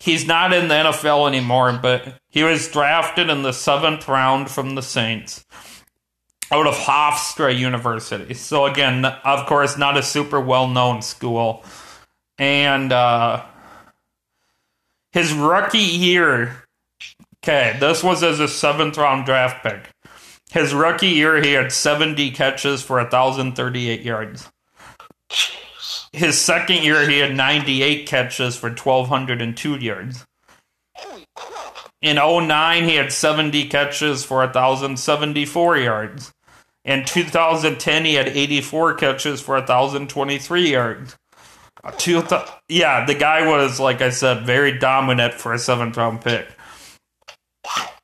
[0.00, 4.74] He's not in the NFL anymore, but he was drafted in the seventh round from
[4.74, 5.44] the Saints
[6.50, 8.34] out of Hofstra University.
[8.34, 11.64] So again, of course, not a super well-known school.
[12.38, 13.44] And uh,
[15.12, 16.64] his rookie year,
[17.42, 19.90] okay, this was as a seventh round draft pick.
[20.50, 24.50] His rookie year, he had 70 catches for 1,038 yards.
[26.12, 30.24] His second year, he had 98 catches for 1,202 yards.
[32.00, 36.33] In 09, he had 70 catches for 1,074 yards.
[36.84, 41.16] In 2010, he had 84 catches for 1,023 yards.
[41.82, 45.96] Uh, Two th- yeah, the guy was, like I said, very dominant for a seventh
[45.96, 46.46] round pick.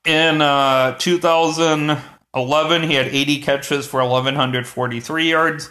[0.07, 5.71] In uh, 2011, he had 80 catches for 1,143 yards.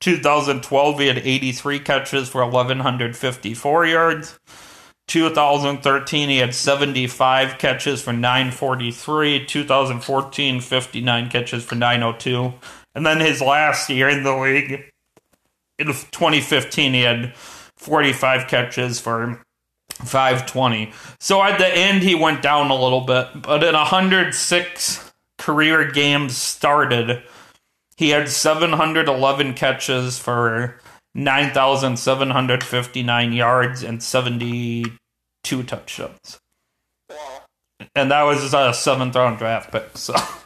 [0.00, 4.38] 2012, he had 83 catches for 1,154 yards.
[5.08, 9.46] 2013, he had 75 catches for 943.
[9.46, 12.54] 2014, 59 catches for 902.
[12.94, 14.90] And then his last year in the league,
[15.78, 19.42] in 2015, he had 45 catches for
[19.90, 20.92] 520.
[21.18, 26.36] So at the end, he went down a little bit, but in 106 career games
[26.36, 27.22] started,
[27.96, 30.80] he had 711 catches for
[31.18, 36.38] 9,759 yards and 72 touchdowns.
[37.96, 39.98] And that was a seventh round draft pick.
[39.98, 40.38] So, I,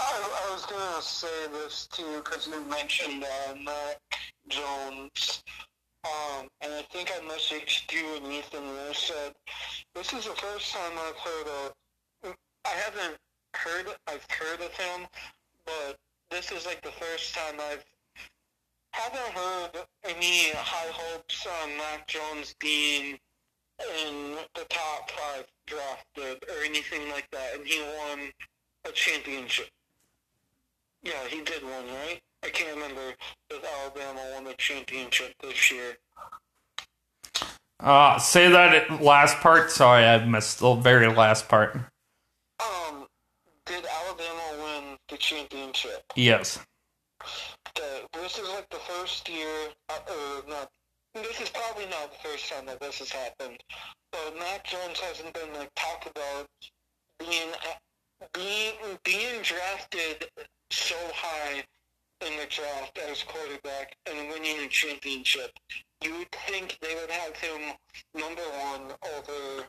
[0.00, 4.00] I was gonna say this too because you mentioned uh, Mac
[4.48, 5.44] Jones,
[6.04, 9.34] um, and I think I messaged you and Ethan and I said
[9.94, 11.74] this is the first time I've heard of.
[12.64, 13.18] I haven't
[13.54, 13.88] heard.
[14.06, 15.06] I've heard of him,
[15.66, 15.98] but
[16.30, 17.84] this is like the first time I've
[18.98, 19.70] haven't heard
[20.04, 23.18] any high hopes on Mac Jones being
[24.04, 28.30] in the top five drafted or anything like that, and he won
[28.88, 29.68] a championship.
[31.02, 32.20] Yeah, he did one, right?
[32.44, 33.14] I can't remember
[33.50, 35.96] if Alabama won the championship this year.
[37.80, 39.70] uh, say that last part.
[39.70, 41.76] Sorry, I missed the very last part.
[42.60, 43.06] Um,
[43.66, 46.02] did Alabama win the championship?
[46.16, 46.58] Yes.
[47.78, 50.68] The, this is like the first year, uh, or not.
[51.14, 53.62] This is probably not the first time that this has happened,
[54.10, 56.48] but Mac Jones hasn't been like talked about
[57.20, 57.52] being
[58.34, 58.74] being
[59.04, 60.28] being drafted
[60.70, 61.62] so high
[62.20, 65.52] in the draft as quarterback and winning a championship.
[66.02, 67.74] You would think they would have him
[68.12, 69.66] number one over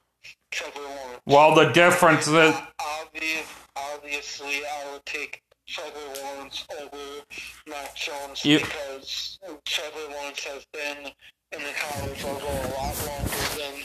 [0.49, 1.21] Trevor Lawrence.
[1.27, 2.55] Well, the difference is.
[3.01, 3.45] Obvious,
[3.75, 7.23] obviously, I would take Trevor Lawrence over
[7.67, 11.11] Mac Jones You- because Trevor Lawrence has been
[11.51, 13.83] in the college level a lot longer than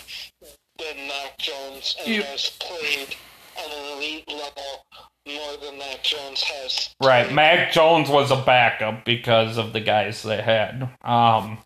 [0.79, 3.15] than Mac Jones and You- has played
[3.57, 4.85] at an elite level
[5.27, 6.95] more than Mac Jones has.
[7.03, 7.31] Right.
[7.31, 10.89] Mac Jones was a backup because of the guys they had.
[11.03, 11.63] Um,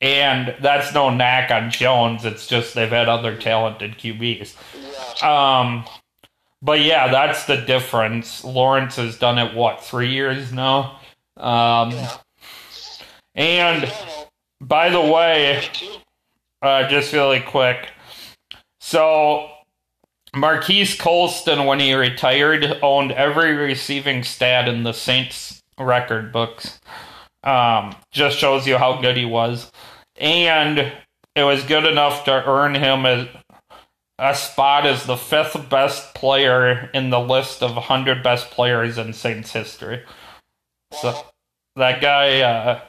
[0.00, 2.24] and that's no knack on Jones.
[2.24, 4.54] It's just they've had other talented QBs.
[5.20, 5.58] Yeah.
[5.58, 5.84] Um,
[6.64, 8.42] but yeah, that's the difference.
[8.42, 10.98] Lawrence has done it what three years now.
[11.36, 12.16] Um, yeah.
[13.34, 13.92] and
[14.62, 15.62] by the way,
[16.62, 17.90] uh, just really quick.
[18.80, 19.50] So,
[20.34, 26.80] Marquise Colston, when he retired, owned every receiving stat in the Saints record books.
[27.42, 29.70] Um, just shows you how good he was.
[30.16, 30.92] And
[31.36, 33.28] it was good enough to earn him a,
[34.18, 39.12] a spot as the fifth best player in the list of 100 best players in
[39.12, 40.02] Saints history.
[40.92, 41.14] So,
[41.76, 42.80] that guy, uh,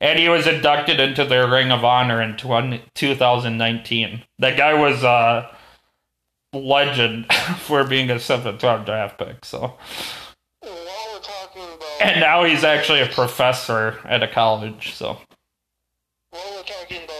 [0.00, 4.24] and he was inducted into their Ring of Honor in 20, 2019.
[4.38, 5.54] That guy was a
[6.52, 9.44] legend for being a seventh round draft pick.
[9.44, 9.76] So,
[12.00, 14.94] and now he's actually a professor at a college.
[14.94, 15.18] So,
[16.30, 17.11] while we're talking about uh,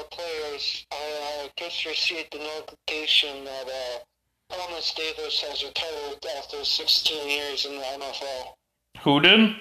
[1.72, 7.82] just received the notification that uh, Thomas Davis has retired after 16 years in the
[7.82, 8.54] NFL.
[9.00, 9.54] who did?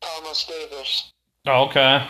[0.00, 1.12] Thomas Davis.
[1.46, 2.06] Okay.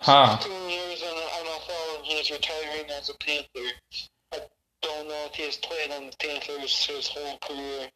[0.00, 0.38] Huh.
[0.38, 3.70] 16 years in the NFL and he's retiring as a Panther.
[4.32, 4.38] I
[4.82, 7.88] don't know if he's played on the Panthers his whole career.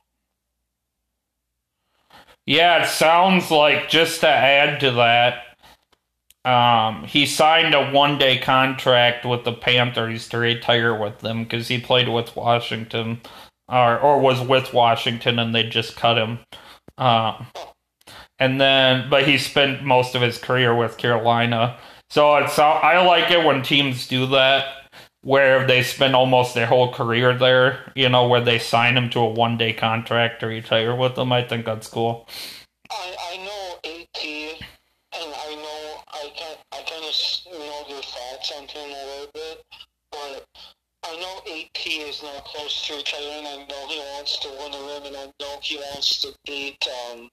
[2.46, 5.53] Yeah, it sounds like just to add to that,
[6.44, 11.68] um, he signed a one day contract with the Panthers to retire with them because
[11.68, 13.20] he played with Washington,
[13.68, 16.38] or, or was with Washington, and they just cut him.
[16.98, 17.46] Um,
[18.38, 21.78] and then, but he spent most of his career with Carolina.
[22.10, 24.88] So it's I like it when teams do that,
[25.22, 27.92] where they spend almost their whole career there.
[27.94, 31.32] You know, where they sign him to a one day contract to retire with them.
[31.32, 32.28] I think that's cool.
[32.90, 38.52] I, I know AT, and I know I can I kind of know your thoughts
[38.56, 39.64] on him a little bit,
[40.10, 40.44] but
[41.04, 41.16] I
[41.74, 43.46] AT is now close to retiring.
[43.46, 46.86] I know he wants to win a ring, and I know he wants to beat
[47.10, 47.30] um.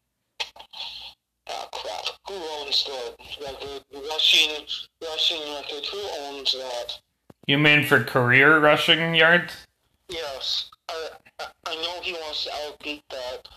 [1.49, 2.05] Ah, crap.
[2.27, 3.83] Who owns the record?
[4.09, 4.65] Rushing,
[5.03, 5.85] rushing record.
[5.85, 6.99] Who owns that?
[7.47, 9.67] You mean for career rushing yards?
[10.09, 11.09] Yes, I,
[11.39, 13.47] I I know he wants to outbeat that.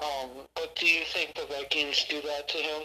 [0.00, 2.82] Um, but do you think the Vikings do that to him?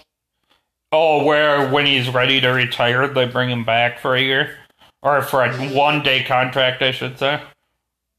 [0.91, 4.57] Oh, where when he's ready to retire, they bring him back for a year?
[5.03, 7.41] Or for a one day contract, I should say.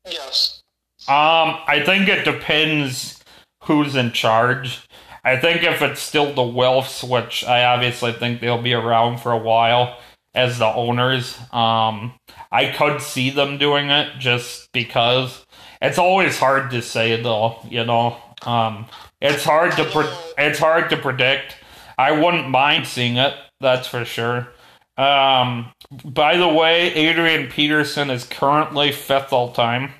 [0.04, 0.62] Yes.
[1.08, 3.22] Um, I think it depends
[3.64, 4.86] who's in charge.
[5.24, 9.32] I think if it's still the Wilfs, which I obviously think they'll be around for
[9.32, 9.98] a while
[10.34, 12.12] as the owners, um,
[12.52, 15.46] I could see them doing it just because
[15.80, 18.16] it's always hard to say though, you know.
[18.42, 18.86] Um,
[19.22, 21.56] it's hard to pre- it's hard to predict.
[21.96, 24.48] I wouldn't mind seeing it, that's for sure.
[24.96, 25.72] Um,
[26.04, 29.94] by the way, Adrian Peterson is currently fifth all time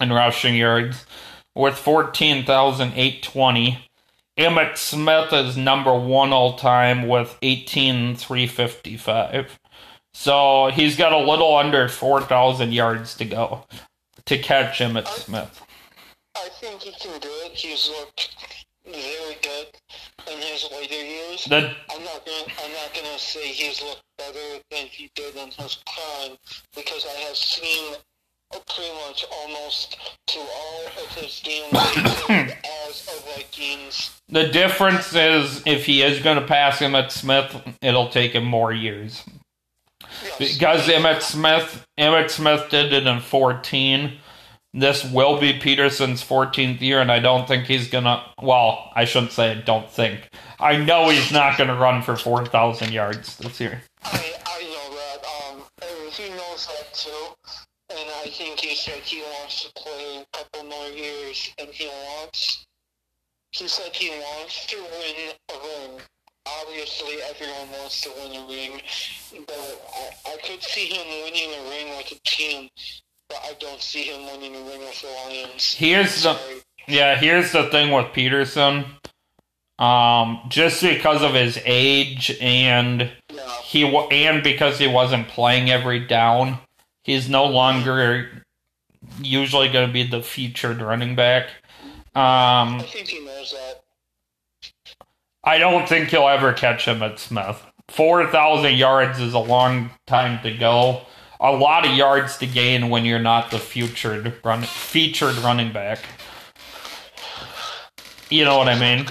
[0.00, 1.06] in rushing yards
[1.54, 3.78] with 14,820.
[4.38, 9.58] Emmitt Smith is number one all time with 18,355.
[10.12, 13.64] So he's got a little under 4,000 yards to go
[14.26, 15.62] to catch Emmitt Smith.
[16.36, 17.52] I think he can do it.
[17.52, 18.36] He's looked
[18.86, 19.66] very good
[20.32, 21.44] in his later years.
[21.44, 25.50] The I'm not gonna I'm not gonna say he's looked better than he did in
[25.50, 26.36] his prime
[26.74, 27.96] because I have seen
[28.50, 29.96] pretty much almost
[30.28, 31.72] to all of his games
[32.88, 34.20] as a Vikings.
[34.28, 38.72] the difference is if he is going to pass Emmitt Smith, it'll take him more
[38.72, 39.24] years.
[40.22, 40.38] Yes.
[40.38, 44.18] Because Emmitt Smith, Emmitt Smith did it in 14.
[44.76, 48.22] This will be Peterson's 14th year, and I don't think he's gonna.
[48.42, 50.28] Well, I shouldn't say I don't think.
[50.60, 53.80] I know he's not gonna run for 4,000 yards this year.
[54.04, 55.24] I, I know that.
[55.40, 55.62] Um,
[56.10, 57.10] he knows that too.
[57.88, 61.86] And I think he said he wants to play a couple more years, and he
[61.86, 62.66] wants.
[63.52, 66.00] He said he wants to win a ring.
[66.60, 68.82] Obviously, everyone wants to win a ring,
[69.46, 72.68] but I, I could see him winning a ring with a team,
[73.28, 75.74] but I don't see him winning a ring with the Lions.
[75.74, 76.38] Here's the
[76.86, 77.16] yeah.
[77.16, 78.84] Here's the thing with Peterson.
[79.78, 83.56] Um, just because of his age and Yeah.
[83.62, 86.58] he and because he wasn't playing every down,
[87.04, 88.42] he's no longer
[89.20, 91.48] usually going to be the featured running back.
[92.14, 93.82] Um, I think he knows that.
[95.44, 97.62] I don't think he'll ever catch Emmitt Smith.
[97.88, 101.02] Four thousand yards is a long time to go.
[101.40, 106.00] A lot of yards to gain when you're not the featured run featured running back.
[108.30, 109.06] You know what I mean?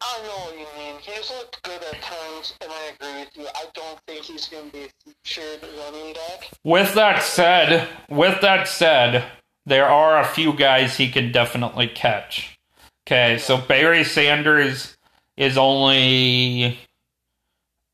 [0.00, 0.96] I know what you mean.
[1.00, 3.46] He's looked good at times, and I agree with you.
[3.46, 4.88] I don't think he's going to be a
[5.24, 6.50] featured running back.
[6.64, 9.24] With that said, with that said,
[9.64, 12.58] there are a few guys he can definitely catch.
[13.06, 14.96] Okay, so Barry Sanders
[15.36, 16.78] is only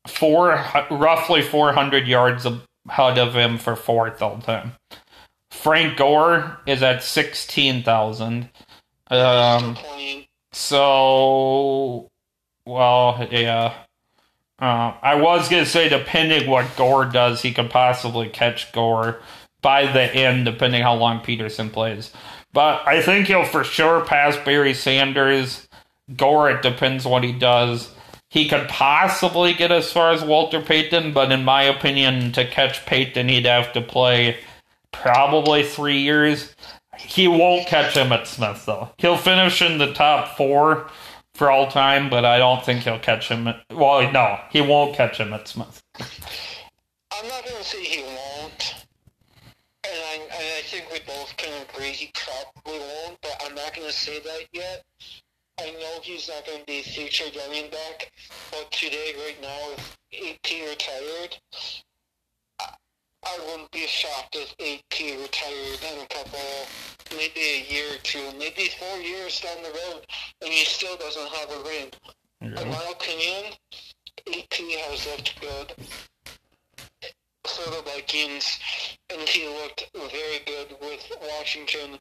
[0.07, 2.45] four, roughly 400 yards
[2.87, 4.73] ahead of him for fourth all time.
[5.51, 8.49] Frank Gore is at 16,000.
[9.09, 9.77] Um,
[10.51, 12.09] so,
[12.65, 13.73] well, yeah.
[14.59, 19.19] Uh, I was gonna say, depending what Gore does, he could possibly catch Gore
[19.61, 22.11] by the end, depending how long Peterson plays.
[22.53, 25.67] But I think he'll for sure pass Barry Sanders.
[26.15, 27.89] Gore, it depends what he does.
[28.37, 32.85] He could possibly get as far as Walter Payton, but in my opinion, to catch
[32.85, 34.37] Payton, he'd have to play
[34.91, 36.55] probably three years.
[36.99, 38.91] He won't catch Emmitt Smith, though.
[38.99, 40.87] He'll finish in the top four
[41.33, 43.47] for all time, but I don't think he'll catch him.
[43.47, 45.81] At, well, no, he won't catch Emmitt Smith.
[45.95, 48.85] I'm not going to say he won't.
[49.83, 53.73] And I, and I think we both can agree he probably won't, but I'm not
[53.75, 54.83] going to say that yet.
[55.59, 58.11] I know he's not going to be a featured running back,
[58.51, 61.37] but today, right now, if AP retired,
[62.61, 62.67] I,
[63.25, 66.39] I wouldn't be shocked if AP retired in a couple,
[67.11, 70.05] maybe a year or two, maybe four years down the road,
[70.43, 71.91] and he still doesn't have a ring.
[72.41, 73.53] In my opinion,
[74.27, 75.73] AP has looked good.
[77.45, 78.59] For the Vikings,
[79.09, 81.97] and he looked very good with Washington,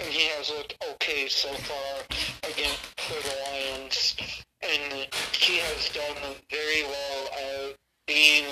[0.00, 2.17] and he has looked okay so far
[2.58, 4.16] again for the Lions,
[4.62, 7.76] and he has done very well at
[8.06, 8.44] being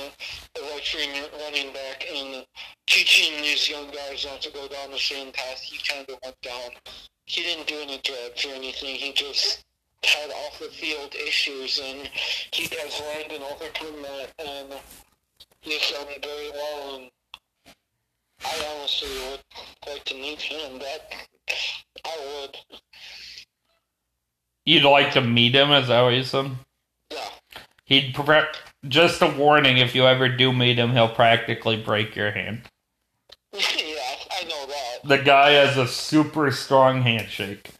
[0.57, 2.47] a veteran running back and
[2.87, 6.41] teaching these young guys not to go down the same path he kind of went
[6.43, 6.71] down.
[7.25, 8.95] He didn't do any drugs or anything.
[8.95, 9.65] He just
[10.05, 12.09] had off the field issues, and
[12.53, 14.75] he has learned and overcome that, and
[15.63, 16.97] he's done very well.
[16.97, 17.11] And
[18.45, 20.79] I honestly would like to meet him.
[20.79, 21.13] That
[22.05, 22.57] I would.
[24.67, 26.51] You'd like to meet him, is that what you said?
[27.11, 27.29] Yeah.
[27.85, 28.43] He'd pre-
[28.87, 32.63] just a warning: if you ever do meet him, he'll practically break your hand.
[33.53, 34.99] yeah, I know that.
[35.05, 37.71] The guy has a super strong handshake.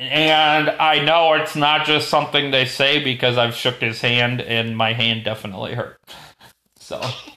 [0.00, 4.76] And I know it's not just something they say because I've shook his hand and
[4.76, 6.00] my hand definitely hurt.
[6.76, 7.00] So,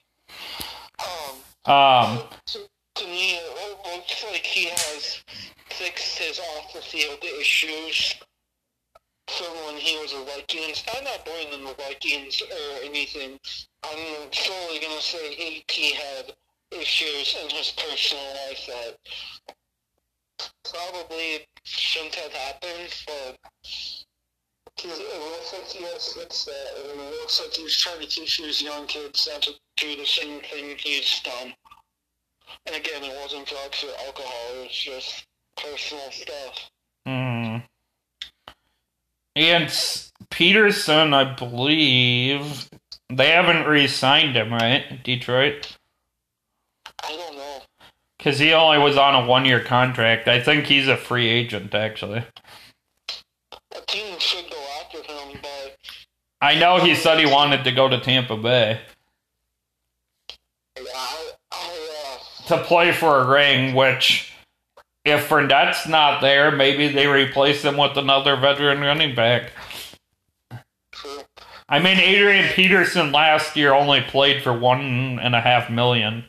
[1.68, 2.60] Um, um, to,
[2.96, 5.22] to me, it looks like he has
[5.70, 8.16] fixed his off the field issues
[9.28, 10.84] from when he was a Vikings.
[10.95, 13.40] I'm not blaming the Vikings or anything.
[13.84, 16.34] I'm solely going to say AP had
[16.72, 18.98] issues in his personal life that
[20.64, 23.38] probably shouldn't have happened, but
[24.84, 28.38] it looks like he has fixed that, and it looks like he's trying to teach
[28.38, 31.54] these young kids not to do the same thing he's done.
[32.66, 35.26] And again, it wasn't drugs or alcohol, it was just
[35.58, 36.70] personal stuff.
[37.06, 37.58] hmm.
[39.38, 39.72] And
[40.30, 42.70] Peterson, I believe
[43.10, 45.02] they haven't re-signed him, right?
[45.04, 45.78] Detroit,
[47.04, 47.62] I don't know.
[48.18, 50.28] because he only was on a one-year contract.
[50.28, 52.26] I think he's a free agent, actually.
[53.76, 55.78] A team should go after him, but
[56.42, 58.82] I know he said he wanted to go to Tampa Bay
[60.78, 64.27] I, I, uh, to play for a ring, which.
[65.08, 69.52] If Fournette's not there, maybe they replace him with another veteran running back.
[71.70, 76.26] I mean, Adrian Peterson last year only played for one and a half million.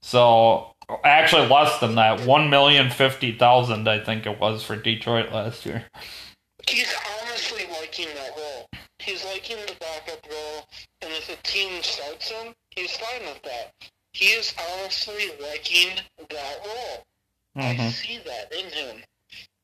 [0.00, 0.72] So,
[1.04, 2.24] actually less than that.
[2.26, 5.84] One million fifty thousand, I think it was for Detroit last year.
[6.66, 8.68] He's honestly liking that role.
[9.00, 10.66] He's liking the backup role,
[11.02, 13.74] and if a team starts him, he's fine with that.
[14.12, 17.04] He is honestly liking that role.
[17.58, 19.02] I hmm see that in him.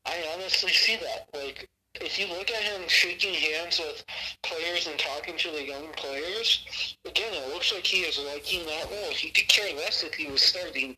[0.05, 1.27] I honestly see that.
[1.33, 1.67] Like,
[2.01, 4.03] if you look at him shaking hands with
[4.43, 8.89] players and talking to the young players, again, it looks like he is liking that
[8.91, 9.11] role.
[9.11, 10.95] He could care less if he was starting.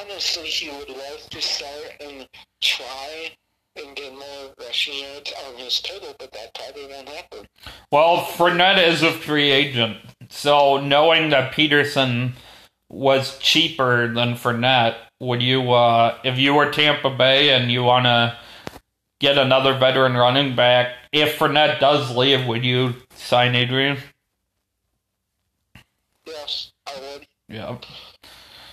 [0.00, 2.26] Honestly, he would love to start and
[2.60, 3.30] try
[3.76, 7.46] and get more rushing yards on his total, but that probably won't happen.
[7.90, 9.98] Well, Fournette is a free agent.
[10.30, 12.34] So, knowing that Peterson
[12.90, 18.04] was cheaper than Fournette, would you, uh, if you were Tampa Bay and you want
[18.04, 18.36] to
[19.18, 23.98] get another veteran running back, if Fournette does leave, would you sign Adrian?
[26.26, 27.26] Yes, I would.
[27.48, 27.76] Yeah.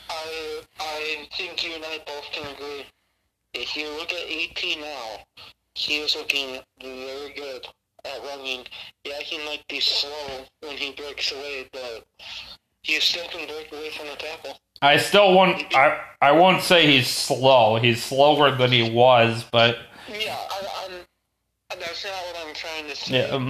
[0.09, 2.85] I I think you and I both can agree.
[3.53, 7.65] If you look at AP now, he is looking very good
[8.03, 8.65] at running.
[9.03, 12.05] Yeah, he might be slow when he breaks away, but
[12.81, 14.59] he still can break away from the tackle.
[14.81, 15.73] I still won't.
[15.75, 17.77] I I won't say he's slow.
[17.77, 19.77] He's slower than he was, but
[20.09, 21.79] Yeah, I, I'm.
[21.79, 23.19] That's not what I'm trying to say.
[23.27, 23.47] yeah, um,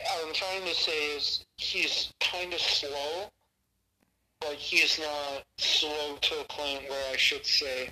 [0.00, 3.28] What I'm trying to say is he's kind of slow,
[4.40, 7.90] but he's not slow to a point where I should say,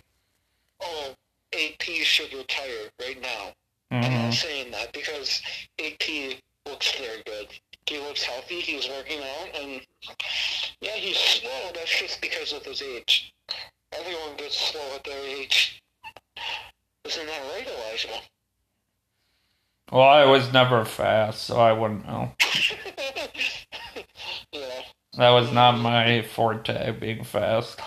[0.80, 1.14] "Oh,
[1.52, 3.52] AP should retire right now."
[3.92, 5.42] I'm not saying that because
[5.84, 6.36] AP
[6.66, 7.48] looks very good.
[7.90, 8.60] He looks healthy.
[8.60, 9.80] He's working out, and
[10.80, 11.72] yeah, he's slow.
[11.74, 13.34] That's just because of his age.
[13.92, 15.82] Everyone gets slow at their age.
[17.04, 18.20] Isn't that right, Elijah?
[19.90, 22.30] well, I was never fast, so I wouldn't know.
[24.52, 24.82] yeah,
[25.16, 27.80] That was not my forte, being fast.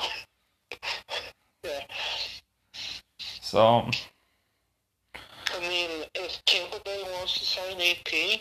[1.63, 1.79] yeah.
[3.19, 3.89] So
[5.67, 8.39] mean, if Tampa Bay wants to sign AP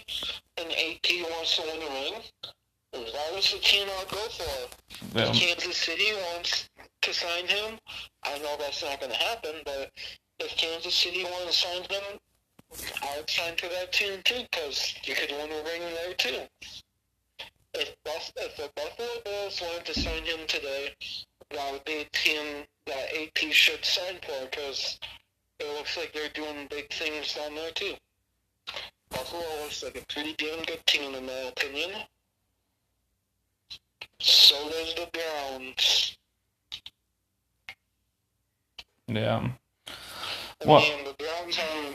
[0.58, 2.22] and AP wants to win a ring,
[2.92, 4.68] that is the team I'll go for.
[5.14, 5.30] yeah.
[5.30, 6.68] If Kansas City wants
[7.02, 7.78] to sign him,
[8.24, 9.90] I know that's not going to happen, but
[10.38, 12.18] if Kansas City wants to sign him,
[13.02, 16.40] I would sign to that team too, because you could win a ring there too.
[17.74, 20.94] If, Buff- if the Buffalo Bills wanted to sign him today,
[21.50, 24.98] that would be a team that AP should sign for, because
[25.62, 27.94] it looks like they're doing big things down there too.
[29.10, 31.90] Buffalo looks like a pretty damn good team in my opinion.
[34.20, 36.16] So does the Browns.
[39.08, 39.50] yeah.
[39.88, 41.94] I Well- mean, the Browns on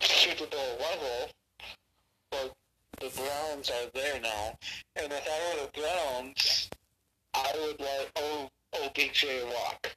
[0.00, 1.30] Super Bowl level,
[2.30, 2.54] but
[3.00, 4.56] the Browns are there now.
[4.96, 6.70] And if I were the Browns,
[7.34, 9.96] I would let oh, o- OBJ walk.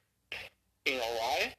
[0.84, 1.54] You know why?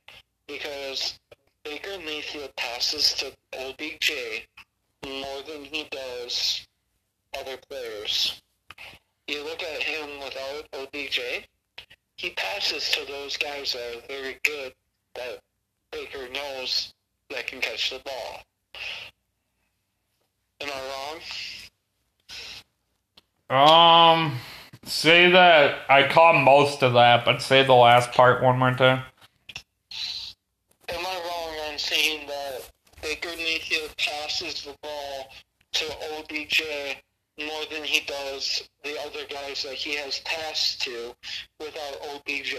[0.47, 1.19] Because
[1.63, 4.11] Baker Mayfield passes to OBJ
[5.05, 6.67] more than he does
[7.39, 8.41] other players.
[9.27, 11.19] You look at him without OBJ,
[12.17, 14.73] he passes to those guys that are very good
[15.15, 15.39] that
[15.91, 16.93] Baker knows
[17.29, 18.41] that can catch the ball.
[20.61, 21.19] Am I
[23.49, 24.23] wrong?
[24.23, 24.39] Um,
[24.85, 29.03] say that I caught most of that, but say the last part one more time.
[30.89, 32.69] Am I wrong on saying that
[33.01, 35.27] Baker Mayfield passes the ball
[35.73, 35.85] to
[36.17, 36.61] OBJ
[37.39, 41.13] more than he does the other guys that he has passed to
[41.59, 42.55] without OBJ?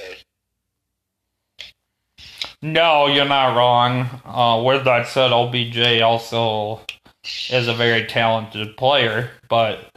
[2.60, 4.09] No, you're not wrong.
[4.24, 6.80] Uh, with that said, OBJ also
[7.51, 9.90] is a very talented player, but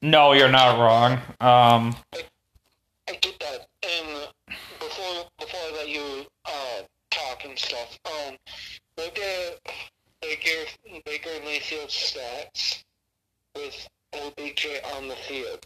[0.00, 1.12] no, you're not wrong.
[1.40, 1.96] Um,
[3.08, 3.68] I get that.
[3.82, 4.28] And
[4.78, 6.82] before before I let you uh,
[7.44, 8.36] and stuff, um,
[8.96, 9.58] look at
[10.20, 10.70] Baker
[11.04, 12.84] Baker Mayfield's stats
[13.56, 14.66] with OBJ
[14.96, 15.64] on the field.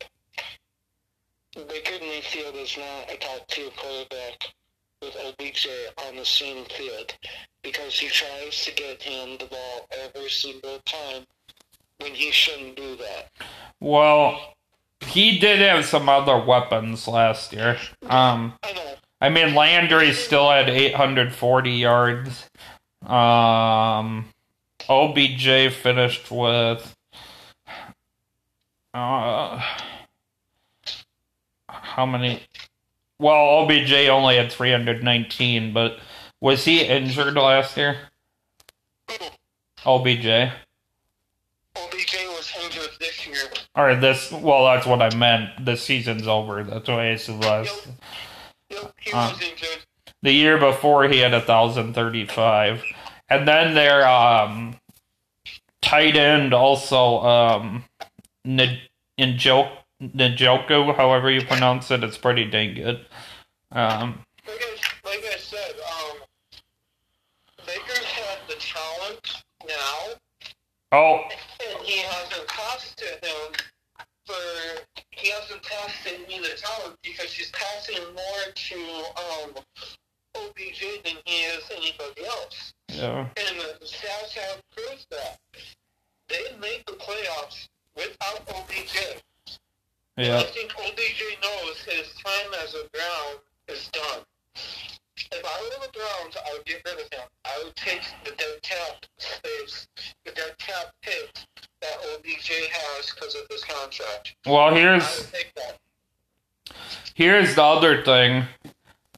[1.55, 4.53] Baker Mayfield is not a top tier quarterback
[5.03, 5.69] with OBJ
[6.07, 7.15] on the same field
[7.62, 11.24] because he tries to get him the ball every single time
[11.99, 13.28] when he shouldn't do that.
[13.81, 14.55] well,
[15.01, 17.78] he did have some other weapons last year.
[18.09, 18.95] Um, I know.
[19.20, 22.49] I mean, Landry still had 840 yards.
[23.05, 24.27] Um,
[24.89, 26.95] OBJ finished with.
[28.95, 29.61] Uh,
[31.69, 32.43] how many?
[33.19, 35.99] Well, OBJ only had 319, but
[36.40, 37.97] was he injured last year?
[39.85, 40.53] OBJ.
[41.77, 43.36] OBJ was injured this year.
[43.74, 45.65] Or this, well, that's what I meant.
[45.65, 46.62] The season's over.
[46.62, 47.86] That's why I said last.
[47.86, 47.95] Yep,
[48.69, 49.31] he Uh.
[49.32, 49.85] was injured.
[50.23, 52.82] The year before, he had 1,035.
[53.31, 54.77] And then their um,
[55.81, 57.85] tight end also, um,
[58.47, 59.70] Njoku,
[60.03, 63.07] Njoku, however you pronounce it, it's pretty dang good.
[63.70, 66.16] Um, Like I, like I said, um,
[67.66, 70.15] Baker's had the talent now,
[70.93, 71.20] oh,
[71.69, 73.53] and he hasn't costed him
[74.27, 74.98] for.
[75.19, 78.77] He hasn't costed me the talent because he's passing more to
[79.16, 79.65] um,
[80.36, 82.73] OBJ than he is anybody else.
[82.89, 83.27] yeah.
[83.36, 85.39] And the stats have proved that.
[86.28, 89.20] They made the playoffs without OBJ.
[90.16, 90.39] Yeah.
[90.39, 93.36] I think OBJ knows his time as a Brown
[93.69, 94.23] is done.
[95.32, 97.27] If I were the Browns, I would get rid of him.
[97.45, 99.89] I would take the dead cap space,
[100.24, 101.47] the dead cap hit
[101.81, 104.36] that OBJ has because of his contract.
[104.47, 105.78] Well, I here's would take that.
[107.15, 108.45] here's the other thing.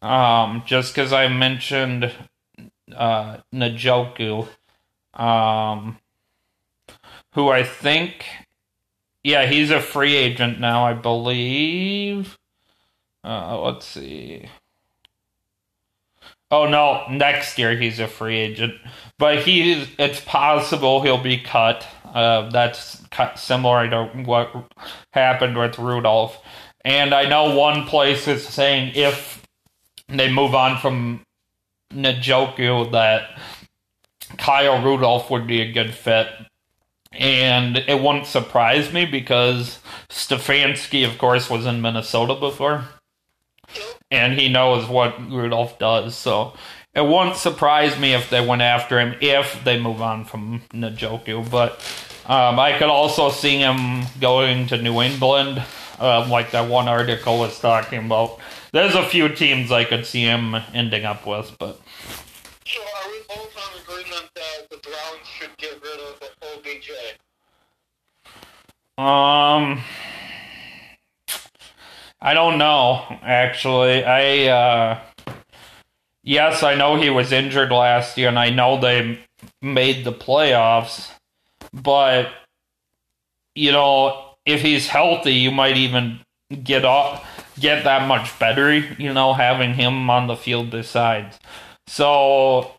[0.03, 2.13] Um, just because I mentioned
[2.95, 4.49] uh, Njoku,
[5.15, 5.99] um,
[7.33, 8.25] who I think,
[9.23, 12.39] yeah, he's a free agent now, I believe.
[13.23, 14.49] Uh, let's see.
[16.51, 18.75] Oh no, next year he's a free agent,
[19.19, 19.89] but he's.
[19.99, 21.87] It's possible he'll be cut.
[22.13, 23.03] Uh, that's
[23.37, 24.73] similar to what
[25.13, 26.39] happened with Rudolph,
[26.85, 29.47] and I know one place is saying if
[30.09, 31.23] they move on from
[31.93, 33.39] Njoku that
[34.39, 36.29] Kyle Rudolph would be a good fit.
[37.13, 42.85] And it wouldn't surprise me because Stefanski, of course, was in Minnesota before.
[44.11, 46.17] And he knows what Rudolph does.
[46.17, 46.55] So
[46.95, 51.49] it wouldn't surprise me if they went after him if they move on from Njoku.
[51.49, 51.73] But
[52.27, 55.63] um, I could also see him going to New England,
[55.99, 58.39] uh, like that one article was talking about.
[58.73, 61.81] There's a few teams I could see him ending up with, but.
[62.67, 66.23] So are we both on agreement that the Browns should get rid of
[66.57, 66.91] OBJ?
[68.97, 69.81] Um,
[72.23, 73.05] I don't know.
[73.23, 75.01] Actually, I uh,
[76.23, 79.21] yes, I know he was injured last year, and I know they
[79.63, 81.11] made the playoffs.
[81.73, 82.29] But
[83.55, 86.21] you know, if he's healthy, you might even
[86.63, 87.27] get off,
[87.59, 88.77] get that much better.
[88.77, 91.39] You know, having him on the field besides.
[91.87, 92.73] So.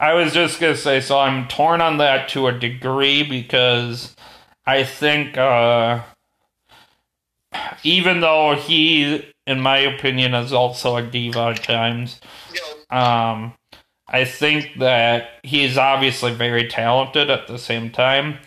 [0.00, 4.14] I was just gonna say, so I'm torn on that to a degree because
[4.68, 6.02] I think, uh,
[7.82, 12.20] even though he, in my opinion, is also a diva at times,
[12.90, 13.54] um,
[14.06, 18.40] I think that he's obviously very talented at the same time.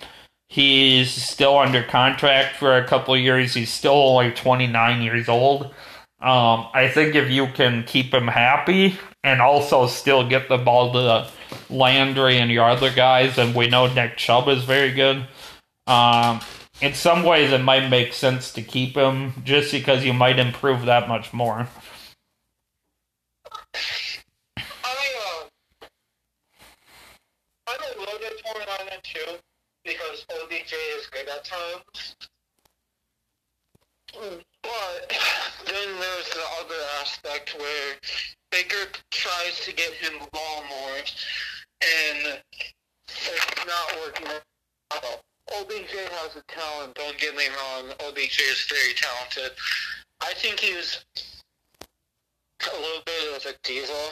[0.48, 3.56] He's still under contract for a couple of years.
[3.56, 5.74] He's still like 29 years old.
[6.22, 10.94] Um, I think if you can keep him happy and also still get the ball
[10.94, 11.32] to
[11.72, 15.26] Landry and your other guys, and we know Nick Chubb is very good.
[15.88, 16.40] Um,
[16.82, 20.86] in some ways, it might make sense to keep him just because you might improve
[20.86, 21.68] that much more.
[24.58, 24.96] I,
[25.28, 25.48] uh,
[27.68, 29.20] I'm too,
[29.84, 32.16] because is good at times.
[34.14, 35.18] But
[35.66, 37.96] then there's the other aspect where
[38.52, 40.98] Baker tries to get him the ball more,
[41.82, 42.42] and
[43.08, 44.28] it's not working
[44.92, 45.22] out.
[45.60, 47.92] OBJ has a talent, don't get me wrong.
[48.08, 49.52] OBJ is very talented.
[50.22, 51.04] I think he's
[52.62, 54.12] a little bit of a diva,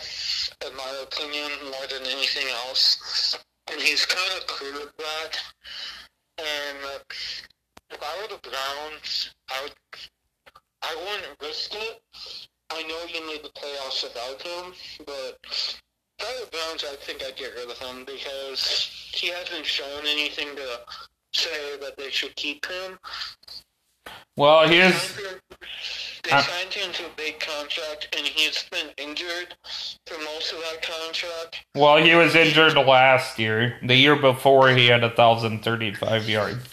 [0.68, 3.38] in my opinion, more than anything else.
[3.72, 5.40] And he's kind of clear with that.
[6.40, 7.00] And uh,
[7.92, 9.74] if I were the Browns, I would,
[10.82, 12.02] I wouldn't risk it.
[12.72, 14.74] I know you made the playoffs without him,
[15.06, 15.80] but if
[16.20, 20.06] I were the Browns, I think I'd get rid of him because he hasn't shown
[20.06, 20.80] anything to
[21.34, 22.98] say that they should keep him.
[24.38, 25.18] Well, here's
[26.24, 29.56] They Uh, signed him to a big contract, and he's been injured
[30.06, 31.64] for most of that contract.
[31.76, 33.80] Well, he was injured last year.
[33.84, 36.68] The year before, he had a thousand thirty-five yards.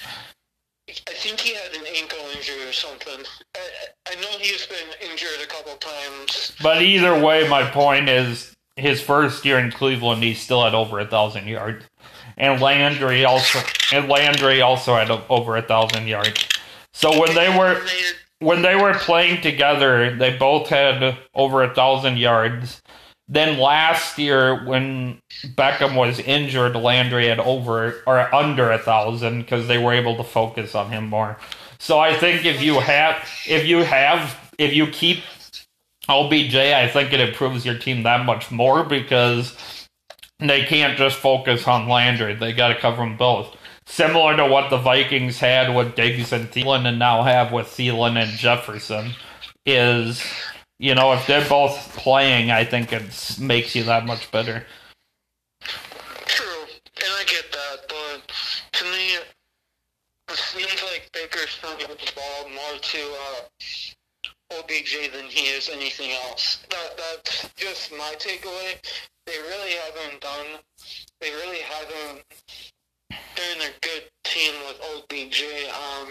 [0.88, 3.24] I think he had an ankle injury or something.
[3.56, 3.60] I,
[4.12, 6.52] I know he's been injured a couple times.
[6.62, 11.00] But either way, my point is, his first year in Cleveland, he still had over
[11.00, 11.84] a thousand yards,
[12.36, 13.60] and Landry also,
[13.92, 16.46] and Landry also had a, over a thousand yards.
[16.92, 17.80] So when they were
[18.38, 22.82] when they were playing together, they both had over a thousand yards.
[23.28, 25.20] Then last year, when
[25.56, 30.24] Beckham was injured, Landry had over or under a thousand because they were able to
[30.24, 31.36] focus on him more.
[31.78, 35.24] So I think if you have, if you have, if you keep
[36.08, 39.56] OBJ, I think it improves your team that much more because
[40.38, 42.34] they can't just focus on Landry.
[42.34, 43.56] They got to cover them both.
[43.86, 48.20] Similar to what the Vikings had with Diggs and Thielen and now have with Thielen
[48.20, 49.12] and Jefferson
[49.64, 50.22] is,
[50.78, 54.66] you know, if they're both playing, I think it makes you that much better.
[56.26, 56.64] True,
[56.96, 58.32] and I get that, but
[58.72, 65.46] to me, it seems like Baker's trying the ball more to uh, OBJ than he
[65.46, 66.66] is anything else.
[66.70, 68.78] That that's just my takeaway.
[69.26, 70.46] They really haven't done.
[71.20, 72.24] They really haven't
[73.10, 75.42] been a good team with OBJ
[75.74, 76.06] on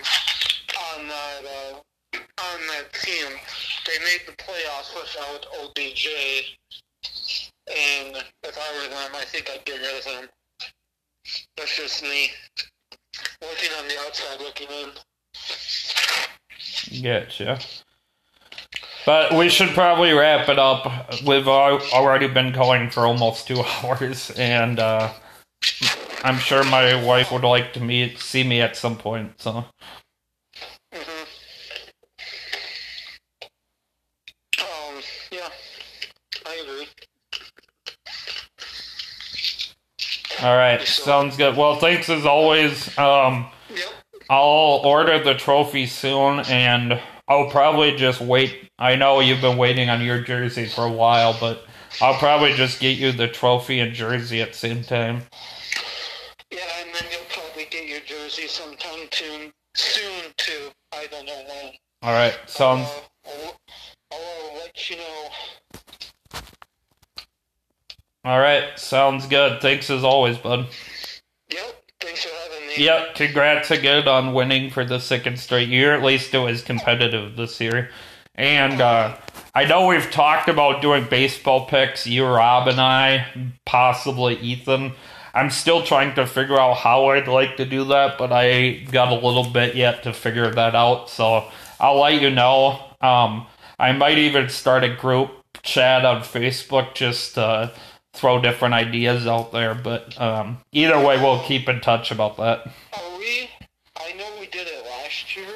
[0.98, 1.78] on that uh,
[2.18, 3.28] on that team.
[3.88, 6.08] They made the playoffs without OBJ.
[7.68, 10.30] And if I were them, I think I'd get rid of him.
[11.58, 12.32] That's just me.
[13.42, 14.90] Working on the outside looking in.
[17.02, 17.85] Getcha.
[19.06, 21.22] But we should probably wrap it up.
[21.26, 25.12] We've already been going for almost two hours, and uh,
[26.24, 29.40] I'm sure my wife would like to meet see me at some point.
[29.42, 29.66] So
[30.94, 31.24] hmm
[34.60, 35.02] Um,
[35.32, 35.50] yeah,
[36.48, 36.88] I agree.
[40.42, 41.56] all right, sounds good.
[41.56, 42.96] Well, thanks as always.
[42.98, 43.88] Um, Yep.
[44.30, 48.70] I'll order the trophy soon, and I'll probably just wait.
[48.78, 51.66] I know you've been waiting on your jersey for a while, but
[52.02, 55.24] I'll probably just get you the trophy and jersey at the same time.
[56.52, 60.70] Yeah, and then you'll probably get your jersey sometime soon, soon too.
[60.94, 61.74] I don't know when.
[62.04, 63.60] All right, sounds Uh, I'll,
[64.12, 65.30] I'll let you know.
[68.24, 68.78] all right.
[68.78, 69.62] Sounds good.
[69.62, 70.68] Thanks as always, bud.
[71.50, 71.85] Yep.
[72.06, 72.86] Thanks for having me.
[72.86, 73.16] Yep.
[73.16, 75.96] Congrats again on winning for the second straight year.
[75.96, 77.90] At least it was competitive this year.
[78.36, 79.18] And uh,
[79.56, 83.26] I know we've talked about doing baseball picks, you, Rob, and I,
[83.66, 84.92] possibly Ethan.
[85.34, 89.12] I'm still trying to figure out how I'd like to do that, but I got
[89.12, 91.10] a little bit yet to figure that out.
[91.10, 91.46] So
[91.80, 92.80] I'll let you know.
[93.02, 93.48] Um,
[93.80, 95.32] I might even start a group
[95.64, 97.74] chat on Facebook just to
[98.16, 99.76] throw different ideas out there.
[99.76, 102.66] But um, either way, we'll keep in touch about that.
[102.94, 103.50] Are we?
[103.98, 105.48] I know we did it last year.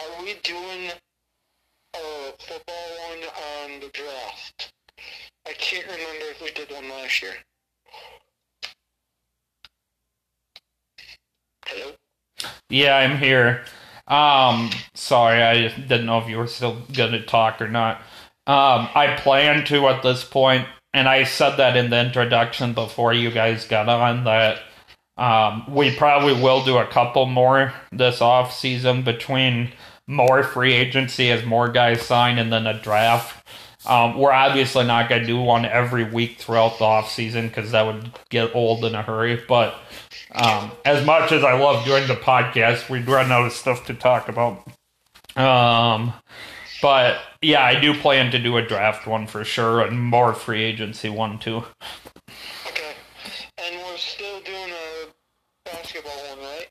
[0.00, 0.90] Are we doing
[1.94, 3.22] a football one
[3.68, 4.72] on the draft?
[5.46, 7.32] I can't remember if we did one last year.
[11.66, 11.92] Hello.
[12.68, 13.64] Yeah, I'm here.
[14.08, 17.98] Um, sorry, I didn't know if you were still gonna talk or not.
[18.46, 23.12] Um, I plan to at this point, and I said that in the introduction before
[23.12, 24.60] you guys got on that
[25.16, 29.72] um, we probably will do a couple more this off season between
[30.06, 33.46] more free agency as more guys sign and then a draft.
[33.84, 37.72] Um, we're obviously not going to do one every week throughout the off season because
[37.72, 39.42] that would get old in a hurry.
[39.46, 39.74] But
[40.34, 43.94] um, as much as I love doing the podcast, we run out of stuff to
[43.94, 44.66] talk about.
[45.36, 46.12] Um,
[46.82, 50.62] but yeah, I do plan to do a draft one for sure and more free
[50.62, 51.64] agency one too.
[52.66, 52.94] Okay.
[53.56, 55.06] And we're still doing a
[55.64, 56.68] basketball one, right?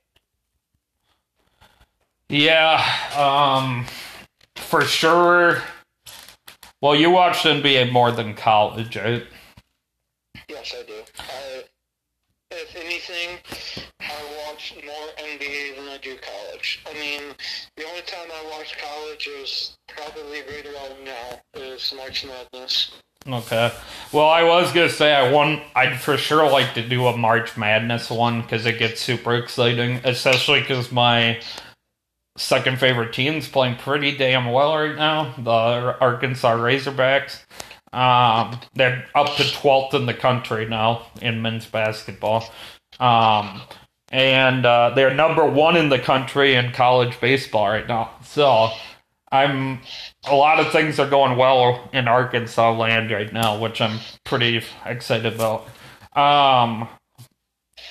[2.30, 2.86] Yeah,
[3.18, 3.86] um,
[4.56, 5.64] for sure.
[6.82, 9.24] Well, you watched NBA more than college, right?
[10.50, 10.94] Yes, I do.
[11.20, 11.64] I,
[12.52, 13.40] if anything,
[14.02, 16.84] I watch more NBA than I do college.
[16.90, 17.34] I mean,
[17.78, 22.91] the only time I watch college is probably right around now is March Madness.
[23.28, 23.72] Okay.
[24.11, 25.61] Well, I was gonna say I want.
[25.76, 30.02] I'd for sure like to do a March Madness one because it gets super exciting,
[30.03, 31.40] especially because my
[32.38, 35.36] second favorite team's playing pretty damn well right now.
[35.38, 37.44] The Arkansas Razorbacks.
[37.93, 42.45] Um, they're up to twelfth in the country now in men's basketball.
[42.99, 43.61] Um,
[44.11, 48.11] and uh, they're number one in the country in college baseball right now.
[48.23, 48.69] So
[49.31, 49.80] I'm
[50.26, 54.61] a lot of things are going well in Arkansas land right now, which I'm pretty
[54.85, 55.68] excited about.
[56.15, 56.89] Um,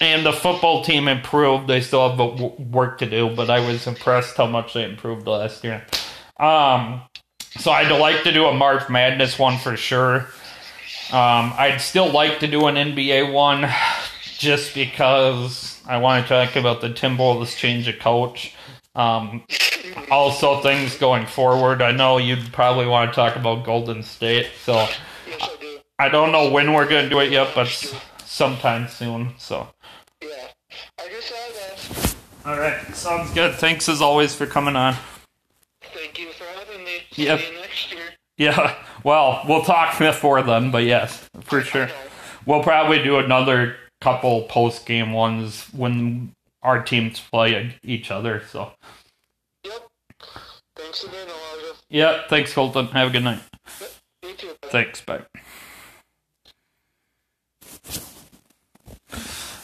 [0.01, 1.69] and the football team improved.
[1.69, 5.65] They still have work to do, but I was impressed how much they improved last
[5.65, 5.85] year.
[6.39, 7.03] Um,
[7.59, 10.29] so I'd like to do a March Madness one for sure.
[11.13, 13.69] Um, I'd still like to do an NBA one,
[14.39, 18.55] just because I want to talk about the Timberwolves change of coach.
[18.95, 19.45] Um,
[20.11, 21.83] also, things going forward.
[21.83, 25.79] I know you'd probably want to talk about Golden State, so I do.
[25.99, 27.69] I don't know when we're going to do it yet, but
[28.25, 29.35] sometime soon.
[29.39, 29.69] So,
[30.23, 30.29] Yeah.
[30.99, 31.61] I guess I'd
[32.47, 33.55] all right, sounds good.
[33.57, 34.97] Thanks as always for coming on.
[35.83, 37.00] Thank you for having me.
[37.17, 37.41] Yep.
[37.61, 38.03] Next year.
[38.39, 38.75] Yeah,
[39.05, 41.89] well, we'll talk before then, but yes, for sure.
[42.47, 46.33] We'll probably do another couple post game ones when
[46.63, 48.43] our teams play each other.
[48.51, 48.73] So,
[49.65, 49.89] Yep.
[50.77, 51.75] Thanks again, Elijah.
[51.91, 52.91] yeah, thanks, Colten.
[52.93, 53.41] Have a good night.
[54.23, 54.51] You too.
[54.63, 55.21] Thanks, bye.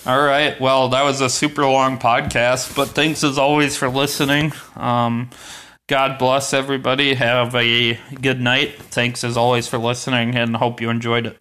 [0.04, 0.60] All right.
[0.60, 4.52] Well, that was a super long podcast, but thanks as always for listening.
[4.76, 5.30] Um,
[5.88, 7.14] God bless everybody.
[7.14, 8.74] Have a good night.
[8.74, 11.38] Thanks as always for listening and hope you enjoyed it.